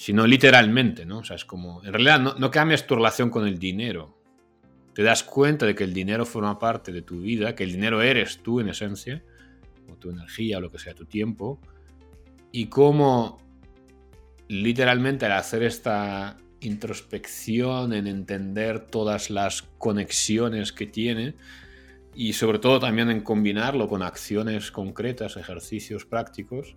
sino 0.02 0.26
literalmente, 0.26 1.06
¿no? 1.06 1.20
O 1.20 1.24
sea, 1.24 1.36
es 1.36 1.46
como, 1.46 1.84
en 1.84 1.94
realidad 1.94 2.20
no, 2.20 2.34
no 2.34 2.50
cambias 2.50 2.88
tu 2.88 2.96
relación 2.96 3.30
con 3.30 3.48
el 3.48 3.60
dinero, 3.60 4.18
te 4.96 5.04
das 5.04 5.24
cuenta 5.24 5.68
de 5.68 5.76
que 5.76 5.84
el 5.84 5.94
dinero 5.94 6.26
forma 6.26 6.58
parte 6.58 6.92
de 6.92 7.04
tu 7.04 7.22
vida, 7.22 7.54
que 7.54 7.66
el 7.66 7.74
dinero 7.74 8.02
eres 8.02 8.40
tú 8.42 8.60
en 8.60 8.70
esencia, 8.70 9.24
o 9.88 9.96
tu 9.98 10.10
energía, 10.10 10.58
o 10.58 10.62
lo 10.62 10.72
que 10.72 10.80
sea, 10.80 10.96
tu 10.96 11.06
tiempo, 11.06 11.60
y 12.52 12.66
cómo 12.66 13.38
literalmente 14.48 15.28
al 15.28 15.34
hacer 15.34 15.62
esta 15.62 16.36
introspección, 16.62 17.94
en 17.94 18.08
entender 18.08 18.80
todas 18.80 19.30
las 19.30 19.62
conexiones 19.78 20.72
que 20.74 20.88
tiene, 20.88 21.36
y 22.16 22.34
sobre 22.34 22.58
todo 22.58 22.80
también 22.80 23.12
en 23.12 23.22
combinarlo 23.22 23.88
con 23.88 24.02
acciones 24.02 24.72
concretas, 24.72 25.38
ejercicios 25.38 26.06
prácticos, 26.06 26.76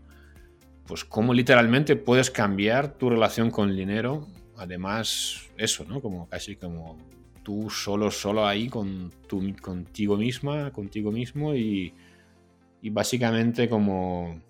pues 0.86 1.04
cómo 1.04 1.32
literalmente 1.32 1.96
puedes 1.96 2.30
cambiar 2.30 2.96
tu 2.98 3.10
relación 3.10 3.50
con 3.50 3.70
el 3.70 3.76
dinero, 3.76 4.26
además 4.56 5.50
eso, 5.56 5.84
¿no? 5.84 6.00
Como 6.00 6.28
casi 6.28 6.56
como 6.56 6.98
tú 7.42 7.70
solo, 7.70 8.10
solo 8.10 8.46
ahí 8.46 8.68
con 8.68 9.12
tu, 9.28 9.54
contigo 9.60 10.16
misma, 10.16 10.72
contigo 10.72 11.12
mismo 11.12 11.54
y, 11.54 11.94
básicamente 12.82 13.68
como, 13.68 14.40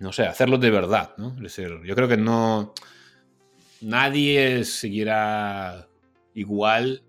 no 0.00 0.12
sé, 0.12 0.26
hacerlo 0.26 0.58
de 0.58 0.70
verdad, 0.70 1.14
¿no? 1.18 1.34
Es 1.36 1.42
decir, 1.42 1.80
yo 1.84 1.94
creo 1.94 2.08
que 2.08 2.16
no, 2.16 2.72
nadie 3.80 4.64
seguirá 4.64 5.88
igual 6.34 7.02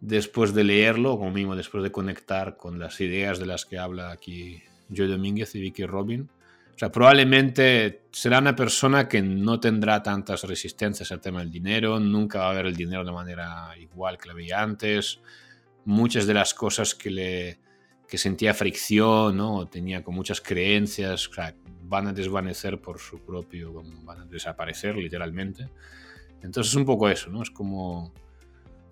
después 0.00 0.52
de 0.52 0.64
leerlo, 0.64 1.16
como 1.18 1.30
mismo 1.30 1.56
después 1.56 1.82
de 1.82 1.92
conectar 1.92 2.56
con 2.56 2.78
las 2.78 3.00
ideas 3.00 3.38
de 3.38 3.46
las 3.46 3.64
que 3.64 3.78
habla 3.78 4.10
aquí 4.10 4.62
Joe 4.94 5.06
Domínguez 5.06 5.54
y 5.54 5.60
Vicky 5.60 5.86
Robin. 5.86 6.28
O 6.74 6.78
sea, 6.78 6.90
probablemente 6.90 8.06
será 8.10 8.40
una 8.40 8.56
persona 8.56 9.08
que 9.08 9.22
no 9.22 9.60
tendrá 9.60 10.02
tantas 10.02 10.42
resistencias 10.42 11.12
al 11.12 11.20
tema 11.20 11.40
del 11.40 11.50
dinero, 11.50 12.00
nunca 12.00 12.40
va 12.40 12.50
a 12.50 12.54
ver 12.54 12.66
el 12.66 12.74
dinero 12.74 13.04
de 13.04 13.12
manera 13.12 13.70
igual 13.78 14.18
que 14.18 14.28
la 14.28 14.34
veía 14.34 14.60
antes. 14.60 15.20
Muchas 15.84 16.26
de 16.26 16.34
las 16.34 16.52
cosas 16.52 16.94
que 16.94 17.10
le 17.10 17.58
que 18.08 18.18
sentía 18.18 18.54
fricción, 18.54 19.36
¿no? 19.36 19.66
tenía 19.66 20.02
con 20.02 20.14
muchas 20.14 20.40
creencias, 20.40 21.30
van 21.82 22.08
a 22.08 22.12
desvanecer 22.12 22.80
por 22.80 22.98
su 22.98 23.24
propio, 23.24 23.82
van 24.02 24.20
a 24.20 24.24
desaparecer 24.26 24.96
literalmente. 24.96 25.68
Entonces 26.42 26.72
es 26.72 26.76
un 26.76 26.84
poco 26.84 27.08
eso, 27.08 27.30
¿no? 27.30 27.42
Es 27.42 27.50
como, 27.50 28.12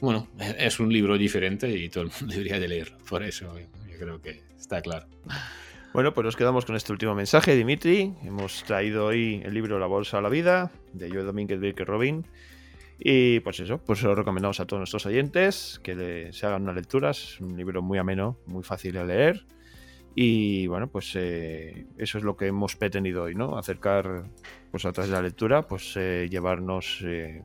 bueno, 0.01 0.29
es 0.39 0.81
un 0.81 0.93
libro 0.93 1.19
diferente 1.19 1.69
y 1.69 1.89
todo 1.89 2.05
el 2.05 2.11
mundo 2.11 2.27
debería 2.35 2.59
de 2.59 2.69
leerlo. 2.69 2.99
Por 3.09 3.23
eso 3.23 3.55
yo 3.59 3.99
creo 3.99 4.21
que 4.21 4.43
está 4.59 4.81
claro. 4.81 5.07
Bueno, 5.93 6.15
pues 6.15 6.25
nos 6.25 6.37
quedamos 6.37 6.65
con 6.65 6.75
este 6.75 6.91
último 6.91 7.15
mensaje, 7.15 7.55
Dimitri. 7.55 8.15
Hemos 8.23 8.65
traído 8.65 9.05
hoy 9.05 9.43
el 9.45 9.53
libro 9.53 9.79
La 9.79 9.85
Bolsa 9.85 10.17
de 10.17 10.23
la 10.23 10.31
Vida, 10.31 10.73
de 10.95 11.11
Joe 11.11 11.23
Domínguez 11.23 11.61
Virke 11.61 11.85
Robin. 11.85 12.25
Y 12.99 13.41
pues 13.41 13.61
eso, 13.61 13.77
pues 13.77 14.03
lo 14.03 14.15
recomendamos 14.15 14.59
a 14.59 14.67
todos 14.67 14.81
nuestros 14.81 15.05
oyentes 15.05 15.81
que 15.83 16.31
se 16.33 16.47
hagan 16.47 16.63
una 16.63 16.73
lectura. 16.73 17.11
Es 17.11 17.39
un 17.43 17.59
libro 17.59 17.83
muy 17.83 17.99
ameno, 17.99 18.39
muy 18.47 18.63
fácil 18.63 18.95
de 18.95 19.05
leer. 19.05 19.47
Y 20.15 20.67
bueno, 20.67 20.89
pues 20.89 21.13
eh, 21.15 21.85
eso 21.99 22.17
es 22.17 22.25
lo 22.25 22.39
que 22.39 22.47
hemos 22.47 22.75
pretendido 22.75 23.25
hoy, 23.25 23.35
¿no? 23.35 23.59
Acercar, 23.59 24.31
pues 24.71 24.87
a 24.87 24.93
través 24.93 25.11
de 25.11 25.17
la 25.17 25.23
lectura, 25.23 25.67
pues 25.67 25.93
eh, 25.97 26.27
llevarnos 26.31 27.03
eh, 27.05 27.43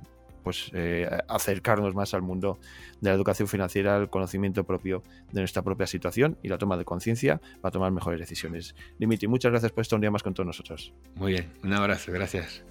pues 0.47 0.71
eh, 0.73 1.05
acercarnos 1.27 1.93
más 1.93 2.13
al 2.13 2.21
mundo 2.21 2.57
de 3.01 3.09
la 3.09 3.15
educación 3.17 3.49
financiera, 3.49 3.97
al 3.97 4.09
conocimiento 4.09 4.63
propio 4.63 5.03
de 5.33 5.41
nuestra 5.41 5.61
propia 5.61 5.87
situación 5.87 6.37
y 6.41 6.47
la 6.47 6.57
toma 6.57 6.77
de 6.77 6.85
conciencia 6.85 7.41
para 7.59 7.73
tomar 7.73 7.91
mejores 7.91 8.17
decisiones. 8.17 8.73
Dimitri, 8.97 9.27
muchas 9.27 9.51
gracias 9.51 9.73
por 9.73 9.81
estar 9.81 9.97
un 9.97 10.01
día 10.01 10.11
más 10.11 10.23
con 10.23 10.33
todos 10.33 10.47
nosotros. 10.47 10.93
Muy 11.15 11.33
bien, 11.33 11.51
un 11.63 11.73
abrazo, 11.73 12.13
gracias. 12.13 12.63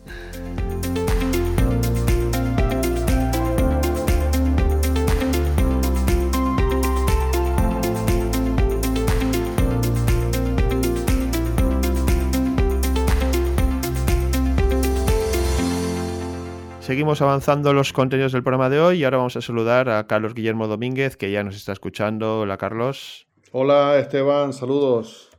Seguimos 16.87 17.21
avanzando 17.21 17.73
los 17.73 17.93
contenidos 17.93 18.31
del 18.31 18.45
programa 18.45 18.71
de 18.71 18.79
hoy 18.79 18.99
y 18.99 19.05
ahora 19.05 19.17
vamos 19.17 19.35
a 19.35 19.41
saludar 19.41 19.89
a 19.89 20.07
Carlos 20.07 20.35
Guillermo 20.35 20.69
Domínguez, 20.69 21.17
que 21.17 21.33
ya 21.33 21.43
nos 21.43 21.57
está 21.57 21.73
escuchando. 21.73 22.43
Hola, 22.43 22.59
Carlos. 22.59 23.27
Hola, 23.51 23.99
Esteban, 23.99 24.53
saludos. 24.53 25.31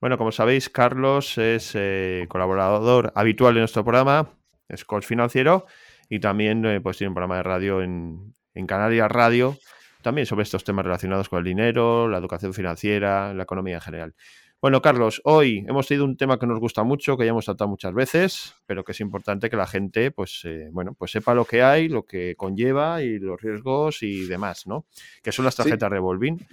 Bueno, 0.00 0.18
como 0.18 0.30
sabéis, 0.30 0.68
Carlos 0.68 1.36
es 1.36 1.72
eh, 1.74 2.26
colaborador 2.28 3.12
habitual 3.16 3.54
de 3.54 3.60
nuestro 3.60 3.82
programa, 3.82 4.38
es 4.68 4.84
coach 4.84 5.04
financiero 5.04 5.66
y 6.08 6.20
también 6.20 6.64
eh, 6.64 6.80
pues 6.80 6.96
tiene 6.96 7.08
un 7.08 7.14
programa 7.14 7.38
de 7.38 7.42
radio 7.42 7.82
en, 7.82 8.32
en 8.54 8.66
Canarias 8.68 9.10
Radio, 9.10 9.58
también 10.00 10.28
sobre 10.28 10.44
estos 10.44 10.62
temas 10.62 10.84
relacionados 10.84 11.28
con 11.28 11.40
el 11.40 11.44
dinero, 11.44 12.06
la 12.06 12.18
educación 12.18 12.54
financiera, 12.54 13.34
la 13.34 13.42
economía 13.42 13.74
en 13.74 13.80
general. 13.80 14.14
Bueno, 14.64 14.80
Carlos, 14.80 15.20
hoy 15.24 15.62
hemos 15.68 15.86
tenido 15.86 16.06
un 16.06 16.16
tema 16.16 16.38
que 16.38 16.46
nos 16.46 16.58
gusta 16.58 16.84
mucho, 16.84 17.18
que 17.18 17.26
ya 17.26 17.32
hemos 17.32 17.44
tratado 17.44 17.68
muchas 17.68 17.92
veces, 17.92 18.54
pero 18.64 18.82
que 18.82 18.92
es 18.92 19.00
importante 19.00 19.50
que 19.50 19.58
la 19.58 19.66
gente, 19.66 20.10
pues, 20.10 20.40
eh, 20.44 20.70
bueno, 20.72 20.94
pues 20.94 21.10
sepa 21.10 21.34
lo 21.34 21.44
que 21.44 21.62
hay, 21.62 21.90
lo 21.90 22.06
que 22.06 22.34
conlleva 22.34 23.02
y 23.02 23.18
los 23.18 23.38
riesgos 23.42 24.02
y 24.02 24.24
demás, 24.24 24.66
¿no? 24.66 24.86
Que 25.22 25.32
son 25.32 25.44
las 25.44 25.54
tarjetas 25.54 25.90
revolving. 25.90 26.46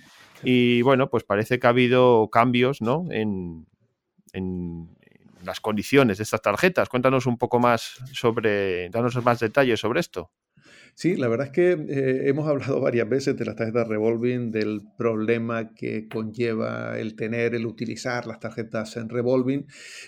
Y 0.44 0.82
bueno, 0.82 1.10
pues 1.10 1.24
parece 1.24 1.58
que 1.58 1.68
ha 1.68 1.70
habido 1.70 2.30
cambios, 2.30 2.82
¿no? 2.82 3.06
En, 3.12 3.66
en 4.34 4.90
las 5.46 5.62
condiciones 5.62 6.18
de 6.18 6.24
estas 6.24 6.42
tarjetas. 6.42 6.90
Cuéntanos 6.90 7.26
un 7.28 7.38
poco 7.38 7.60
más 7.60 8.04
sobre, 8.12 8.90
danos 8.90 9.24
más 9.24 9.40
detalles 9.40 9.80
sobre 9.80 10.02
esto. 10.02 10.32
Sí, 10.94 11.16
la 11.16 11.28
verdad 11.28 11.48
es 11.48 11.54
que 11.54 11.72
eh, 11.72 12.30
hemos 12.30 12.48
hablado 12.48 12.80
varias 12.80 13.10
veces 13.10 13.38
de 13.38 13.46
las 13.46 13.56
tarjetas 13.56 13.88
revolving, 13.88 14.52
del 14.52 14.82
problema 14.98 15.74
que 15.74 16.08
conlleva 16.08 17.00
el 17.00 17.16
tener, 17.16 17.56
el 17.56 17.66
utilizar 17.66 18.28
las 18.28 18.40
tarjetas 18.40 18.98
en 18.98 19.10
revolving. 19.10 19.66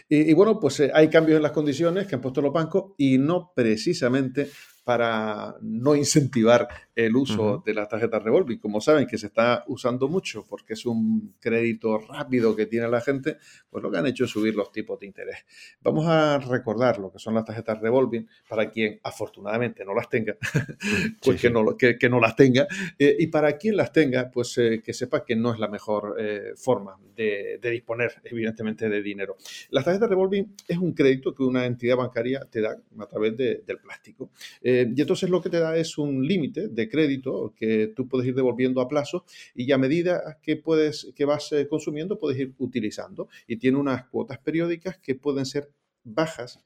Y, 0.09 0.33
bueno, 0.33 0.59
pues 0.59 0.79
eh, 0.81 0.91
hay 0.93 1.09
cambios 1.09 1.37
en 1.37 1.43
las 1.43 1.51
condiciones 1.51 2.07
que 2.07 2.15
han 2.15 2.21
puesto 2.21 2.41
los 2.41 2.53
bancos 2.53 2.93
y 2.97 3.17
no 3.17 3.51
precisamente 3.55 4.49
para 4.83 5.55
no 5.61 5.95
incentivar 5.95 6.67
el 6.95 7.15
uso 7.15 7.63
de 7.65 7.73
las 7.73 7.89
tarjetas 7.89 8.21
revolving. 8.21 8.59
Como 8.59 8.81
saben 8.81 9.07
que 9.07 9.17
se 9.17 9.27
está 9.27 9.63
usando 9.67 10.07
mucho 10.07 10.45
porque 10.47 10.73
es 10.73 10.85
un 10.85 11.35
crédito 11.39 11.97
rápido 11.97 12.55
que 12.55 12.65
tiene 12.65 12.87
la 12.87 13.01
gente, 13.01 13.37
pues 13.69 13.83
lo 13.83 13.89
que 13.89 13.97
han 13.97 14.07
hecho 14.07 14.25
es 14.25 14.31
subir 14.31 14.55
los 14.55 14.71
tipos 14.71 14.99
de 14.99 15.07
interés. 15.07 15.45
Vamos 15.81 16.05
a 16.07 16.37
recordar 16.39 16.99
lo 16.99 17.11
que 17.11 17.19
son 17.19 17.33
las 17.33 17.45
tarjetas 17.45 17.79
revolving 17.79 18.27
para 18.47 18.69
quien 18.69 18.99
afortunadamente 19.03 19.85
no 19.85 19.93
las 19.93 20.09
tenga, 20.09 20.35
pues 21.21 21.41
Que, 21.41 21.49
no, 21.49 21.77
que, 21.77 22.09
no 22.09 22.19
las 22.19 22.35
tenga. 22.35 22.67
Eh, 22.97 23.15
y 23.19 23.27
para 23.27 23.57
quien 23.57 23.77
las 23.77 23.91
tenga, 23.91 24.29
pues 24.29 24.57
eh, 24.57 24.81
que 24.83 24.93
sepa 24.93 25.23
que 25.23 25.35
no 25.35 25.53
es 25.53 25.59
la 25.59 25.67
mejor 25.67 26.15
eh, 26.19 26.53
forma 26.55 26.97
de, 27.15 27.59
disponer, 27.61 28.13
evidentemente, 28.23 28.89
de 28.89 29.01
dinero. 29.01 29.35
Las 29.69 29.85
tarjetas 29.85 30.09
revolving 30.09 30.55
es 30.67 30.77
un 30.77 30.93
crédito 30.93 31.33
que 31.33 31.43
una 31.43 31.65
entidad 31.65 31.97
bancaria 31.97 32.45
te 32.49 32.61
da 32.61 32.77
a 32.99 33.05
través 33.07 33.35
del 33.37 33.79
plástico. 33.81 34.31
Eh, 34.61 34.72
y 34.95 35.01
entonces 35.01 35.29
lo 35.29 35.41
que 35.41 35.49
te 35.49 35.59
da 35.59 35.75
es 35.77 35.97
un 35.97 36.25
límite 36.25 36.67
de 36.67 36.89
crédito 36.89 37.53
que 37.55 37.93
tú 37.95 38.07
puedes 38.07 38.27
ir 38.27 38.35
devolviendo 38.35 38.81
a 38.81 38.87
plazo 38.87 39.25
y 39.55 39.71
a 39.71 39.77
medida 39.77 40.39
que, 40.41 40.57
puedes, 40.57 41.11
que 41.15 41.25
vas 41.25 41.51
eh, 41.51 41.67
consumiendo 41.67 42.19
puedes 42.19 42.39
ir 42.39 42.53
utilizando. 42.57 43.29
Y 43.47 43.57
tiene 43.57 43.77
unas 43.77 44.05
cuotas 44.07 44.39
periódicas 44.39 44.97
que 44.97 45.15
pueden 45.15 45.45
ser 45.45 45.69
bajas 46.03 46.59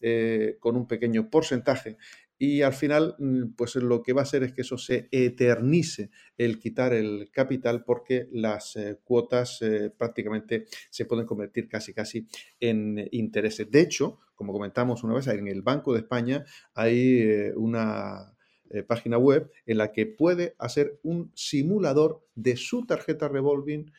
eh, 0.00 0.56
con 0.60 0.76
un 0.76 0.86
pequeño 0.86 1.28
porcentaje 1.28 1.96
y 2.38 2.62
al 2.62 2.72
final, 2.72 3.16
mm, 3.18 3.54
pues 3.56 3.74
lo 3.74 4.02
que 4.02 4.12
va 4.12 4.22
a 4.22 4.22
hacer 4.22 4.44
es 4.44 4.52
que 4.52 4.62
eso 4.62 4.78
se 4.78 5.08
eternice 5.10 6.10
el 6.36 6.58
quitar 6.58 6.92
el 6.92 7.30
capital 7.32 7.82
porque 7.84 8.28
las 8.30 8.76
eh, 8.76 8.98
cuotas 9.02 9.60
eh, 9.62 9.90
prácticamente 9.96 10.66
se 10.88 11.04
pueden 11.04 11.26
convertir 11.26 11.68
casi 11.68 11.92
casi 11.92 12.26
en 12.60 13.08
intereses. 13.10 13.68
De 13.70 13.80
hecho, 13.80 14.20
como 14.38 14.52
comentamos 14.52 15.02
una 15.02 15.14
vez, 15.14 15.26
en 15.26 15.48
el 15.48 15.62
Banco 15.62 15.92
de 15.92 15.98
España 15.98 16.44
hay 16.72 17.20
eh, 17.20 17.52
una 17.56 18.34
página 18.86 19.16
web 19.16 19.50
en 19.64 19.78
la 19.78 19.92
que 19.92 20.04
puede 20.04 20.54
hacer 20.58 21.00
un 21.02 21.32
simulador 21.34 22.22
de 22.34 22.54
su 22.56 22.84
tarjeta 22.84 23.26
revolving 23.26 23.90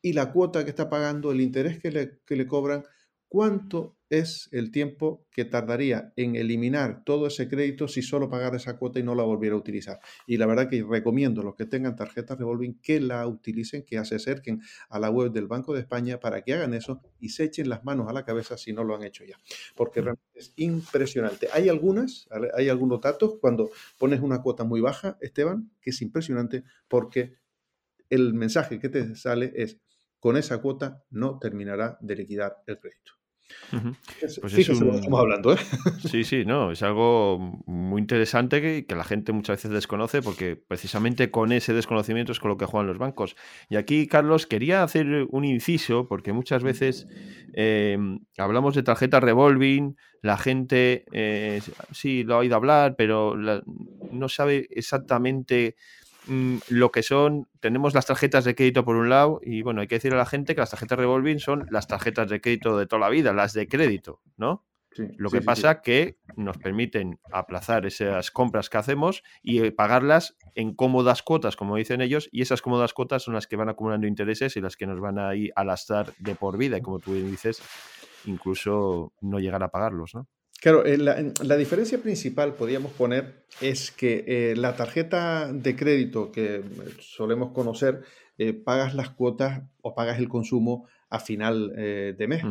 y 0.00 0.12
la 0.12 0.32
cuota 0.32 0.62
que 0.62 0.70
está 0.70 0.88
pagando, 0.88 1.32
el 1.32 1.40
interés 1.40 1.80
que 1.80 2.36
le 2.36 2.46
cobran, 2.46 2.84
cuánto 3.28 3.96
es 4.12 4.50
el 4.52 4.70
tiempo 4.70 5.24
que 5.30 5.46
tardaría 5.46 6.12
en 6.16 6.36
eliminar 6.36 7.02
todo 7.02 7.28
ese 7.28 7.48
crédito 7.48 7.88
si 7.88 8.02
solo 8.02 8.28
pagara 8.28 8.58
esa 8.58 8.76
cuota 8.76 8.98
y 8.98 9.02
no 9.02 9.14
la 9.14 9.22
volviera 9.22 9.54
a 9.56 9.58
utilizar. 9.58 10.00
Y 10.26 10.36
la 10.36 10.44
verdad 10.44 10.68
que 10.68 10.84
recomiendo 10.86 11.40
a 11.40 11.44
los 11.44 11.54
que 11.54 11.64
tengan 11.64 11.96
tarjetas 11.96 12.36
revolving 12.36 12.78
que 12.82 13.00
la 13.00 13.26
utilicen, 13.26 13.84
que 13.84 14.04
se 14.04 14.16
acerquen 14.16 14.60
a 14.90 15.00
la 15.00 15.08
web 15.08 15.32
del 15.32 15.46
Banco 15.46 15.72
de 15.72 15.80
España 15.80 16.20
para 16.20 16.42
que 16.42 16.52
hagan 16.52 16.74
eso 16.74 17.00
y 17.20 17.30
se 17.30 17.44
echen 17.44 17.70
las 17.70 17.84
manos 17.84 18.06
a 18.06 18.12
la 18.12 18.26
cabeza 18.26 18.58
si 18.58 18.74
no 18.74 18.84
lo 18.84 18.94
han 18.94 19.02
hecho 19.02 19.24
ya. 19.24 19.38
Porque 19.74 20.02
realmente 20.02 20.38
es 20.38 20.52
impresionante. 20.56 21.48
Hay 21.54 21.70
algunas, 21.70 22.28
hay 22.54 22.68
algunos 22.68 23.00
datos 23.00 23.36
cuando 23.40 23.70
pones 23.98 24.20
una 24.20 24.42
cuota 24.42 24.64
muy 24.64 24.82
baja, 24.82 25.16
Esteban, 25.22 25.70
que 25.80 25.88
es 25.88 26.02
impresionante 26.02 26.64
porque 26.86 27.38
el 28.10 28.34
mensaje 28.34 28.78
que 28.78 28.90
te 28.90 29.16
sale 29.16 29.52
es, 29.54 29.78
con 30.20 30.36
esa 30.36 30.58
cuota 30.58 31.02
no 31.08 31.38
terminará 31.38 31.96
de 32.02 32.14
liquidar 32.14 32.58
el 32.66 32.78
crédito. 32.78 33.21
Pues 34.40 34.54
es 34.54 34.68
estamos 34.68 35.20
hablando, 35.20 35.54
¿eh? 35.54 35.56
Sí, 36.10 36.24
sí, 36.24 36.44
no, 36.44 36.72
es 36.72 36.82
algo 36.82 37.62
muy 37.66 38.00
interesante 38.00 38.60
que, 38.60 38.86
que, 38.86 38.94
la 38.94 39.04
gente 39.04 39.32
muchas 39.32 39.58
veces 39.58 39.70
desconoce 39.70 40.20
porque 40.22 40.56
precisamente 40.56 41.30
con 41.30 41.52
ese 41.52 41.72
desconocimiento 41.72 42.32
es 42.32 42.40
con 42.40 42.50
lo 42.50 42.56
que 42.56 42.66
juegan 42.66 42.86
los 42.86 42.98
bancos. 42.98 43.36
Y 43.68 43.76
aquí, 43.76 44.06
Carlos, 44.06 44.46
quería 44.46 44.82
hacer 44.82 45.26
un 45.30 45.44
inciso 45.44 46.06
porque 46.08 46.32
muchas 46.32 46.62
veces 46.62 47.06
em, 47.54 48.20
hablamos 48.36 48.74
de 48.74 48.82
tarjeta 48.82 49.20
revolving, 49.20 49.96
la 50.20 50.36
gente 50.36 51.04
eh, 51.12 51.60
sí 51.92 52.22
lo 52.24 52.34
ha 52.34 52.38
oído 52.38 52.56
hablar, 52.56 52.94
pero 52.96 53.34
no 53.36 54.28
sabe 54.28 54.68
exactamente 54.70 55.76
Mm, 56.26 56.58
lo 56.68 56.92
que 56.92 57.02
son, 57.02 57.48
tenemos 57.60 57.94
las 57.94 58.06
tarjetas 58.06 58.44
de 58.44 58.54
crédito 58.54 58.84
por 58.84 58.96
un 58.96 59.08
lado 59.08 59.40
y 59.42 59.62
bueno, 59.62 59.80
hay 59.80 59.88
que 59.88 59.96
decir 59.96 60.14
a 60.14 60.16
la 60.16 60.26
gente 60.26 60.54
que 60.54 60.60
las 60.60 60.70
tarjetas 60.70 60.98
revolving 60.98 61.40
son 61.40 61.66
las 61.70 61.88
tarjetas 61.88 62.28
de 62.30 62.40
crédito 62.40 62.78
de 62.78 62.86
toda 62.86 63.00
la 63.00 63.08
vida, 63.08 63.32
las 63.32 63.52
de 63.52 63.66
crédito, 63.66 64.20
¿no? 64.36 64.64
lo 65.16 65.30
que 65.30 65.40
pasa 65.40 65.80
que 65.80 66.18
nos 66.36 66.58
permiten 66.58 67.18
aplazar 67.30 67.86
esas 67.86 68.30
compras 68.30 68.68
que 68.68 68.78
hacemos 68.78 69.22
y 69.42 69.62
eh, 69.62 69.72
pagarlas 69.72 70.36
en 70.54 70.74
cómodas 70.74 71.22
cuotas, 71.22 71.56
como 71.56 71.76
dicen 71.76 72.00
ellos, 72.00 72.28
y 72.30 72.42
esas 72.42 72.62
cómodas 72.62 72.92
cuotas 72.92 73.22
son 73.22 73.34
las 73.34 73.46
que 73.46 73.56
van 73.56 73.68
acumulando 73.68 74.06
intereses 74.06 74.56
y 74.56 74.60
las 74.60 74.76
que 74.76 74.86
nos 74.86 75.00
van 75.00 75.18
a 75.18 75.34
ir 75.34 75.52
a 75.56 75.64
lastar 75.64 76.12
de 76.18 76.34
por 76.34 76.58
vida, 76.58 76.76
y 76.76 76.82
como 76.82 76.98
tú 76.98 77.14
dices, 77.14 77.62
incluso 78.26 79.12
no 79.20 79.38
llegar 79.38 79.62
a 79.62 79.70
pagarlos, 79.70 80.14
¿no? 80.14 80.28
Claro, 80.62 80.86
eh, 80.86 80.96
la, 80.96 81.56
diferencia 81.56 82.00
principal, 82.00 82.54
podríamos 82.54 82.92
poner, 82.92 83.46
es 83.60 83.90
que 83.90 84.24
eh, 84.28 84.54
la 84.54 84.76
tarjeta 84.76 85.52
de 85.52 85.74
crédito 85.74 86.30
que 86.30 86.56
eh, 86.56 86.62
solemos 87.00 87.50
conocer, 87.50 88.04
pagas 88.64 88.94
las 88.94 89.10
cuotas 89.10 89.62
o 89.82 89.94
pagas 89.94 90.18
el 90.18 90.28
consumo 90.28 90.88
a 91.10 91.20
final 91.20 91.70
de 91.76 92.26
mes. 92.28 92.42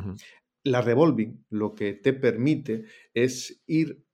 La 0.64 0.82
revolving 0.82 1.46
lo 1.50 1.74
que 1.74 1.94
te 1.94 2.14
permite 2.14 2.86
es 3.14 3.62
ir 3.66 4.06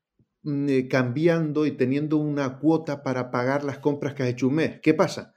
mm, 0.44 0.88
cambiando 0.90 1.68
y 1.68 1.72
teniendo 1.72 2.18
una 2.18 2.58
cuota 2.58 3.04
para 3.04 3.30
pagar 3.30 3.64
las 3.64 3.78
compras 3.78 4.14
que 4.14 4.24
has 4.24 4.30
hecho 4.30 4.48
un 4.48 4.56
mes. 4.56 4.80
¿Qué 4.82 4.96
pasa? 4.96 5.36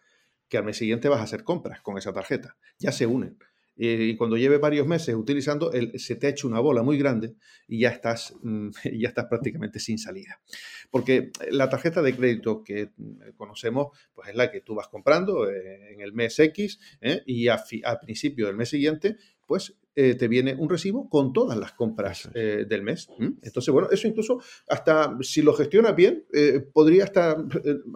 Que 0.48 0.56
al 0.56 0.64
mes 0.64 0.78
siguiente 0.78 1.10
vas 1.10 1.20
a 1.20 1.24
hacer 1.24 1.44
compras 1.44 1.82
con 1.82 1.98
esa 1.98 2.12
tarjeta. 2.12 2.56
Ya 2.78 2.92
se 2.92 3.06
unen. 3.06 3.36
Eh, 3.82 4.10
y 4.10 4.16
cuando 4.16 4.36
lleve 4.36 4.58
varios 4.58 4.86
meses 4.86 5.14
utilizando, 5.14 5.72
el, 5.72 5.98
se 5.98 6.14
te 6.16 6.26
ha 6.26 6.30
hecho 6.30 6.46
una 6.46 6.60
bola 6.60 6.82
muy 6.82 6.98
grande 6.98 7.36
y 7.66 7.80
ya 7.80 7.88
estás, 7.88 8.34
mm, 8.42 8.68
ya 8.92 9.08
estás 9.08 9.24
prácticamente 9.24 9.80
sin 9.80 9.96
salida. 9.96 10.38
Porque 10.90 11.30
la 11.50 11.70
tarjeta 11.70 12.02
de 12.02 12.14
crédito 12.14 12.62
que 12.62 12.90
mm, 12.94 13.36
conocemos, 13.38 13.96
pues 14.12 14.28
es 14.28 14.34
la 14.34 14.50
que 14.50 14.60
tú 14.60 14.74
vas 14.74 14.88
comprando 14.88 15.48
eh, 15.48 15.94
en 15.94 16.02
el 16.02 16.12
mes 16.12 16.38
X 16.38 16.78
¿eh? 17.00 17.22
y 17.24 17.48
a, 17.48 17.58
principio 18.02 18.48
del 18.48 18.56
mes 18.56 18.68
siguiente, 18.68 19.16
pues 19.46 19.74
te 19.92 20.28
viene 20.28 20.54
un 20.54 20.70
recibo 20.70 21.10
con 21.10 21.32
todas 21.34 21.58
las 21.58 21.72
compras 21.72 22.30
del 22.32 22.82
mes. 22.82 23.08
Entonces, 23.42 23.70
bueno, 23.70 23.88
eso 23.90 24.08
incluso 24.08 24.40
hasta 24.68 25.14
si 25.20 25.42
lo 25.42 25.52
gestionas 25.52 25.94
bien, 25.94 26.24
podría 26.72 27.04
estar, 27.04 27.36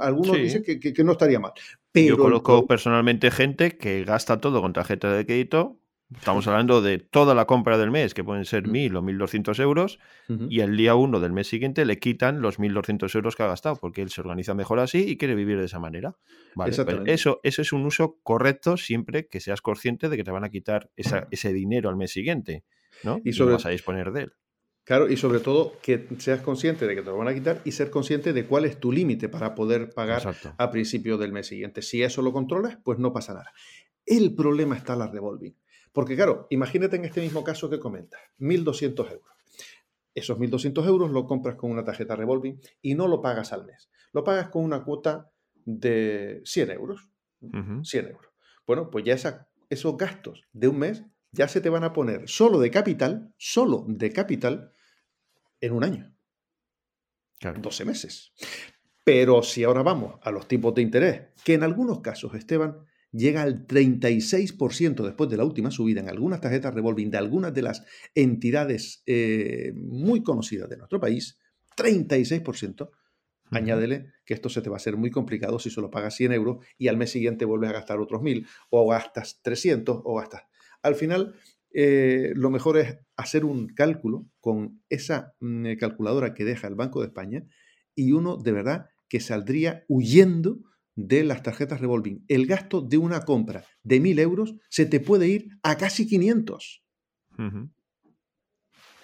algunos 0.01 0.37
dicen 0.37 0.62
que, 0.62 0.78
que, 0.78 1.05
no 1.05 1.12
estaría 1.12 1.39
mal. 1.39 1.53
Yo 1.95 2.18
conozco 2.18 2.66
personalmente 2.66 3.30
gente 3.30 3.76
que 3.76 4.05
gasta 4.05 4.40
todo 4.40 4.61
con 4.61 4.72
tarjeta 4.72 5.12
de 5.12 5.24
crédito. 5.24 5.80
Estamos 6.14 6.47
hablando 6.47 6.82
de 6.82 6.99
toda 6.99 7.34
la 7.34 7.47
compra 7.47 7.78
del 7.78 7.90
mes, 7.90 8.14
que 8.14 8.22
pueden 8.22 8.45
ser 8.45 8.68
1.000 8.68 8.97
o 8.97 9.03
1.200 9.03 9.59
euros, 9.61 9.99
y 10.28 10.61
el 10.61 10.76
día 10.76 10.95
1 10.95 11.18
del 11.18 11.32
mes 11.32 11.49
siguiente 11.49 11.84
le 11.84 11.99
quitan 11.99 12.40
los 12.40 12.59
1.200 12.59 13.14
euros 13.14 13.36
que 13.36 13.42
ha 13.42 13.47
gastado, 13.47 13.76
porque 13.76 14.03
él 14.03 14.11
se 14.11 14.20
organiza 14.20 14.55
mejor 14.55 14.80
así 14.80 15.05
y 15.09 15.16
quiere 15.16 15.34
vivir 15.34 15.59
de 15.59 15.64
esa 15.64 15.80
manera. 15.80 16.16
Vale, 16.55 16.72
eso, 17.07 17.40
eso 17.42 17.62
es 17.62 17.72
un 17.72 17.86
uso 17.86 18.18
correcto 18.22 18.76
siempre 18.76 19.26
que 19.26 19.40
seas 19.40 19.61
consciente 19.61 20.09
de 20.09 20.16
que 20.16 20.24
te 20.24 20.30
van 20.30 20.45
a 20.45 20.51
quitar 20.51 20.90
ese 20.97 21.53
dinero 21.53 21.88
al 21.88 21.97
mes 21.97 22.12
siguiente, 22.12 22.64
¿no? 23.03 23.20
Y, 23.24 23.32
sobre... 23.32 23.55
vas 23.55 23.66
a 23.66 23.70
disponer 23.70 24.12
de 24.12 24.22
él. 24.22 24.32
Claro, 24.85 25.09
y 25.11 25.16
sobre 25.16 25.41
todo 25.41 25.72
que 25.82 26.07
seas 26.18 26.43
consciente 26.43 26.87
de 26.87 26.95
que 26.95 27.01
te 27.01 27.09
lo 27.09 27.16
van 27.16 27.28
a 27.28 27.35
quitar 27.35 27.62
y 27.64 27.72
ser 27.72 27.91
consciente 27.91 28.35
de 28.35 28.47
cuál 28.47 28.66
es 28.66 28.78
tu 28.78 28.93
límite 28.93 29.30
para 29.30 29.55
poder 29.55 29.91
pagar 29.95 30.37
a 30.59 30.70
principio 30.70 31.16
del 31.16 31.32
mes 31.32 31.47
siguiente. 31.47 31.80
Si 31.80 32.03
eso 32.03 32.20
lo 32.20 32.35
controlas, 32.35 32.78
pues 32.85 32.99
no 32.99 33.11
pasa 33.11 33.32
nada. 33.32 33.53
El 34.05 34.35
problema 34.35 34.76
está 34.76 34.95
la 34.95 35.07
revolving. 35.07 35.57
Porque 35.95 36.16
claro, 36.16 36.47
imagínate 36.51 36.97
en 36.97 37.07
este 37.07 37.22
mismo 37.22 37.43
caso 37.43 37.70
que 37.70 37.80
comentas, 37.80 38.20
1.200 38.39 39.11
euros. 39.11 39.35
Esos 40.14 40.39
1.200 40.39 40.87
euros 40.87 41.11
lo 41.11 41.24
compras 41.24 41.57
con 41.57 41.70
una 41.70 41.85
tarjeta 41.85 42.14
revolving 42.14 42.61
y 42.82 42.95
no 42.95 43.09
lo 43.09 43.22
pagas 43.22 43.53
al 43.55 43.64
mes. 43.64 43.89
Lo 44.12 44.22
pagas 44.22 44.51
con 44.51 44.64
una 44.64 44.85
cuota 44.85 45.30
de 45.64 46.43
100 46.45 46.70
euros. 46.72 47.09
100 47.82 48.07
euros. 48.09 48.32
Bueno, 48.66 48.91
pues 48.91 49.05
ya 49.05 49.14
esos 49.70 49.97
gastos 49.97 50.45
de 50.53 50.68
un 50.68 50.78
mes 50.78 51.05
ya 51.32 51.49
se 51.49 51.61
te 51.61 51.70
van 51.70 51.85
a 51.85 51.93
poner 51.93 52.28
solo 52.28 52.61
de 52.61 52.70
capital, 52.70 53.32
solo 53.39 53.85
de 53.89 54.12
capital, 54.12 54.72
en 55.61 55.72
un 55.72 55.84
año. 55.84 56.14
12 57.52 57.84
meses. 57.84 58.32
Pero 59.05 59.42
si 59.42 59.64
ahora 59.64 59.82
vamos 59.82 60.18
a 60.22 60.30
los 60.30 60.48
tipos 60.48 60.74
de 60.74 60.82
interés, 60.82 61.22
que 61.44 61.55
en 61.55 61.62
algunos 61.62 62.00
casos, 62.00 62.34
Esteban, 62.34 62.78
llega 63.12 63.42
al 63.42 63.66
36% 63.66 65.05
después 65.05 65.30
de 65.30 65.36
la 65.36 65.44
última 65.44 65.70
subida 65.70 66.00
en 66.00 66.09
algunas 66.09 66.40
tarjetas 66.40 66.74
revolving 66.74 67.11
de 67.11 67.18
algunas 67.18 67.55
de 67.55 67.62
las 67.62 67.84
entidades 68.14 69.02
eh, 69.07 69.72
muy 69.76 70.22
conocidas 70.22 70.68
de 70.68 70.78
nuestro 70.78 71.00
país, 71.00 71.38
36%, 71.76 72.90
añádele 73.50 74.12
que 74.24 74.34
esto 74.34 74.48
se 74.48 74.62
te 74.62 74.70
va 74.70 74.76
a 74.76 74.78
hacer 74.78 74.96
muy 74.96 75.11
complicado 75.11 75.59
si 75.59 75.70
solo 75.70 75.90
pagas 75.90 76.16
100 76.16 76.32
euros 76.32 76.64
y 76.78 76.88
al 76.88 76.96
mes 76.96 77.11
siguiente 77.11 77.44
vuelves 77.44 77.70
a 77.70 77.74
gastar 77.74 78.00
otros 78.00 78.22
1000 78.22 78.46
o 78.70 78.88
gastas 78.88 79.40
300 79.42 80.00
o 80.02 80.14
gastas. 80.16 80.42
Al 80.82 80.94
final, 80.94 81.34
eh, 81.77 82.33
lo 82.37 82.51
mejor 82.51 82.79
es 82.79 82.99
hacer 83.16 83.45
un 83.45 83.66
cálculo 83.66 84.27
con 84.41 84.81
esa 84.89 85.35
mm, 85.41 85.75
calculadora 85.79 86.33
que 86.33 86.45
deja 86.45 86.68
el 86.68 86.77
Banco 86.77 87.01
de 87.01 87.09
España 87.09 87.45
y 87.97 88.12
uno 88.12 88.37
de 88.37 88.53
verdad 88.53 88.87
que 89.09 89.18
saldría 89.18 89.85
huyendo 89.89 90.61
de 90.95 91.25
las 91.25 91.43
tarjetas 91.43 91.81
revolving, 91.81 92.25
el 92.29 92.47
gasto 92.47 92.81
de 92.81 92.97
una 92.97 93.22
compra 93.22 93.64
de 93.83 94.01
1.000 94.01 94.20
euros 94.20 94.55
se 94.70 94.87
te 94.87 95.01
puede 95.01 95.27
ir 95.27 95.49
a 95.64 95.77
casi 95.77 96.07
500. 96.07 96.85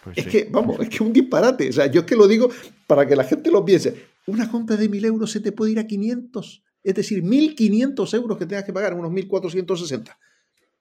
Pues 0.05 0.19
es 0.19 0.27
que, 0.29 0.49
vamos, 0.51 0.79
es 0.81 0.89
que 0.89 0.95
es 0.95 1.01
un 1.01 1.13
disparate. 1.13 1.69
O 1.69 1.73
sea, 1.73 1.87
yo 1.87 2.03
es 2.03 2.07
que 2.07 2.15
lo 2.15 2.29
digo 2.29 2.51
para 2.87 3.07
que 3.07 3.17
la 3.17 3.25
gente 3.25 3.51
lo 3.51 3.65
piense. 3.65 4.07
Una 4.27 4.49
compra 4.49 4.77
de 4.77 4.89
1.000 4.89 5.07
euros 5.07 5.33
se 5.33 5.41
te 5.41 5.51
puede 5.51 5.73
ir 5.73 5.81
a 5.81 5.87
500. 5.87 6.63
Es 6.85 6.95
decir, 6.95 7.25
1.500 7.25 8.15
euros 8.15 8.39
que 8.39 8.47
tengas 8.47 8.65
que 8.65 8.73
pagar, 8.73 8.95
unos 8.95 9.11
1.460. 9.11 10.17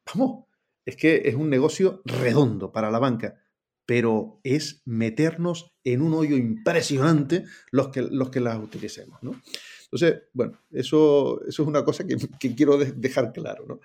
Vamos, 0.05 0.45
es 0.89 0.95
que 0.95 1.21
es 1.25 1.35
un 1.35 1.49
negocio 1.49 2.01
redondo 2.03 2.71
para 2.71 2.89
la 2.89 2.97
banca, 2.97 3.39
pero 3.85 4.39
es 4.43 4.81
meternos 4.85 5.71
en 5.83 6.01
un 6.01 6.13
hoyo 6.15 6.35
impresionante 6.35 7.45
los 7.71 7.89
que, 7.89 8.01
los 8.01 8.29
que 8.29 8.39
las 8.39 8.57
utilicemos. 8.57 9.21
¿no? 9.21 9.39
Entonces, 9.83 10.23
bueno, 10.33 10.59
eso, 10.71 11.41
eso 11.47 11.61
es 11.61 11.67
una 11.67 11.83
cosa 11.83 12.05
que, 12.05 12.55
quiero 12.55 12.77
dejar 12.77 13.31
claro. 13.33 13.65
¿no? 13.67 13.79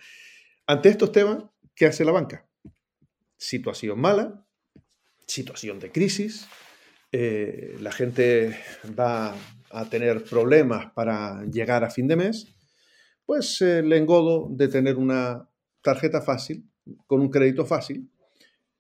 Ante 0.67 0.89
estos 0.89 1.13
temas, 1.13 1.45
¿qué 1.75 1.87
hace 1.87 2.07
la 2.07 2.13
banca? 2.13 2.47
Situación 3.37 4.01
mala, 4.01 4.47
situación 5.27 5.79
de 5.81 5.93
crisis, 5.93 6.47
eh, 7.13 7.77
la 7.81 7.93
gente 7.93 8.59
va 8.99 9.35
a 9.71 9.85
tener 9.91 10.25
problemas 10.25 10.91
para 10.93 11.45
llegar 11.45 11.85
a 11.85 11.91
fin 11.91 12.09
de 12.09 12.17
mes, 12.17 12.47
pues 13.27 13.61
eh, 13.61 13.83
le 13.83 13.99
engodo 13.99 14.49
de 14.51 14.69
tener 14.69 14.97
una 14.97 15.49
tarjeta 15.83 16.23
fácil, 16.23 16.69
con 17.07 17.20
un 17.20 17.30
crédito 17.30 17.64
fácil, 17.64 18.11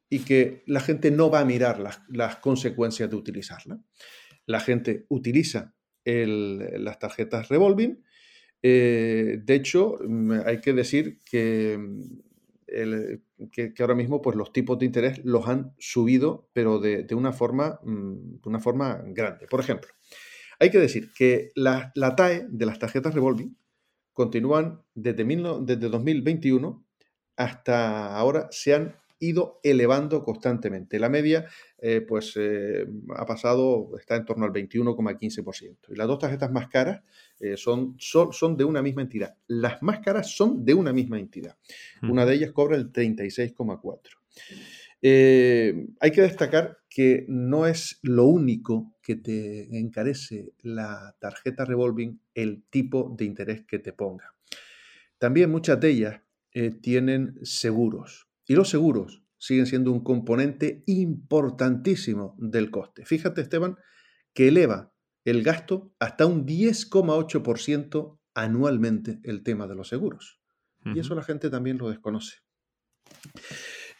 y 0.08 0.20
que 0.20 0.62
la 0.66 0.80
gente 0.80 1.10
no 1.10 1.30
va 1.30 1.40
a 1.40 1.44
mirar 1.44 1.80
las, 1.80 2.00
las 2.08 2.36
consecuencias 2.36 3.10
de 3.10 3.16
utilizarla. 3.16 3.80
La 4.46 4.60
gente 4.60 5.06
utiliza 5.08 5.74
las 6.04 6.98
tarjetas 6.98 7.48
revolving. 7.48 8.04
Eh, 8.62 9.40
de 9.42 9.54
hecho, 9.54 9.98
mm, 10.06 10.32
hay 10.46 10.60
que 10.60 10.72
decir 10.72 11.20
que, 11.24 11.78
mm, 11.78 13.48
que, 13.50 13.74
ahora 13.80 13.94
mismo 13.94 14.22
pues, 14.22 14.36
los 14.36 14.52
tipos 14.52 14.78
de 14.78 14.86
interés 14.86 15.24
los 15.24 15.48
han 15.48 15.74
subido, 15.78 16.48
pero 16.52 16.78
de, 16.78 17.06
una, 17.14 17.32
forma, 17.32 17.80
mm, 17.82 18.40
de 18.42 18.48
una 18.48 18.60
forma 18.60 19.02
grande. 19.06 19.46
Por 19.48 19.60
ejemplo, 19.60 19.90
hay 20.58 20.70
que 20.70 20.78
decir 20.78 21.10
que 21.16 21.50
la, 21.54 21.92
TAE 21.94 22.46
de 22.48 22.66
las 22.66 22.78
tarjetas 22.78 23.14
revolving 23.14 23.56
continúan 24.12 24.82
desde, 24.94 25.24
desde 25.24 25.88
2021 25.88 26.83
hasta 27.36 28.16
ahora, 28.16 28.48
se 28.50 28.74
han 28.74 28.96
ido 29.24 29.60
elevando 29.62 30.22
constantemente. 30.22 30.98
La 30.98 31.08
media, 31.08 31.46
eh, 31.78 32.00
pues, 32.00 32.34
eh, 32.36 32.86
ha 33.16 33.26
pasado, 33.26 33.92
está 33.98 34.16
en 34.16 34.24
torno 34.24 34.44
al 34.44 34.52
21,15%. 34.52 35.92
Y 35.92 35.96
las 35.96 36.06
dos 36.06 36.18
tarjetas 36.18 36.50
más 36.50 36.68
caras 36.68 37.02
eh, 37.40 37.56
son, 37.56 37.96
son, 37.98 38.32
son, 38.32 38.56
de 38.56 38.64
una 38.64 38.82
misma 38.82 39.02
entidad. 39.02 39.36
Las 39.46 39.82
más 39.82 40.00
caras 40.00 40.30
son 40.30 40.64
de 40.64 40.74
una 40.74 40.92
misma 40.92 41.18
entidad. 41.18 41.56
Una 42.02 42.26
de 42.26 42.34
ellas 42.34 42.52
cobra 42.52 42.76
el 42.76 42.92
36,4%. 42.92 44.00
hay 46.00 46.10
que 46.10 46.22
destacar 46.22 46.78
que 46.88 47.24
no 47.28 47.66
es 47.66 47.98
lo 48.02 48.24
único 48.26 48.94
que 49.02 49.16
te 49.16 49.78
encarece 49.78 50.52
la 50.62 51.14
tarjeta 51.18 51.64
revolving 51.64 52.20
el 52.34 52.62
tipo 52.70 53.14
de 53.16 53.24
interés 53.24 53.64
que 53.66 53.78
te 53.78 53.92
ponga. 53.92 54.34
También 55.18 55.50
muchas 55.50 55.80
de 55.80 55.90
ellas 55.90 56.20
tienen 56.80 57.38
seguros. 57.42 58.28
Y 58.46 58.54
los 58.54 58.68
seguros 58.70 59.24
siguen 59.38 59.66
siendo 59.66 59.92
un 59.92 60.04
componente 60.04 60.82
importantísimo 60.86 62.36
del 62.38 62.70
coste. 62.70 63.04
Fíjate, 63.04 63.40
Esteban, 63.40 63.76
que 64.32 64.48
eleva 64.48 64.94
el 65.24 65.42
gasto 65.42 65.92
hasta 65.98 66.26
un 66.26 66.46
10,8% 66.46 68.18
anualmente 68.34 69.20
el 69.22 69.42
tema 69.42 69.66
de 69.66 69.74
los 69.74 69.88
seguros. 69.88 70.40
Y 70.84 70.98
eso 70.98 71.14
la 71.14 71.22
gente 71.22 71.48
también 71.48 71.78
lo 71.78 71.88
desconoce. 71.88 72.38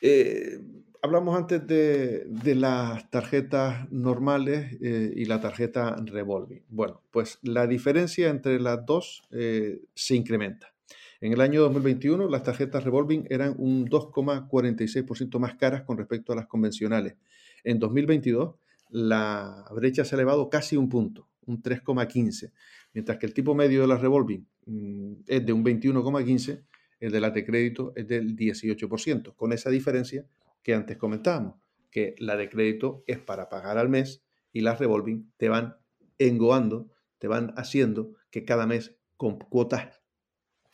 Eh, 0.03 0.61
hablamos 1.01 1.35
antes 1.35 1.67
de, 1.67 2.55
las 2.55 3.11
tarjetas 3.11 3.91
normales 3.91 4.77
eh, 4.83 5.11
y 5.17 5.25
la 5.25 5.41
tarjeta 5.41 5.97
revolving. 6.05 6.63
Bueno, 6.69 7.03
pues 7.11 7.39
la 7.43 7.67
diferencia 7.67 8.29
entre 8.29 8.61
las 8.61 8.85
dos 8.85 9.23
eh, 9.31 9.81
se 9.95 10.15
incrementa. 10.15 10.74
En 11.21 11.33
el 11.33 11.41
año 11.41 11.63
2021 11.63 12.29
las 12.29 12.43
tarjetas 12.43 12.85
revolving 12.85 13.27
eran 13.31 13.55
un 13.59 13.87
2,46% 13.87 15.39
más 15.39 15.55
caras 15.55 15.83
con 15.83 15.97
respecto 15.97 16.33
a 16.33 16.37
las 16.37 16.47
convencionales. 16.47 17.17
En 17.63 17.79
2022 17.79 18.57
la 18.91 19.65
brecha 19.75 20.05
se 20.05 20.15
ha 20.15 20.19
elevado 20.19 20.49
casi 20.51 20.77
un 20.77 20.89
punto, 20.89 21.29
un 21.47 21.63
3,15, 21.63 22.53
mientras 22.93 23.19
que 23.19 23.27
el 23.27 23.35
tipo 23.35 23.55
medio 23.55 23.81
de 23.83 23.89
las 23.89 24.01
revolving 24.01 24.47
mm, 24.67 25.13
es 25.27 25.45
de 25.45 25.53
un 25.53 25.65
21,15, 25.65 26.65
el 27.01 27.13
de 27.13 27.21
las 27.21 27.35
de 27.35 27.45
crédito 27.45 27.93
es 27.97 28.07
del 28.07 28.37
18%, 28.37 29.35
con 29.35 29.53
esa 29.53 29.71
diferencia 29.71 30.27
que 30.63 30.75
antes 30.75 30.97
comentábamos, 30.97 31.57
que 31.91 32.15
la 32.19 32.37
de 32.37 32.49
crédito 32.49 33.05
es 33.07 33.19
para 33.19 33.49
pagar 33.49 33.79
al 33.79 33.89
mes 33.89 34.23
y 34.53 34.61
las 34.61 34.79
revolving 34.79 35.33
te 35.37 35.49
van 35.49 35.77
engoando, 36.19 36.91
te 37.19 37.29
van 37.29 37.53
haciendo 37.57 38.15
que 38.31 38.45
cada 38.45 38.67
mes 38.67 38.97
con 39.17 39.39
cuotas 39.39 40.04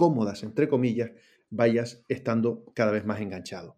cómodas, 0.01 0.43
entre 0.43 0.67
comillas, 0.67 1.11
vayas 1.51 2.03
estando 2.09 2.65
cada 2.75 2.91
vez 2.91 3.05
más 3.05 3.21
enganchado. 3.21 3.77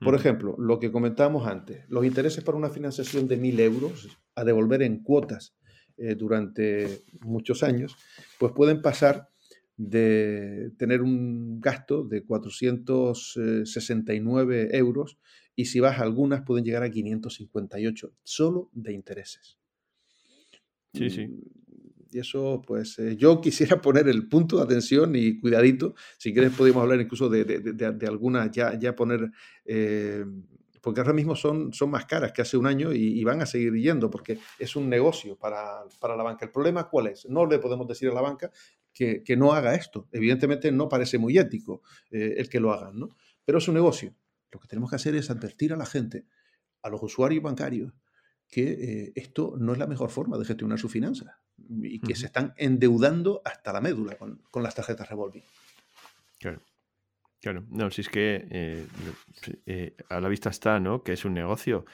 Por 0.00 0.14
ejemplo, 0.14 0.54
lo 0.58 0.78
que 0.78 0.92
comentábamos 0.92 1.48
antes, 1.48 1.84
los 1.88 2.06
intereses 2.06 2.44
para 2.44 2.56
una 2.56 2.70
financiación 2.70 3.26
de 3.26 3.36
1.000 3.36 3.58
euros 3.58 4.16
a 4.36 4.44
devolver 4.44 4.82
en 4.82 5.02
cuotas 5.02 5.56
eh, 5.96 6.14
durante 6.14 7.02
muchos 7.22 7.64
años, 7.64 7.96
pues 8.38 8.52
pueden 8.52 8.80
pasar 8.80 9.28
de 9.76 10.70
tener 10.78 11.02
un 11.02 11.60
gasto 11.60 12.04
de 12.04 12.24
469 12.24 14.76
euros 14.76 15.18
y 15.56 15.64
si 15.64 15.80
vas 15.80 15.98
a 15.98 16.04
algunas 16.04 16.42
pueden 16.42 16.64
llegar 16.64 16.84
a 16.84 16.90
558 16.90 18.12
solo 18.22 18.70
de 18.72 18.92
intereses. 18.92 19.58
Sí, 20.94 21.10
sí. 21.10 21.28
Y 22.10 22.20
eso, 22.20 22.62
pues 22.66 22.98
eh, 22.98 23.16
yo 23.16 23.40
quisiera 23.40 23.80
poner 23.80 24.08
el 24.08 24.28
punto 24.28 24.56
de 24.56 24.62
atención 24.62 25.14
y 25.14 25.38
cuidadito. 25.38 25.94
Si 26.18 26.32
quieres 26.32 26.52
podemos 26.52 26.82
hablar 26.82 27.00
incluso 27.00 27.28
de, 27.28 27.44
de, 27.44 27.60
de, 27.60 28.06
algunas, 28.06 28.50
ya, 28.50 28.78
ya 28.78 28.94
poner, 28.94 29.30
eh, 29.64 30.24
porque 30.80 31.00
ahora 31.00 31.12
mismo 31.12 31.34
son, 31.34 31.72
son 31.72 31.90
más 31.90 32.06
caras 32.06 32.32
que 32.32 32.42
hace 32.42 32.56
un 32.56 32.66
año 32.66 32.92
y, 32.92 33.22
van 33.24 33.42
a 33.42 33.46
seguir 33.46 33.74
yendo 33.74 34.08
porque 34.08 34.38
es 34.58 34.76
un 34.76 34.88
negocio 34.88 35.36
para, 35.36 35.82
para, 36.00 36.16
la 36.16 36.22
banca. 36.22 36.46
El 36.46 36.52
problema 36.52 36.88
cuál 36.88 37.08
es? 37.08 37.26
No 37.28 37.44
le 37.46 37.58
podemos 37.58 37.88
decir 37.88 38.08
a 38.08 38.14
la 38.14 38.20
banca 38.20 38.50
que, 38.92 39.22
que 39.24 39.36
no 39.36 39.52
haga 39.52 39.74
esto. 39.74 40.08
Evidentemente 40.12 40.70
no 40.70 40.88
parece 40.88 41.18
muy 41.18 41.36
ético 41.38 41.82
eh, 42.10 42.34
el 42.38 42.48
que 42.48 42.60
lo 42.60 42.72
hagan, 42.72 42.98
¿no? 42.98 43.16
Pero 43.44 43.58
es 43.58 43.68
un 43.68 43.74
negocio. 43.74 44.14
Lo 44.52 44.60
que 44.60 44.68
tenemos 44.68 44.90
que 44.90 44.96
hacer 44.96 45.16
es 45.16 45.28
advertir 45.28 45.72
a 45.72 45.76
la 45.76 45.86
gente, 45.86 46.24
a 46.82 46.88
los 46.88 47.02
usuarios 47.02 47.42
bancarios, 47.42 47.92
que 48.48 49.12
esto 49.16 49.56
no 49.58 49.72
es 49.72 49.78
la 49.78 49.88
mejor 49.88 50.08
forma 50.08 50.38
de 50.38 50.44
gestionar 50.44 50.78
sus 50.78 50.92
finanzas 50.92 51.34
y 51.68 52.00
que 52.00 52.14
se 52.14 52.26
están 52.26 52.54
endeudando 52.56 53.42
hasta 53.44 53.72
la 53.72 53.80
médula 53.80 54.16
con, 54.16 54.62
las 54.62 54.74
tarjetas 54.74 55.08
revolving. 55.08 55.44
Claro. 56.38 56.60
Claro, 57.40 57.64
no, 57.70 57.90
si 57.90 58.00
es 58.00 58.08
que 58.08 58.46
eh, 58.50 58.86
eh, 59.66 59.96
a 60.08 60.20
la 60.20 60.28
vista 60.28 60.50
está, 60.50 60.80
¿no? 60.80 61.02
Que 61.02 61.12
es 61.12 61.24
un 61.24 61.34
negocio. 61.34 61.84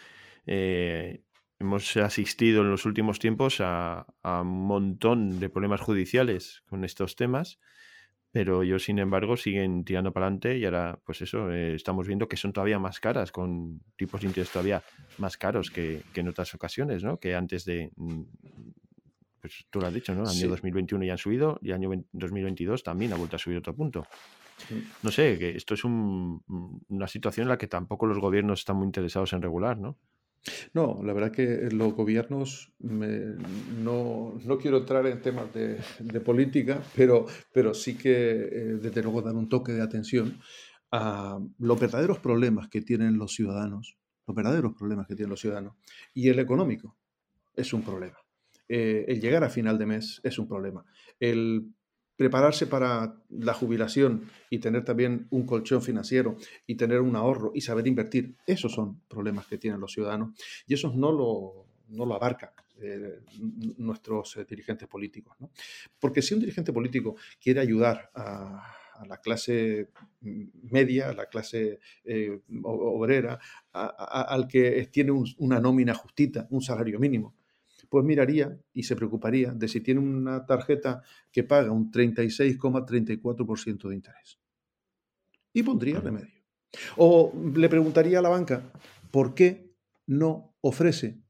Eh, 0.47 1.25
hemos 1.59 1.97
asistido 1.99 2.63
en 2.63 2.71
los 2.71 2.87
últimos 2.87 3.19
tiempos 3.19 3.59
a, 3.61 4.07
un 4.23 4.67
montón 4.67 5.41
de 5.41 5.51
problemas 5.51 5.81
judiciales 5.81 6.63
con 6.69 6.85
estos 6.85 7.17
temas, 7.17 7.59
pero 8.31 8.63
ellos, 8.63 8.85
sin 8.85 8.99
embargo, 8.99 9.37
siguen 9.37 9.85
tirando 9.85 10.13
para 10.13 10.27
adelante 10.27 10.57
y 10.57 10.65
ahora, 10.65 10.99
pues 11.05 11.21
eso, 11.21 11.53
estamos 11.53 12.07
viendo 12.07 12.29
que 12.29 12.39
son 12.39 12.55
todavía 12.55 12.79
más 12.79 12.99
caras, 12.99 13.31
con 13.31 13.83
tipos 13.97 14.23
de 14.23 14.29
interés 14.29 14.51
todavía 14.51 14.83
más 15.19 15.37
caros 15.37 15.71
que, 15.71 16.03
en 16.15 16.29
otras 16.29 16.55
ocasiones, 16.55 17.05
¿no? 17.05 17.19
Que 17.19 17.35
antes 17.35 17.67
de, 17.67 17.91
pues 19.43 19.67
tú 19.71 19.81
lo 19.81 19.89
has 19.89 19.93
dicho, 19.93 20.15
¿no? 20.15 20.25
Año 20.25 20.49
2021 20.49 21.05
ya 21.05 21.13
han 21.13 21.19
subido 21.19 21.59
y 21.61 21.73
año 21.73 21.91
2022 22.13 22.85
también 22.85 23.13
ha 23.13 23.17
vuelto 23.17 23.35
a 23.35 23.39
subir 23.41 23.59
otro 23.59 23.75
punto. 23.75 24.07
No 25.03 25.11
sé, 25.11 25.37
que 25.37 25.57
esto 25.57 25.75
es 25.75 25.85
una 25.85 27.09
situación 27.09 27.47
en 27.47 27.49
la 27.49 27.59
que 27.59 27.67
tampoco 27.67 28.07
los 28.07 28.21
gobiernos 28.21 28.61
están 28.61 28.77
muy 28.77 28.87
interesados 28.87 29.33
en 29.33 29.43
regular, 29.43 29.77
¿no? 29.79 29.99
No, 30.75 31.01
la 31.05 31.13
verdad 31.13 31.33
que 31.33 31.69
los 31.73 31.93
gobiernos, 31.95 32.73
no, 32.79 34.39
quiero 34.61 34.79
entrar 34.79 35.07
en 35.07 35.21
temas 35.21 35.53
de, 35.53 36.21
política, 36.21 36.81
pero, 36.95 37.27
pero 37.53 37.75
sí 37.75 37.97
que 37.97 38.13
eh, 38.13 38.79
desde 38.81 39.03
luego 39.03 39.23
dar 39.23 39.35
un 39.35 39.49
toque 39.49 39.73
de 39.73 39.83
atención 39.83 40.39
a 40.93 41.41
los 41.59 41.81
verdaderos 41.81 42.21
problemas 42.21 42.69
que 42.69 42.83
tienen 42.83 43.19
los 43.19 43.35
ciudadanos, 43.35 43.97
los 44.25 44.37
verdaderos 44.37 44.75
problemas 44.75 45.09
que 45.09 45.17
tienen 45.17 45.31
los 45.31 45.41
ciudadanos. 45.41 45.75
Y 46.15 46.29
el 46.29 46.39
económico 46.39 46.97
es 47.57 47.73
un 47.73 47.83
problema. 47.83 48.22
Eh, 48.75 49.05
el 49.07 49.21
llegar 49.21 49.45
a 49.45 49.51
final 49.51 49.77
de 49.77 49.85
mes 49.85 50.19
es 50.25 50.39
un 50.39 50.49
problema. 50.49 50.83
El 51.21 51.75
prepararse 52.17 52.67
para 52.67 53.23
la 53.29 53.53
jubilación 53.53 54.31
y 54.49 54.61
tener 54.61 54.83
también 54.83 55.27
un 55.29 55.45
colchón 55.45 55.83
financiero 55.83 56.39
y 56.67 56.77
tener 56.77 57.03
un 57.03 57.15
ahorro 57.15 57.53
y 57.55 57.61
saber 57.61 57.87
invertir, 57.87 58.35
esos 58.47 58.73
son 58.73 59.03
problemas 59.09 59.47
que 59.47 59.59
tienen 59.59 59.79
los 59.79 59.93
ciudadanos 59.93 60.31
y 60.67 60.73
esos 60.73 60.95
no 60.95 61.13
lo, 61.13 61.67
no 61.89 62.07
lo 62.07 62.15
abarcan 62.15 62.49
eh, 62.81 63.21
nuestros 63.77 64.39
eh, 64.39 64.47
dirigentes 64.49 64.89
políticos. 64.89 65.37
Porque 65.99 66.23
si 66.23 66.33
un 66.33 66.41
dirigente 66.41 66.73
político 66.73 67.17
quiere 67.39 67.61
ayudar 67.61 68.11
a, 68.15 68.79
la 69.07 69.19
clase 69.19 69.91
media, 70.23 71.11
a 71.11 71.13
la 71.13 71.27
clase 71.27 71.81
obrera, 72.63 73.39
al 73.73 74.47
que 74.47 74.89
tiene 74.93 75.13
una 75.39 75.61
nómina 75.61 75.93
justita, 75.93 76.47
un 76.51 76.63
salario 76.63 77.01
mínimo, 77.01 77.35
pues 77.93 78.07
miraría 78.07 78.59
y 78.73 78.85
se 78.85 78.97
preocuparía 78.97 79.53
de 79.53 79.69
si 79.69 79.83
tiene 79.83 80.01
una 80.01 80.47
tarjeta 80.47 81.03
que 81.31 81.45
paga 81.45 81.73
un 81.73 81.93
36,34% 81.93 83.87
de 83.91 83.95
interés. 83.95 84.39
Y 85.53 85.63
pondría 85.63 86.01
remedio. 86.01 86.43
O 86.97 87.35
le 87.55 87.69
preguntaría 87.69 88.21
a 88.21 88.23
la 88.23 88.31
banca 88.31 88.63
por 89.11 89.35
qué 89.35 89.75
no 90.07 90.57
ofrece 90.63 91.21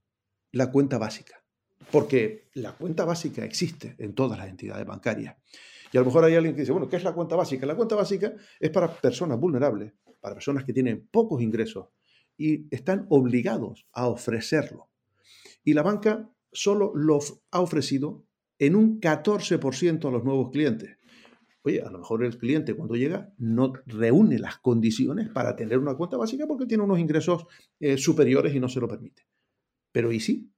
la 0.53 0.71
cuenta 0.71 0.99
básica. 0.99 1.43
Porque 1.91 2.49
la 2.55 2.71
cuenta 2.71 3.05
básica 3.05 3.45
existe 3.45 3.97
en 3.99 4.15
todas 4.15 4.39
las 4.39 4.49
entidades 4.49 4.87
bancarias. 4.87 5.35
Y 5.93 5.97
a 5.97 6.01
lo 6.01 6.07
mejor 6.07 6.27
hay 6.27 6.37
alguien 6.37 6.55
que 6.55 6.61
dice, 6.61 6.71
bueno, 6.71 6.89
¿qué 6.89 6.95
es 6.95 7.03
la 7.03 7.13
cuenta 7.13 7.35
básica? 7.35 7.67
La 7.67 7.75
cuenta 7.75 7.97
básica 7.97 8.35
es 8.61 8.71
para 8.71 8.95
personas 8.95 9.37
vulnerables, 9.41 9.95
para 10.21 10.37
personas 10.37 10.63
que 10.63 10.73
tienen 10.73 11.09
pocos 11.11 11.43
ingresos 11.43 11.89
y 12.39 12.73
están 12.73 13.07
obligados 13.09 13.89
a 13.93 14.07
ofrecerlo. 14.07 14.91
Y 15.65 15.75
la 15.75 15.83
banca 15.83 16.31
solo 16.53 16.93
lo 16.95 17.19
ha 17.51 17.61
ofrecido 17.61 18.27
en 18.59 18.77
un 18.77 19.01
14% 19.01 20.07
a 20.07 20.11
los 20.11 20.25
nuevos 20.25 20.51
clientes. 20.51 20.99
Oye, 21.63 21.81
a 21.81 21.91
lo 21.91 21.99
mejor 21.99 22.25
el 22.25 22.39
cliente 22.39 22.75
cuando 22.75 22.95
llega 22.95 23.33
no 23.39 23.73
reúne 23.87 24.39
las 24.39 24.59
condiciones 24.59 25.31
para 25.31 25.55
tener 25.55 25.79
una 25.79 25.95
cuenta 25.97 26.17
básica 26.17 26.47
porque 26.47 26.67
tiene 26.67 26.83
unos 26.83 26.99
ingresos 26.99 27.47
eh, 27.79 27.97
superiores 27.97 28.55
y 28.55 28.61
no 28.61 28.69
se 28.69 28.81
lo 28.81 28.89
permite. 28.89 29.27
Pero 29.93 30.11
¿y 30.13 30.21
sí? 30.21 30.53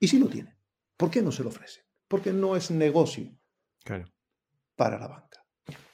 ¿Y 0.00 0.08
si 0.08 0.18
lo 0.18 0.28
tiene? 0.28 0.56
¿Por 0.96 1.10
qué 1.10 1.22
no 1.22 1.30
se 1.30 1.42
lo 1.42 1.50
ofrece? 1.50 1.82
Porque 2.08 2.32
no 2.32 2.56
es 2.56 2.70
negocio 2.70 3.36
para 4.74 4.98
la 4.98 5.08
banca. 5.08 5.44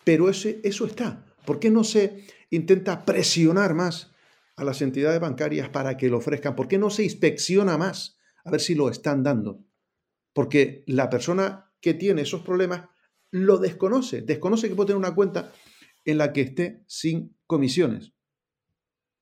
Pero 0.05 0.29
ese, 0.29 0.61
eso 0.65 0.87
está. 0.87 1.25
¿Por 1.45 1.59
qué 1.59 1.71
no 1.71 1.85
se 1.85 2.27
intenta 2.51 3.05
presionar 3.05 3.75
más 3.75 4.13
a 4.57 4.65
las 4.65 4.81
entidades 4.83 5.21
bancarias 5.21 5.69
para 5.69 5.97
que 5.97 6.09
lo 6.09 6.19
ofrezcan? 6.19 6.57
¿Por 6.57 6.69
qué 6.69 6.79
no 6.79 6.91
se 6.91 7.05
inspecciona 7.05 7.77
más 7.77 8.14
a 8.45 8.51
ver 8.51 8.61
si 8.61 8.75
lo 8.75 8.89
están 8.89 9.23
dando. 9.23 9.65
Porque 10.33 10.85
la 10.87 11.09
persona 11.11 11.73
que 11.81 11.95
tiene 11.95 12.23
esos 12.23 12.43
problemas 12.43 12.89
lo 13.31 13.59
desconoce, 13.59 14.23
desconoce 14.23 14.69
que 14.69 14.75
puede 14.75 14.89
tener 14.89 14.99
una 14.99 15.15
cuenta 15.15 15.53
en 16.05 16.19
la 16.19 16.33
que 16.33 16.43
esté 16.43 16.85
sin 16.87 17.37
comisiones. 17.47 18.13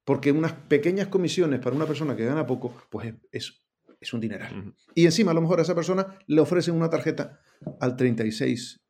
Porque 0.05 0.33
unas 0.33 0.53
pequeñas 0.53 1.09
comisiones 1.09 1.61
para 1.61 1.77
una 1.77 1.87
persona 1.87 2.17
que 2.17 2.25
gana 2.25 2.47
poco, 2.47 2.75
pues 2.91 3.15
es, 3.31 3.65
es 4.01 4.13
un 4.13 4.21
dineral. 4.21 4.75
Y 4.95 5.05
encima 5.05 5.31
a 5.31 5.35
lo 5.35 5.41
mejor 5.41 5.61
a 5.61 5.63
esa 5.63 5.75
persona 5.75 6.19
le 6.27 6.41
ofrecen 6.41 6.75
una 6.75 6.91
tarjeta 6.91 7.41
al 7.81 7.97
36%. 7.97 8.81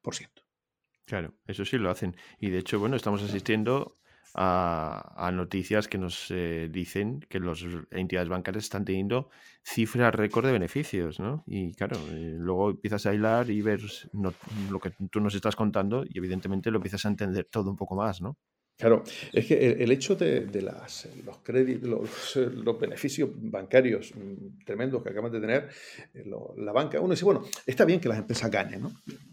Claro, 1.04 1.34
eso 1.46 1.64
sí 1.64 1.76
lo 1.76 1.90
hacen. 1.90 2.16
Y 2.38 2.50
de 2.50 2.58
hecho, 2.58 2.78
bueno, 2.78 2.96
estamos 2.96 3.22
asistiendo 3.22 3.98
a, 4.34 5.30
noticias 5.32 5.88
que 5.88 5.98
nos 5.98 6.30
eh, 6.30 6.68
dicen 6.70 7.20
que 7.28 7.40
las 7.40 7.64
entidades 7.90 8.28
bancarias 8.28 8.64
están 8.64 8.84
teniendo 8.84 9.30
cifras 9.62 10.14
récord 10.14 10.46
de 10.46 10.52
beneficios, 10.52 11.20
¿no? 11.20 11.44
Y 11.46 11.74
claro, 11.74 11.96
eh, 12.10 12.36
luego 12.38 12.70
empiezas 12.70 13.06
a 13.06 13.14
hilar 13.14 13.50
y 13.50 13.62
ver 13.62 13.80
lo 14.12 14.80
que 14.80 14.92
tú 15.10 15.20
nos 15.20 15.34
estás 15.34 15.56
contando 15.56 16.04
y 16.04 16.18
evidentemente 16.18 16.70
lo 16.70 16.78
empiezas 16.78 17.04
a 17.04 17.08
entender 17.08 17.46
todo 17.50 17.70
un 17.70 17.76
poco 17.76 17.94
más, 17.94 18.20
¿no? 18.20 18.36
Claro, 18.78 19.04
es 19.32 19.46
que 19.46 19.70
el, 19.78 19.92
hecho 19.92 20.16
de, 20.16 20.48
las, 20.60 21.08
los, 21.24 21.38
créditos, 21.38 21.88
los, 21.88 22.36
los, 22.36 22.80
beneficios 22.80 23.30
bancarios 23.34 24.12
mm, 24.16 24.64
tremendos 24.64 25.02
que 25.02 25.10
acaban 25.10 25.30
de 25.30 25.40
tener 25.40 25.68
eh, 26.14 26.24
la 26.56 26.72
banca, 26.72 26.98
uno 27.00 27.12
dice, 27.12 27.24
bueno, 27.24 27.44
está 27.64 27.84
bien 27.84 28.00
que 28.00 28.08
las 28.08 28.18
empresas 28.18 28.50
ganen, 28.50 28.82
¿no? 28.82 28.92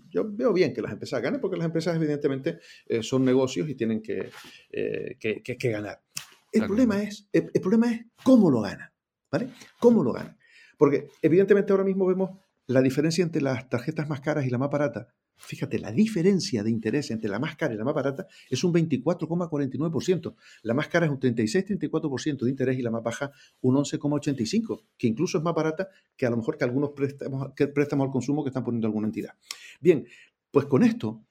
Yo 0.09 0.25
veo 0.27 0.53
bien 0.53 0.73
que 0.73 0.81
las 0.81 0.91
empresas 0.91 1.21
ganen 1.21 1.39
porque 1.39 1.57
las 1.57 1.65
empresas 1.65 1.95
evidentemente 1.95 2.59
eh, 2.85 3.03
son 3.03 3.25
negocios 3.25 3.69
y 3.69 3.75
tienen 3.75 4.01
que, 4.01 4.29
eh, 4.71 5.17
que, 5.19 5.69
ganar. 5.69 6.01
El, 6.51 6.65
problema 6.65 7.01
es, 7.01 7.27
el, 7.31 7.51
el, 7.53 7.61
problema 7.61 7.91
es 7.91 8.05
cómo 8.23 8.49
lo 8.49 8.61
ganan, 8.61 8.91
¿vale? 9.31 9.49
¿Cómo 9.79 10.03
lo 10.03 10.13
ganan? 10.13 10.37
Porque 10.77 11.09
evidentemente 11.21 11.71
ahora 11.71 11.83
mismo 11.83 12.05
vemos 12.05 12.39
la 12.65 12.81
diferencia 12.81 13.23
entre 13.23 13.41
las 13.41 13.69
tarjetas 13.69 14.07
más 14.09 14.21
caras 14.21 14.45
y 14.45 14.49
la 14.49 14.57
más 14.57 14.69
barata 14.69 15.13
Fíjate, 15.39 15.79
la 15.79 15.91
diferencia 15.91 16.63
de 16.63 16.69
interés 16.69 17.11
entre 17.11 17.29
la 17.29 17.39
más 17.39 17.55
cara 17.55 17.73
y 17.73 17.77
la 17.77 17.85
más 17.85 17.93
barata 17.93 18.27
es 18.49 18.63
un 18.63 18.73
24,49%. 18.73 20.35
La 20.63 20.73
más 20.73 20.89
cara 20.89 21.05
es 21.05 21.11
un 21.11 21.19
36-34% 21.19 22.39
de 22.39 22.49
interés 22.49 22.77
y 22.77 22.81
la 22.81 22.91
más 22.91 23.01
baja 23.01 23.31
un 23.61 23.75
11,85%, 23.75 24.83
que 24.97 25.07
incluso 25.07 25.37
es 25.37 25.43
más 25.43 25.55
barata 25.55 25.89
que 26.15 26.25
a 26.25 26.29
lo 26.29 26.37
mejor 26.37 26.57
que 26.57 26.65
algunos 26.65 26.91
préstamos, 26.91 27.53
que 27.55 27.67
préstamos 27.67 28.05
al 28.05 28.11
consumo 28.11 28.43
que 28.43 28.49
están 28.49 28.63
poniendo 28.63 28.87
alguna 28.87 29.07
entidad. 29.07 29.33
Bien, 29.79 30.05
pues 30.51 30.65
con 30.65 30.83
esto, 30.83 31.23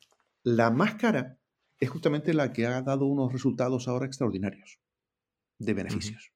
la 0.43 0.71
más 0.71 0.95
cara 0.95 1.39
es 1.79 1.91
justamente 1.91 2.33
la 2.35 2.53
que 2.53 2.67
ha 2.67 2.83
dado 2.83 3.07
unos 3.07 3.33
resultados 3.33 3.89
ahora 3.89 4.07
extraordinarios 4.07 4.81
de 5.59 5.75
beneficios. 5.75 6.33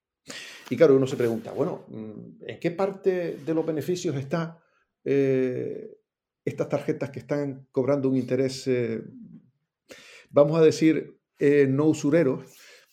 Y 0.69 0.77
claro, 0.77 0.95
uno 0.95 1.07
se 1.07 1.17
pregunta, 1.17 1.51
bueno, 1.51 1.85
mm, 1.89 2.43
¿en 2.47 2.59
qué 2.59 2.71
parte 2.71 3.37
de 3.37 3.53
los 3.53 3.65
beneficios 3.65 4.15
está 4.15 4.59
eh, 5.03 5.97
estas 6.45 6.69
tarjetas 6.69 7.09
que 7.09 7.19
están 7.19 7.67
cobrando 7.71 8.09
un 8.09 8.17
interés, 8.17 8.67
eh, 8.67 9.01
vamos 10.29 10.59
a 10.59 10.61
decir, 10.61 11.17
eh, 11.39 11.67
no 11.69 11.85
usurero, 11.85 12.43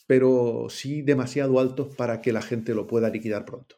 pero 0.07 0.66
sí 0.68 1.03
demasiado 1.03 1.59
altos 1.59 1.94
para 1.96 2.20
que 2.20 2.32
la 2.32 2.42
gente 2.42 2.74
lo 2.74 2.86
pueda 2.86 3.09
liquidar 3.11 3.44
pronto. 3.44 3.76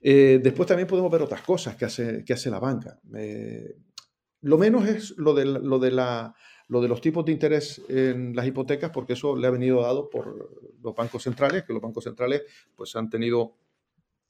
Eh, 0.00 0.40
después 0.42 0.68
también 0.68 0.88
podemos 0.88 1.10
ver 1.10 1.22
otras 1.22 1.42
cosas 1.42 1.76
que 1.76 1.84
hace, 1.84 2.24
que 2.24 2.32
hace 2.32 2.50
la 2.50 2.60
banca. 2.60 3.00
lo 4.42 4.58
menos 4.58 4.88
es 4.88 5.16
lo 5.16 5.34
de, 5.34 5.44
lo, 5.44 5.78
de 5.78 5.90
la, 5.90 6.34
lo 6.68 6.80
de 6.80 6.88
los 6.88 7.00
tipos 7.00 7.24
de 7.24 7.32
interés 7.32 7.82
en 7.88 8.34
las 8.34 8.46
hipotecas, 8.46 8.90
porque 8.90 9.14
eso 9.14 9.36
le 9.36 9.46
ha 9.46 9.50
venido 9.50 9.82
dado 9.82 10.08
por 10.10 10.76
los 10.82 10.94
bancos 10.94 11.22
centrales, 11.22 11.64
que 11.64 11.72
los 11.72 11.82
bancos 11.82 12.04
centrales 12.04 12.42
pues, 12.74 12.94
han 12.96 13.08
tenido 13.10 13.56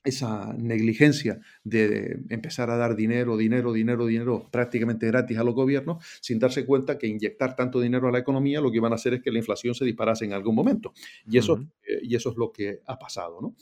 esa 0.07 0.54
negligencia 0.54 1.40
de 1.64 2.20
empezar 2.28 2.70
a 2.70 2.76
dar 2.76 2.94
dinero, 2.94 3.36
dinero, 3.36 3.72
dinero, 3.72 4.07
dinero 4.07 4.48
prácticamente 4.50 5.07
gratis 5.09 5.36
a 5.36 5.44
los 5.44 5.54
gobiernos, 5.54 6.04
sin 6.20 6.38
darse 6.38 6.64
cuenta 6.64 6.96
que 6.96 7.09
inyectar 7.09 7.57
tanto 7.57 7.80
dinero 7.80 8.09
a 8.09 8.12
la 8.12 8.18
economía 8.18 8.61
lo 8.61 8.70
que 8.70 8.76
iban 8.76 8.92
a 8.92 8.94
hacer 8.94 9.14
es 9.14 9.22
que 9.22 9.32
la 9.32 9.38
inflación 9.38 9.74
se 9.74 9.84
disparase 9.84 10.24
en 10.24 10.32
algún 10.32 10.54
momento. 10.54 10.92
Y 11.28 11.38
eso, 11.38 11.61
eh, 11.82 11.98
y 12.02 12.14
eso 12.14 12.30
es 12.30 12.36
lo 12.36 12.52
que 12.52 12.80
ha 12.86 12.98
pasado. 12.98 13.40
¿no? 13.40 13.57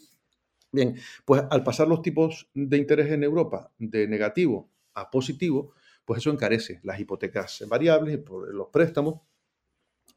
Bien, 0.71 0.95
pues 1.25 1.43
al 1.49 1.63
pasar 1.63 1.87
los 1.87 2.03
tipos 2.03 2.47
de 2.53 2.77
interés 2.77 3.11
en 3.11 3.23
Europa 3.23 3.71
de 3.79 4.07
negativo 4.07 4.69
a 4.93 5.09
positivo, 5.09 5.73
pues 6.05 6.19
eso 6.19 6.29
encarece 6.29 6.79
las 6.83 6.99
hipotecas 6.99 7.65
variables, 7.67 8.19
los 8.53 8.67
préstamos, 8.67 9.21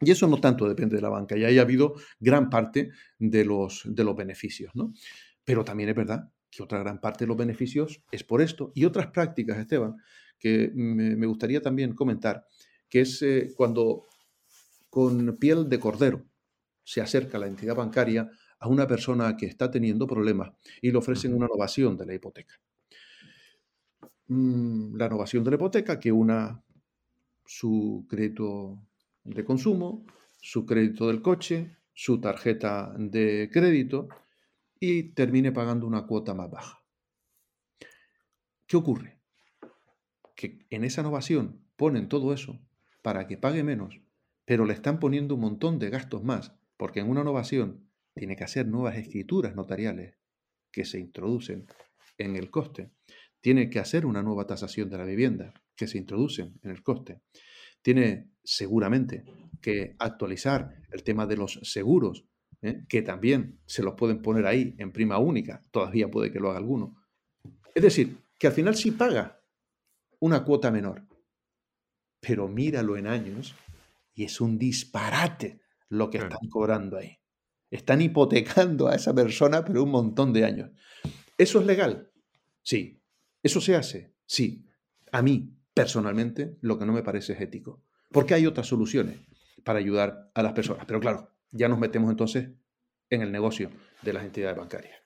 y 0.00 0.10
eso 0.10 0.28
no 0.28 0.40
tanto 0.40 0.68
depende 0.68 0.96
de 0.96 1.02
la 1.02 1.08
banca, 1.08 1.36
y 1.36 1.44
ahí 1.44 1.58
ha 1.58 1.62
habido 1.62 1.94
gran 2.20 2.50
parte 2.50 2.90
de 3.18 3.44
los, 3.44 3.82
de 3.84 4.04
los 4.04 4.14
beneficios. 4.14 4.74
¿no? 4.76 4.92
Pero 5.48 5.64
también 5.64 5.88
es 5.88 5.96
verdad 5.96 6.30
que 6.50 6.62
otra 6.62 6.78
gran 6.80 7.00
parte 7.00 7.24
de 7.24 7.28
los 7.28 7.36
beneficios 7.38 8.02
es 8.12 8.22
por 8.22 8.42
esto 8.42 8.70
y 8.74 8.84
otras 8.84 9.06
prácticas, 9.06 9.56
Esteban, 9.56 9.96
que 10.38 10.70
me, 10.74 11.24
gustaría 11.24 11.62
también 11.62 11.94
comentar, 11.94 12.44
que 12.86 13.00
es 13.00 13.22
eh, 13.22 13.54
cuando 13.56 14.04
con 14.90 15.38
piel 15.38 15.66
de 15.70 15.80
cordero 15.80 16.26
se 16.84 17.00
acerca 17.00 17.38
la 17.38 17.46
entidad 17.46 17.74
bancaria 17.74 18.30
a 18.58 18.68
una 18.68 18.86
persona 18.86 19.38
que 19.38 19.46
está 19.46 19.70
teniendo 19.70 20.06
problemas 20.06 20.52
y 20.82 20.90
le 20.90 20.98
ofrecen 20.98 21.32
una 21.32 21.46
innovación 21.46 21.96
de 21.96 22.04
la 22.04 22.12
hipoteca. 22.12 22.60
Mm, 24.26 24.96
la 24.96 25.06
innovación 25.06 25.44
de 25.44 25.50
la 25.52 25.56
hipoteca, 25.56 25.98
que 25.98 26.12
una 26.12 26.62
su 27.46 28.06
crédito 28.06 28.86
de 29.24 29.46
consumo, 29.46 30.04
su 30.42 30.66
crédito 30.66 31.06
del 31.06 31.22
coche, 31.22 31.78
su 31.94 32.20
tarjeta 32.20 32.92
de 32.98 33.48
crédito 33.50 34.10
y 34.80 35.14
termine 35.14 35.52
pagando 35.52 35.86
una 35.86 36.06
cuota 36.06 36.34
más 36.34 36.50
baja. 36.50 36.84
¿Qué 38.66 38.76
ocurre? 38.76 39.20
Que 40.36 40.66
en 40.70 40.84
esa 40.84 41.00
innovación 41.00 41.64
ponen 41.76 42.08
todo 42.08 42.32
eso 42.32 42.60
para 43.02 43.26
que 43.26 43.38
pague 43.38 43.64
menos, 43.64 44.00
pero 44.44 44.64
le 44.64 44.74
están 44.74 44.98
poniendo 44.98 45.34
un 45.34 45.40
montón 45.40 45.78
de 45.78 45.90
gastos 45.90 46.22
más, 46.22 46.54
porque 46.76 47.00
en 47.00 47.08
una 47.08 47.22
innovación 47.22 47.88
tiene 48.14 48.36
que 48.36 48.44
hacer 48.44 48.66
nuevas 48.66 48.96
escrituras 48.96 49.54
notariales 49.54 50.16
que 50.70 50.84
se 50.84 50.98
introducen 50.98 51.66
en 52.18 52.36
el 52.36 52.50
coste. 52.50 52.90
Tiene 53.40 53.70
que 53.70 53.78
hacer 53.78 54.04
una 54.04 54.22
nueva 54.22 54.46
tasación 54.46 54.90
de 54.90 54.98
la 54.98 55.04
vivienda 55.04 55.54
que 55.76 55.86
se 55.86 55.98
introducen 55.98 56.58
en 56.62 56.70
el 56.70 56.82
coste. 56.82 57.22
Tiene 57.80 58.32
seguramente 58.42 59.24
que 59.62 59.94
actualizar 59.98 60.82
el 60.90 61.04
tema 61.04 61.26
de 61.26 61.36
los 61.36 61.60
seguros, 61.62 62.26
¿eh? 62.62 62.84
que 62.88 63.02
también 63.02 63.60
se 63.66 63.82
los 63.82 63.94
pueden 63.94 64.22
poner 64.22 64.46
ahí 64.46 64.74
en 64.78 64.92
prima 64.92 65.18
única, 65.18 65.62
todavía 65.70 66.10
puede 66.10 66.32
que 66.32 66.40
lo 66.40 66.50
haga 66.50 66.58
alguno. 66.58 66.96
Es 67.74 67.82
decir, 67.82 68.16
que 68.38 68.46
al 68.46 68.52
final 68.52 68.74
sí 68.76 68.90
paga 68.90 69.40
una 70.20 70.44
cuota 70.44 70.70
menor, 70.70 71.06
pero 72.20 72.48
míralo 72.48 72.96
en 72.96 73.06
años 73.06 73.54
y 74.14 74.24
es 74.24 74.40
un 74.40 74.58
disparate 74.58 75.60
lo 75.88 76.10
que 76.10 76.18
están 76.18 76.48
cobrando 76.50 76.96
ahí. 76.96 77.18
Están 77.70 78.00
hipotecando 78.00 78.88
a 78.88 78.94
esa 78.94 79.14
persona, 79.14 79.64
pero 79.64 79.82
un 79.82 79.90
montón 79.90 80.32
de 80.32 80.44
años. 80.44 80.70
¿Eso 81.36 81.60
es 81.60 81.66
legal? 81.66 82.10
Sí. 82.62 83.00
¿Eso 83.42 83.60
se 83.60 83.76
hace? 83.76 84.14
Sí. 84.26 84.66
A 85.12 85.22
mí, 85.22 85.54
personalmente, 85.74 86.56
lo 86.60 86.78
que 86.78 86.86
no 86.86 86.92
me 86.92 87.02
parece 87.02 87.34
es 87.34 87.40
ético. 87.40 87.82
Porque 88.10 88.34
hay 88.34 88.46
otras 88.46 88.66
soluciones 88.66 89.20
para 89.64 89.78
ayudar 89.78 90.30
a 90.34 90.42
las 90.42 90.52
personas. 90.52 90.84
Pero 90.86 90.98
claro, 90.98 91.30
ya 91.50 91.68
nos 91.68 91.78
metemos 91.78 92.10
entonces 92.10 92.50
en 93.10 93.22
el 93.22 93.32
negocio 93.32 93.70
de 94.02 94.12
las 94.12 94.24
entidades 94.24 94.56
bancarias. 94.56 94.98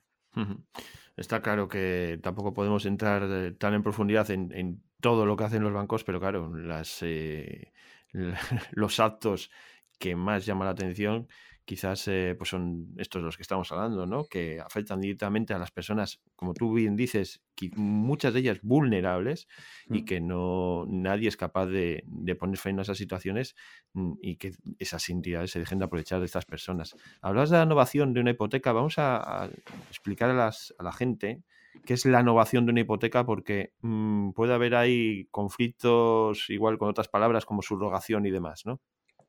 Está 1.17 1.43
claro 1.43 1.69
que 1.69 2.19
tampoco 2.23 2.55
podemos 2.55 2.87
entrar 2.87 3.23
eh, 3.29 3.53
tan 3.53 3.75
en 3.75 3.83
profundidad 3.83 4.31
en, 4.31 4.83
todo 5.01 5.27
lo 5.27 5.37
que 5.37 5.45
hacen 5.45 5.63
los 5.63 5.73
bancos, 5.73 6.05
pero 6.05 6.21
claro, 6.21 6.57
las, 6.57 7.03
eh, 7.03 7.73
los 8.71 9.01
actos 9.01 9.51
que 9.99 10.17
más 10.17 10.47
llaman 10.47 10.67
la 10.67 10.73
atención 10.73 11.29
quizás 11.65 12.09
eh, 12.09 12.35
pues 12.37 12.51
son 12.51 12.95
estos 12.97 13.23
los 13.23 13.37
que 13.37 13.43
estamos 13.43 13.71
hablando, 13.73 14.07
¿no? 14.07 14.25
Que 14.25 14.61
afectan 14.61 15.01
directamente 15.01 15.55
a 15.55 15.59
las 15.59 15.71
personas, 15.71 16.21
como 16.37 16.55
tú 16.55 16.73
bien 16.75 16.97
dices, 16.97 17.41
muchas 17.77 18.35
de 18.35 18.41
ellas 18.41 18.59
vulnerables 18.63 19.47
y 19.89 20.03
mm. 20.03 20.05
que 20.05 20.21
no 20.21 20.85
nadie 20.89 21.29
es 21.29 21.37
capaz 21.37 21.67
de, 21.67 22.05
poner 22.39 22.59
freno 22.59 22.81
a 22.81 22.83
esas 22.83 22.99
situaciones 22.99 23.55
mm, 23.93 24.15
y 24.21 24.37
que 24.37 24.53
esas 24.79 25.09
entidades 25.09 25.53
se 25.53 25.61
dejen 25.61 25.79
de 25.79 25.85
aprovechar 25.85 26.19
de 26.21 26.27
estas 26.27 26.45
personas. 26.45 26.97
Hablas 27.21 27.51
de 27.51 27.59
la 27.59 27.65
innovación 27.65 28.13
de 28.13 28.21
una 28.21 28.31
hipoteca, 28.31 28.73
vamos 28.73 28.99
a, 28.99 29.49
explicar 29.89 30.31
a, 30.31 30.51
la 30.81 30.93
gente 30.93 31.43
qué 31.87 31.95
es 31.95 32.05
la 32.05 32.21
innovación 32.21 32.67
de 32.67 32.73
una 32.73 32.81
hipoteca 32.81 33.25
porque 33.25 33.73
mm, 33.83 34.31
puede 34.33 34.55
haber 34.55 34.75
ahí 34.75 35.27
conflictos 35.31 36.51
igual 36.51 36.79
con 36.79 36.89
otras 36.89 37.09
palabras 37.09 37.47
como 37.47 37.63
subrogación 37.63 38.27
y 38.27 38.31
demás, 38.31 38.63
¿no? 38.67 38.81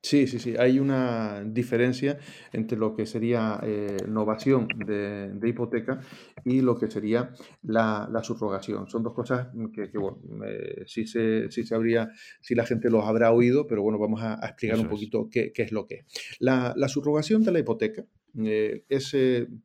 Sí, 0.04 0.26
sí, 0.26 0.38
sí. 0.38 0.54
Hay 0.58 0.78
una 0.78 1.42
diferencia 1.46 2.18
entre 2.52 2.76
lo 2.76 2.94
que 2.94 3.06
sería 3.06 3.58
eh, 3.62 3.96
innovación 4.06 4.68
de, 4.86 5.48
hipoteca 5.48 5.98
y 6.44 6.60
lo 6.60 6.76
que 6.76 6.90
sería 6.90 7.30
la, 7.62 8.20
subrogación. 8.22 8.86
Son 8.86 9.02
dos 9.02 9.14
cosas 9.14 9.48
que, 9.72 9.88
bueno, 9.96 10.18
eh, 10.46 10.84
sí, 10.86 11.06
se, 11.06 11.50
sí 11.50 11.64
se 11.64 11.74
habría, 11.74 12.10
si 12.42 12.54
la 12.54 12.66
gente 12.66 12.90
los 12.90 13.02
habrá 13.06 13.32
oído, 13.32 13.66
pero 13.66 13.82
bueno, 13.82 13.98
vamos 13.98 14.20
a, 14.22 14.34
explicar 14.46 14.78
un 14.78 14.88
poquito 14.88 15.26
qué, 15.30 15.52
es 15.56 15.72
lo 15.72 15.86
que 15.86 15.94
es. 15.94 16.04
La, 16.38 16.74
subrogación 16.86 17.42
de 17.42 17.52
la 17.52 17.60
hipoteca 17.60 18.04
eh, 18.44 18.84
es, 18.90 19.16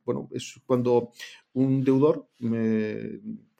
bueno, 0.06 0.30
es 0.32 0.58
cuando 0.64 1.10
un 1.52 1.84
deudor 1.84 2.30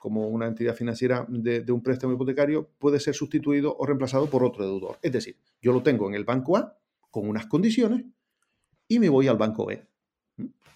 como 0.01 0.29
una 0.29 0.47
entidad 0.47 0.75
financiera 0.75 1.27
de, 1.29 1.71
un 1.71 1.83
préstamo 1.83 2.15
hipotecario 2.15 2.71
puede 2.79 2.99
ser 2.99 3.15
sustituido 3.15 3.77
o 3.79 3.85
reemplazado 3.85 4.31
por 4.31 4.43
otro 4.43 4.65
deudor. 4.65 4.99
Es 5.03 5.13
decir, 5.13 5.37
yo 5.61 5.75
lo 5.75 5.83
tengo 5.83 6.09
en 6.09 6.15
el 6.15 6.25
banco 6.25 6.57
A 6.57 6.79
con 7.11 7.29
unas 7.29 7.45
condiciones 7.47 8.07
y 8.89 8.99
me 8.99 9.11
voy 9.11 9.29
al 9.29 9.37
banco 9.37 9.67
B 9.67 9.87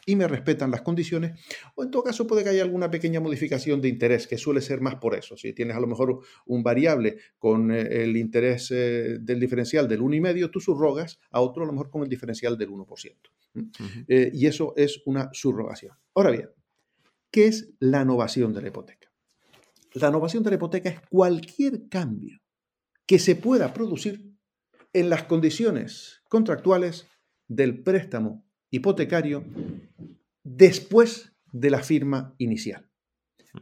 y 0.06 0.14
me 0.14 0.28
respetan 0.28 0.70
las 0.70 0.82
condiciones, 0.82 1.40
o 1.74 1.84
en 1.84 1.90
todo 1.90 2.02
caso 2.04 2.26
puede 2.26 2.44
que 2.44 2.50
haya 2.50 2.62
alguna 2.62 2.90
pequeña 2.90 3.18
modificación 3.18 3.80
de 3.80 3.88
interés, 3.88 4.26
que 4.26 4.36
suele 4.36 4.60
ser 4.60 4.82
más 4.82 4.96
por 4.96 5.14
eso. 5.14 5.38
Si 5.38 5.54
tienes 5.54 5.74
a 5.74 5.80
lo 5.80 5.86
mejor 5.86 6.20
un 6.44 6.62
variable 6.62 7.16
con 7.38 7.72
eh, 7.72 8.04
el 8.04 8.18
interés 8.18 8.70
eh, 8.72 9.16
del 9.20 9.40
diferencial 9.40 9.88
del 9.88 10.02
1,5, 10.02 10.50
tú 10.50 10.60
subrogas 10.60 11.18
a 11.30 11.40
otro 11.40 11.62
a 11.62 11.66
lo 11.66 11.72
mejor 11.72 11.88
con 11.88 12.02
el 12.02 12.10
diferencial 12.10 12.58
del 12.58 12.68
1%. 12.68 13.14
Eh, 14.08 14.30
y 14.34 14.46
eso 14.46 14.74
es 14.76 15.00
una 15.06 15.30
subrogación. 15.32 15.96
Ahora 16.14 16.30
bien, 16.30 16.50
¿qué 17.30 17.46
es 17.46 17.72
la 17.78 18.02
innovación 18.02 18.52
de 18.52 18.60
la 18.60 18.68
hipoteca? 18.68 19.13
La 19.94 20.08
innovación 20.08 20.42
de 20.42 20.50
la 20.50 20.56
hipoteca 20.56 20.88
es 20.88 21.00
cualquier 21.08 21.88
cambio 21.88 22.40
que 23.06 23.20
se 23.20 23.36
pueda 23.36 23.72
producir 23.72 24.34
en 24.92 25.08
las 25.08 25.22
condiciones 25.22 26.22
contractuales 26.28 27.06
del 27.46 27.82
préstamo 27.84 28.44
hipotecario 28.70 29.44
después 30.42 31.32
de 31.52 31.70
la 31.70 31.80
firma 31.80 32.34
inicial. 32.38 32.90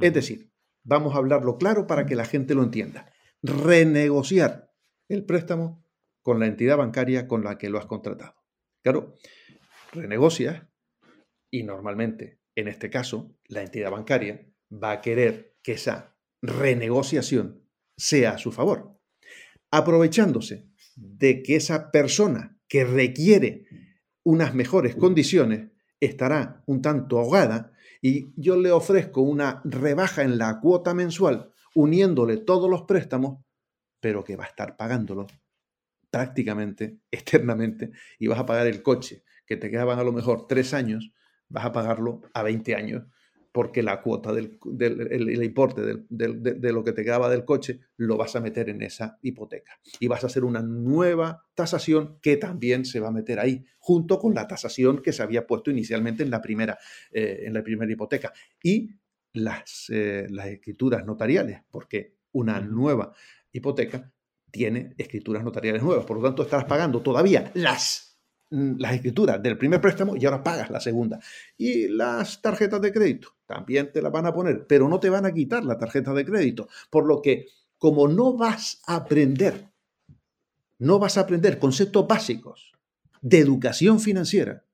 Es 0.00 0.14
decir, 0.14 0.50
vamos 0.84 1.14
a 1.14 1.18
hablarlo 1.18 1.58
claro 1.58 1.86
para 1.86 2.06
que 2.06 2.16
la 2.16 2.24
gente 2.24 2.54
lo 2.54 2.62
entienda. 2.62 3.12
Renegociar 3.42 4.72
el 5.08 5.26
préstamo 5.26 5.84
con 6.22 6.40
la 6.40 6.46
entidad 6.46 6.78
bancaria 6.78 7.28
con 7.28 7.44
la 7.44 7.58
que 7.58 7.68
lo 7.68 7.78
has 7.78 7.86
contratado. 7.86 8.36
Claro, 8.82 9.14
renegocias 9.92 10.66
y 11.50 11.64
normalmente, 11.64 12.40
en 12.54 12.68
este 12.68 12.88
caso, 12.88 13.36
la 13.48 13.62
entidad 13.62 13.90
bancaria 13.90 14.46
va 14.72 14.92
a 14.92 15.00
querer 15.02 15.58
que 15.62 15.72
esa 15.72 16.11
renegociación 16.42 17.64
sea 17.96 18.32
a 18.32 18.38
su 18.38 18.52
favor, 18.52 19.00
aprovechándose 19.70 20.68
de 20.96 21.42
que 21.42 21.56
esa 21.56 21.90
persona 21.90 22.58
que 22.68 22.84
requiere 22.84 23.66
unas 24.24 24.54
mejores 24.54 24.96
condiciones 24.96 25.70
estará 26.00 26.62
un 26.66 26.82
tanto 26.82 27.18
ahogada 27.18 27.72
y 28.00 28.32
yo 28.36 28.56
le 28.56 28.72
ofrezco 28.72 29.22
una 29.22 29.62
rebaja 29.64 30.22
en 30.22 30.36
la 30.36 30.60
cuota 30.60 30.94
mensual 30.94 31.52
uniéndole 31.74 32.38
todos 32.38 32.68
los 32.68 32.82
préstamos, 32.82 33.44
pero 34.00 34.24
que 34.24 34.36
va 34.36 34.44
a 34.44 34.48
estar 34.48 34.76
pagándolo 34.76 35.26
prácticamente 36.10 36.98
eternamente 37.10 37.92
y 38.18 38.26
vas 38.26 38.40
a 38.40 38.46
pagar 38.46 38.66
el 38.66 38.82
coche 38.82 39.22
que 39.46 39.56
te 39.56 39.70
quedaban 39.70 39.98
a 39.98 40.04
lo 40.04 40.12
mejor 40.12 40.46
tres 40.46 40.74
años, 40.74 41.12
vas 41.48 41.64
a 41.64 41.72
pagarlo 41.72 42.20
a 42.34 42.42
20 42.42 42.74
años 42.74 43.04
porque 43.52 43.82
la 43.82 44.00
cuota 44.00 44.32
del, 44.32 44.58
el, 44.80 45.44
importe 45.44 45.82
de, 46.08 46.72
lo 46.72 46.82
que 46.82 46.92
te 46.92 47.04
quedaba 47.04 47.28
del 47.28 47.44
coche 47.44 47.80
lo 47.98 48.16
vas 48.16 48.34
a 48.34 48.40
meter 48.40 48.70
en 48.70 48.80
esa 48.80 49.18
hipoteca. 49.20 49.78
Y 50.00 50.08
vas 50.08 50.24
a 50.24 50.28
hacer 50.28 50.42
una 50.42 50.62
nueva 50.62 51.44
tasación 51.54 52.18
que 52.22 52.38
también 52.38 52.86
se 52.86 52.98
va 52.98 53.08
a 53.08 53.12
meter 53.12 53.38
ahí, 53.38 53.64
junto 53.78 54.18
con 54.18 54.34
la 54.34 54.48
tasación 54.48 55.02
que 55.02 55.12
se 55.12 55.22
había 55.22 55.46
puesto 55.46 55.70
inicialmente 55.70 56.22
en 56.22 56.30
la 56.30 56.40
primera, 56.40 56.78
eh, 57.12 57.42
en 57.44 57.52
la 57.52 57.62
primera 57.62 57.92
hipoteca. 57.92 58.32
Y 58.62 58.90
las, 59.34 59.86
eh, 59.90 60.26
las 60.30 60.46
escrituras 60.46 61.04
notariales, 61.04 61.60
porque 61.70 62.16
una 62.32 62.58
nueva 62.60 63.12
hipoteca 63.52 64.10
tiene 64.50 64.94
escrituras 64.96 65.44
notariales 65.44 65.82
nuevas. 65.82 66.06
Por 66.06 66.16
lo 66.16 66.22
tanto, 66.22 66.42
estarás 66.42 66.64
pagando 66.64 67.02
todavía 67.02 67.50
las 67.54 68.11
las 68.52 68.94
escrituras 68.94 69.42
del 69.42 69.56
primer 69.56 69.80
préstamo 69.80 70.14
y 70.14 70.24
ahora 70.26 70.42
pagas 70.42 70.70
la 70.70 70.80
segunda. 70.80 71.18
Y 71.56 71.88
las 71.88 72.42
tarjetas 72.42 72.82
de 72.82 72.92
crédito 72.92 73.34
también 73.46 73.90
te 73.92 74.02
las 74.02 74.12
van 74.12 74.26
a 74.26 74.34
poner, 74.34 74.66
pero 74.66 74.88
no 74.88 75.00
te 75.00 75.08
van 75.08 75.24
a 75.24 75.32
quitar 75.32 75.64
la 75.64 75.78
tarjeta 75.78 76.12
de 76.12 76.24
crédito. 76.24 76.68
Por 76.90 77.06
lo 77.06 77.22
que, 77.22 77.48
como 77.78 78.08
no 78.08 78.36
vas 78.36 78.82
a 78.86 78.96
aprender, 78.96 79.70
no 80.78 80.98
vas 80.98 81.16
a 81.16 81.22
aprender 81.22 81.58
conceptos 81.58 82.06
básicos 82.06 82.72
de 83.22 83.38
educación 83.38 84.00
financiera, 84.00 84.64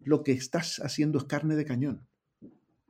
lo 0.00 0.22
que 0.24 0.32
estás 0.32 0.80
haciendo 0.80 1.18
es 1.18 1.24
carne 1.24 1.54
de 1.54 1.64
cañón. 1.64 2.06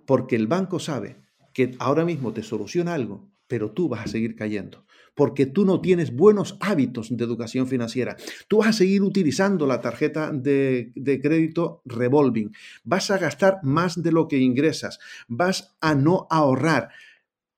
Porque 0.06 0.36
el 0.36 0.46
banco 0.46 0.78
sabe 0.78 1.20
que 1.52 1.74
ahora 1.78 2.04
mismo 2.04 2.32
te 2.32 2.42
soluciona 2.42 2.94
algo, 2.94 3.28
pero 3.48 3.72
tú 3.72 3.88
vas 3.88 4.04
a 4.04 4.08
seguir 4.08 4.34
cayendo 4.34 4.85
porque 5.16 5.46
tú 5.46 5.64
no 5.64 5.80
tienes 5.80 6.14
buenos 6.14 6.58
hábitos 6.60 7.08
de 7.10 7.24
educación 7.24 7.66
financiera. 7.66 8.16
Tú 8.48 8.58
vas 8.58 8.68
a 8.68 8.72
seguir 8.74 9.02
utilizando 9.02 9.66
la 9.66 9.80
tarjeta 9.80 10.30
de, 10.30 10.92
crédito 11.22 11.82
revolving. 11.86 12.52
Vas 12.84 13.10
a 13.10 13.18
gastar 13.18 13.58
más 13.62 14.00
de 14.00 14.12
lo 14.12 14.28
que 14.28 14.38
ingresas. 14.38 15.00
Vas 15.26 15.74
a 15.80 15.94
no 15.94 16.28
ahorrar. 16.30 16.90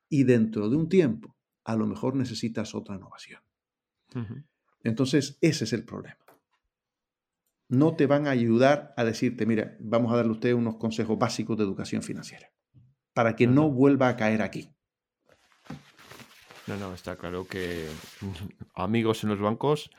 Y 0.09 0.23
dentro 0.23 0.71
de 0.71 0.77
un 0.77 0.89
tiempo, 0.89 1.35
a 1.65 1.75
lo 1.75 1.87
mejor 1.87 2.15
necesitas 2.15 2.75
otra 2.77 2.95
innovación. 2.95 3.43
Entonces, 4.85 5.37
ese 5.41 5.65
es 5.65 5.73
el 5.73 5.85
problema. 5.85 6.17
No 7.69 7.97
te 7.97 8.07
van 8.07 8.29
a 8.29 8.31
ayudar 8.31 8.95
a 8.97 9.05
decirte, 9.05 9.47
mira, 9.47 9.77
vamos 9.81 10.13
a 10.13 10.17
darle 10.17 10.31
a 10.31 10.35
usted 10.35 10.55
unos 10.55 10.77
consejos 10.77 11.19
básicos 11.19 11.59
de 11.59 11.65
educación 11.65 12.03
financiera 12.03 12.51
para 13.13 13.35
que 13.35 13.49
no 13.49 13.69
vuelva 13.69 14.09
a 14.09 14.17
caer 14.17 14.43
aquí. 14.43 14.71
No, 16.69 16.77
no, 16.77 16.93
está 16.93 17.17
claro 17.17 17.47
que 17.47 17.87
amigos 18.75 19.25
en 19.25 19.31
los 19.31 19.41
bancos 19.41 19.91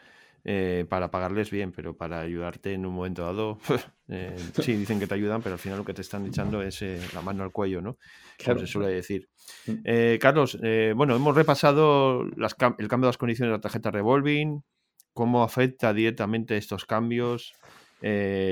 eh, 0.45 0.85
para 0.87 1.09
pagarles 1.09 1.49
bien, 1.49 1.71
pero 1.71 1.97
para 1.97 2.21
ayudarte 2.21 2.73
en 2.73 2.85
un 2.85 2.93
momento 2.93 3.23
dado, 3.23 3.57
eh, 4.07 4.37
sí, 4.61 4.75
dicen 4.75 4.99
que 4.99 5.07
te 5.07 5.15
ayudan, 5.15 5.41
pero 5.41 5.53
al 5.53 5.59
final 5.59 5.79
lo 5.79 5.85
que 5.85 5.95
te 5.95 6.01
están 6.01 6.27
echando 6.27 6.61
es 6.61 6.81
eh, 6.83 7.01
la 7.15 7.21
mano 7.21 7.43
al 7.43 7.51
cuello, 7.51 7.81
¿no? 7.81 7.97
Como 8.45 8.59
se 8.59 8.67
suele 8.67 8.93
decir. 8.93 9.27
Mm. 9.65 10.17
Carlos, 10.19 10.59
bueno, 10.95 11.15
hemos 11.15 11.35
repasado 11.35 12.21
el 12.21 12.87
cambio 12.87 13.07
de 13.07 13.09
las 13.09 13.17
condiciones 13.17 13.49
de 13.49 13.57
la 13.57 13.61
tarjeta 13.61 13.89
revolving, 13.89 14.61
cómo 15.11 15.43
afecta 15.43 15.91
directamente 15.91 16.55
estos 16.55 16.85
cambios, 16.85 17.53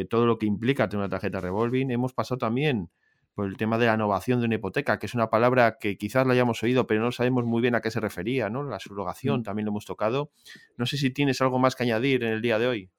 todo 0.09 0.26
lo 0.26 0.39
que 0.39 0.47
implica 0.47 0.89
tener 0.89 1.05
una 1.05 1.09
tarjeta 1.09 1.39
revolving. 1.39 1.91
Hemos 1.91 2.13
pasado 2.13 2.39
también 2.39 2.89
por 3.38 3.45
el 3.45 3.55
tema 3.55 3.77
de 3.77 3.85
la 3.85 3.93
innovación 3.93 4.39
de 4.39 4.47
una 4.47 4.55
hipoteca, 4.55 4.97
que 4.97 5.05
es 5.05 5.13
una 5.13 5.29
palabra 5.29 5.77
que 5.79 5.95
quizás 5.95 6.25
la 6.25 6.33
hayamos 6.33 6.63
oído, 6.63 6.88
pero 6.88 7.01
no 7.01 7.11
sabemos 7.11 7.45
muy 7.45 7.61
bien 7.61 7.75
a 7.75 7.81
qué 7.81 7.91
se 7.91 7.99
refería, 7.99 8.49
¿no? 8.49 8.63
La 8.63 8.79
subrogación 8.79 9.41
mm. 9.41 9.43
también 9.43 9.65
lo 9.67 9.69
hemos 9.69 9.85
tocado. 9.85 10.31
No 10.75 10.88
sé 10.88 10.97
si 10.97 11.11
tienes 11.11 11.39
algo 11.39 11.59
más 11.59 11.75
que 11.75 11.83
añadir 11.83 12.23
en 12.23 12.33
el 12.33 12.41
día 12.41 12.57
de 12.57 12.65
hoy. 12.65 12.89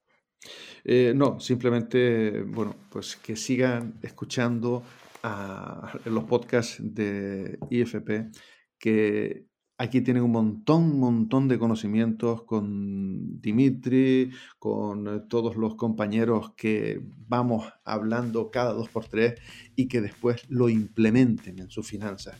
Eh, 0.85 1.11
no, 1.13 1.41
simplemente, 1.41 2.41
bueno, 2.43 2.73
pues 2.89 3.17
que 3.17 3.35
sigan 3.35 3.95
escuchando 4.01 4.81
a 5.23 5.91
los 6.05 6.23
podcasts 6.23 6.77
de 6.79 7.59
IFP, 7.69 8.31
que 8.79 9.43
Aquí 9.81 10.01
tienen 10.01 10.23
un 10.23 10.31
montón, 10.33 10.99
montón 10.99 11.47
de 11.47 11.57
conocimientos 11.57 12.43
con 12.43 13.39
Dimitri, 13.39 14.29
con 14.59 15.07
eh, 15.07 15.21
todos 15.29 15.55
los 15.55 15.75
compañeros 15.75 16.51
que 16.57 17.01
vamos 17.29 17.65
hablando 17.85 18.51
cada 18.51 18.73
dos 18.73 18.89
por 18.89 19.05
tres 19.05 19.39
y 19.77 19.87
que 19.87 20.01
después 20.01 20.43
lo 20.49 20.67
implementen 20.67 21.59
en 21.59 21.69
sus 21.69 21.87
finanzas. 21.87 22.37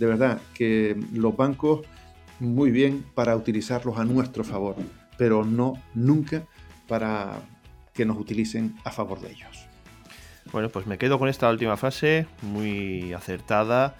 De 0.00 0.06
verdad 0.06 0.40
que 0.52 0.98
los 1.12 1.36
bancos, 1.36 1.86
muy 2.40 2.72
bien 2.72 3.04
para 3.14 3.36
utilizarlos 3.36 3.96
a 3.96 4.04
nuestro 4.04 4.42
favor, 4.42 4.74
pero 5.16 5.44
no 5.44 5.74
nunca 5.94 6.44
para 6.88 7.40
que 7.94 8.04
nos 8.04 8.18
utilicen 8.18 8.74
a 8.82 8.90
favor 8.90 9.20
de 9.20 9.30
ellos. 9.30 9.64
Bueno, 10.50 10.68
pues 10.70 10.88
me 10.88 10.98
quedo 10.98 11.20
con 11.20 11.28
esta 11.28 11.48
última 11.50 11.76
frase, 11.76 12.26
muy 12.42 13.12
acertada 13.12 13.94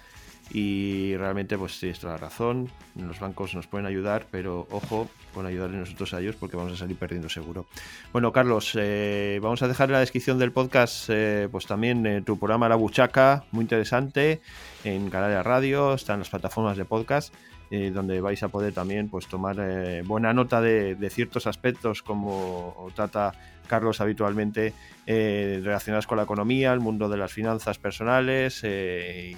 y 0.52 1.16
realmente, 1.16 1.56
pues 1.56 1.78
tienes 1.78 2.00
toda 2.00 2.14
la 2.14 2.18
razón. 2.18 2.68
Los 2.96 3.20
bancos 3.20 3.54
nos 3.54 3.68
pueden 3.68 3.86
ayudar, 3.86 4.26
pero 4.30 4.66
ojo 4.70 5.08
con 5.32 5.46
ayudarle 5.46 5.78
nosotros 5.78 6.12
a 6.12 6.20
ellos 6.20 6.34
porque 6.34 6.56
vamos 6.56 6.72
a 6.72 6.76
salir 6.76 6.96
perdiendo 6.96 7.28
seguro. 7.28 7.66
Bueno, 8.12 8.32
Carlos, 8.32 8.72
eh, 8.74 9.38
vamos 9.40 9.62
a 9.62 9.68
dejar 9.68 9.88
en 9.88 9.92
la 9.92 10.00
descripción 10.00 10.38
del 10.38 10.50
podcast 10.50 11.08
eh, 11.08 11.48
pues 11.52 11.66
también 11.66 12.04
eh, 12.04 12.22
tu 12.22 12.36
programa 12.36 12.68
La 12.68 12.74
Buchaca, 12.74 13.44
muy 13.52 13.62
interesante, 13.62 14.40
en 14.82 15.08
Canal 15.08 15.44
Radio, 15.44 15.94
está 15.94 16.14
en 16.14 16.20
las 16.20 16.30
plataformas 16.30 16.76
de 16.76 16.84
podcast. 16.84 17.32
donde 17.70 18.20
vais 18.20 18.42
a 18.42 18.48
poder 18.48 18.72
también 18.74 19.08
pues 19.08 19.28
tomar 19.28 19.54
buena 20.02 20.32
nota 20.34 20.60
de, 20.60 21.08
ciertos 21.08 21.46
aspectos 21.46 22.02
como 22.02 22.90
trata 22.96 23.30
Carlos 23.68 24.00
habitualmente 24.00 24.74
relacionados 25.06 26.08
con 26.08 26.16
la 26.16 26.24
economía, 26.24 26.72
el 26.72 26.80
mundo 26.80 27.08
de 27.08 27.16
las 27.16 27.32
finanzas 27.32 27.78
personales 27.78 28.64
y 28.64 29.36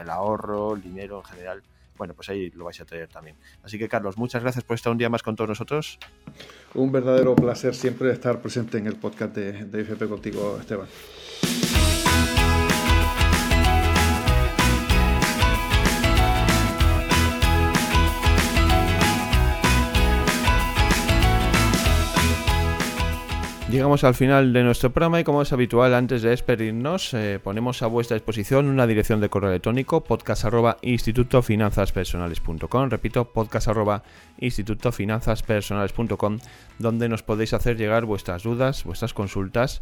el 0.00 0.10
ahorro, 0.10 0.74
el 0.74 0.82
dinero 0.82 1.18
en 1.18 1.24
general, 1.24 1.62
bueno, 1.96 2.14
pues 2.14 2.30
ahí 2.30 2.50
lo 2.50 2.64
vais 2.64 2.80
a 2.80 2.84
tener 2.84 3.08
también. 3.08 3.36
Así 3.62 3.78
que 3.78 3.88
Carlos, 3.88 4.16
muchas 4.16 4.42
gracias 4.42 4.64
por 4.64 4.74
estar 4.74 4.90
un 4.90 4.98
día 4.98 5.10
más 5.10 5.22
con 5.22 5.36
todos 5.36 5.48
nosotros. 5.50 5.98
Un 6.74 6.90
verdadero 6.90 7.36
placer 7.36 7.74
siempre 7.74 8.10
estar 8.10 8.40
presente 8.40 8.78
en 8.78 8.86
el 8.86 8.96
podcast 8.96 9.34
de, 9.34 9.64
de 9.64 9.80
IFP 9.82 10.08
contigo, 10.08 10.56
Esteban. 10.58 10.88
Llegamos 23.80 24.04
al 24.04 24.14
final 24.14 24.52
de 24.52 24.62
nuestro 24.62 24.92
programa 24.92 25.20
y 25.20 25.24
como 25.24 25.40
es 25.40 25.54
habitual 25.54 25.94
antes 25.94 26.20
de 26.20 26.28
despedirnos 26.28 27.14
eh, 27.14 27.40
ponemos 27.42 27.80
a 27.80 27.86
vuestra 27.86 28.14
disposición 28.14 28.66
una 28.66 28.86
dirección 28.86 29.22
de 29.22 29.30
correo 29.30 29.48
electrónico 29.48 30.04
podcast 30.04 30.44
arroba 30.44 30.76
repito 30.82 31.24
podcast 33.32 33.68
arroba 33.68 34.02
donde 36.78 37.08
nos 37.08 37.22
podéis 37.22 37.54
hacer 37.54 37.78
llegar 37.78 38.04
vuestras 38.04 38.42
dudas, 38.42 38.84
vuestras 38.84 39.14
consultas 39.14 39.80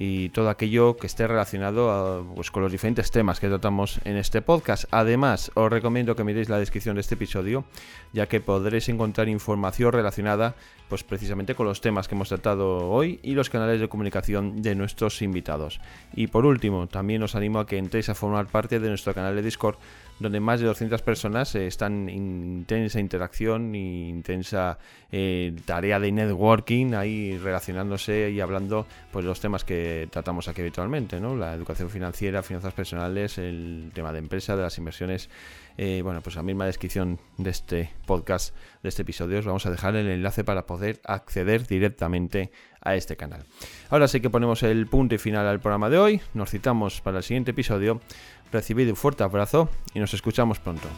y 0.00 0.28
todo 0.28 0.48
aquello 0.48 0.96
que 0.96 1.08
esté 1.08 1.26
relacionado 1.26 2.24
pues, 2.36 2.52
con 2.52 2.62
los 2.62 2.70
diferentes 2.70 3.10
temas 3.10 3.40
que 3.40 3.48
tratamos 3.48 3.98
en 4.04 4.16
este 4.16 4.40
podcast. 4.40 4.84
Además, 4.92 5.50
os 5.54 5.68
recomiendo 5.68 6.14
que 6.14 6.22
miréis 6.22 6.48
la 6.48 6.60
descripción 6.60 6.94
de 6.94 7.00
este 7.00 7.16
episodio, 7.16 7.64
ya 8.12 8.28
que 8.28 8.40
podréis 8.40 8.88
encontrar 8.88 9.28
información 9.28 9.90
relacionada 9.90 10.54
pues 10.88 11.02
precisamente 11.02 11.56
con 11.56 11.66
los 11.66 11.80
temas 11.80 12.06
que 12.06 12.14
hemos 12.14 12.28
tratado 12.28 12.88
hoy 12.88 13.18
y 13.24 13.32
los 13.32 13.50
canales 13.50 13.80
de 13.80 13.88
comunicación 13.88 14.62
de 14.62 14.76
nuestros 14.76 15.20
invitados. 15.20 15.80
Y 16.14 16.28
por 16.28 16.46
último, 16.46 16.86
también 16.86 17.24
os 17.24 17.34
animo 17.34 17.58
a 17.58 17.66
que 17.66 17.76
entréis 17.76 18.08
a 18.08 18.14
formar 18.14 18.46
parte 18.46 18.78
de 18.78 18.88
nuestro 18.88 19.14
canal 19.14 19.34
de 19.34 19.42
Discord 19.42 19.78
donde 20.20 20.40
más 20.40 20.60
de 20.60 20.66
200 20.66 21.02
personas 21.02 21.54
eh, 21.54 21.66
están 21.66 22.08
en 22.08 22.58
intensa 22.58 23.00
interacción 23.00 23.74
y 23.74 24.08
intensa 24.08 24.78
eh, 25.10 25.54
tarea 25.64 26.00
de 26.00 26.12
networking 26.12 26.94
ahí 26.94 27.38
relacionándose 27.38 28.30
y 28.30 28.40
hablando 28.40 28.86
pues 29.12 29.24
los 29.24 29.40
temas 29.40 29.64
que 29.64 30.08
tratamos 30.10 30.48
aquí 30.48 30.60
habitualmente, 30.60 31.20
¿no? 31.20 31.36
La 31.36 31.54
educación 31.54 31.90
financiera, 31.90 32.42
finanzas 32.42 32.74
personales, 32.74 33.38
el 33.38 33.90
tema 33.94 34.12
de 34.12 34.18
empresa, 34.18 34.56
de 34.56 34.62
las 34.62 34.76
inversiones. 34.78 35.28
Eh, 35.80 36.02
bueno, 36.02 36.20
pues 36.22 36.34
la 36.34 36.42
misma 36.42 36.66
descripción 36.66 37.20
de 37.36 37.50
este 37.50 37.90
podcast, 38.04 38.52
de 38.82 38.88
este 38.88 39.02
episodio, 39.02 39.38
os 39.38 39.46
vamos 39.46 39.64
a 39.64 39.70
dejar 39.70 39.94
el 39.94 40.08
enlace 40.08 40.42
para 40.42 40.66
poder 40.66 41.00
acceder 41.04 41.68
directamente 41.68 42.50
a 42.80 42.96
este 42.96 43.16
canal. 43.16 43.44
Ahora 43.90 44.08
sí 44.08 44.20
que 44.20 44.30
ponemos 44.30 44.62
el 44.62 44.86
punto 44.86 45.14
y 45.14 45.18
final 45.18 45.46
al 45.46 45.60
programa 45.60 45.88
de 45.88 45.98
hoy. 45.98 46.20
Nos 46.34 46.50
citamos 46.50 47.00
para 47.00 47.18
el 47.18 47.22
siguiente 47.22 47.52
episodio 47.52 48.00
Recibid 48.52 48.88
un 48.88 48.96
fuerte 48.96 49.22
abrazo 49.22 49.68
y 49.94 50.00
nos 50.00 50.14
escuchamos 50.14 50.58
pronto. 50.58 50.88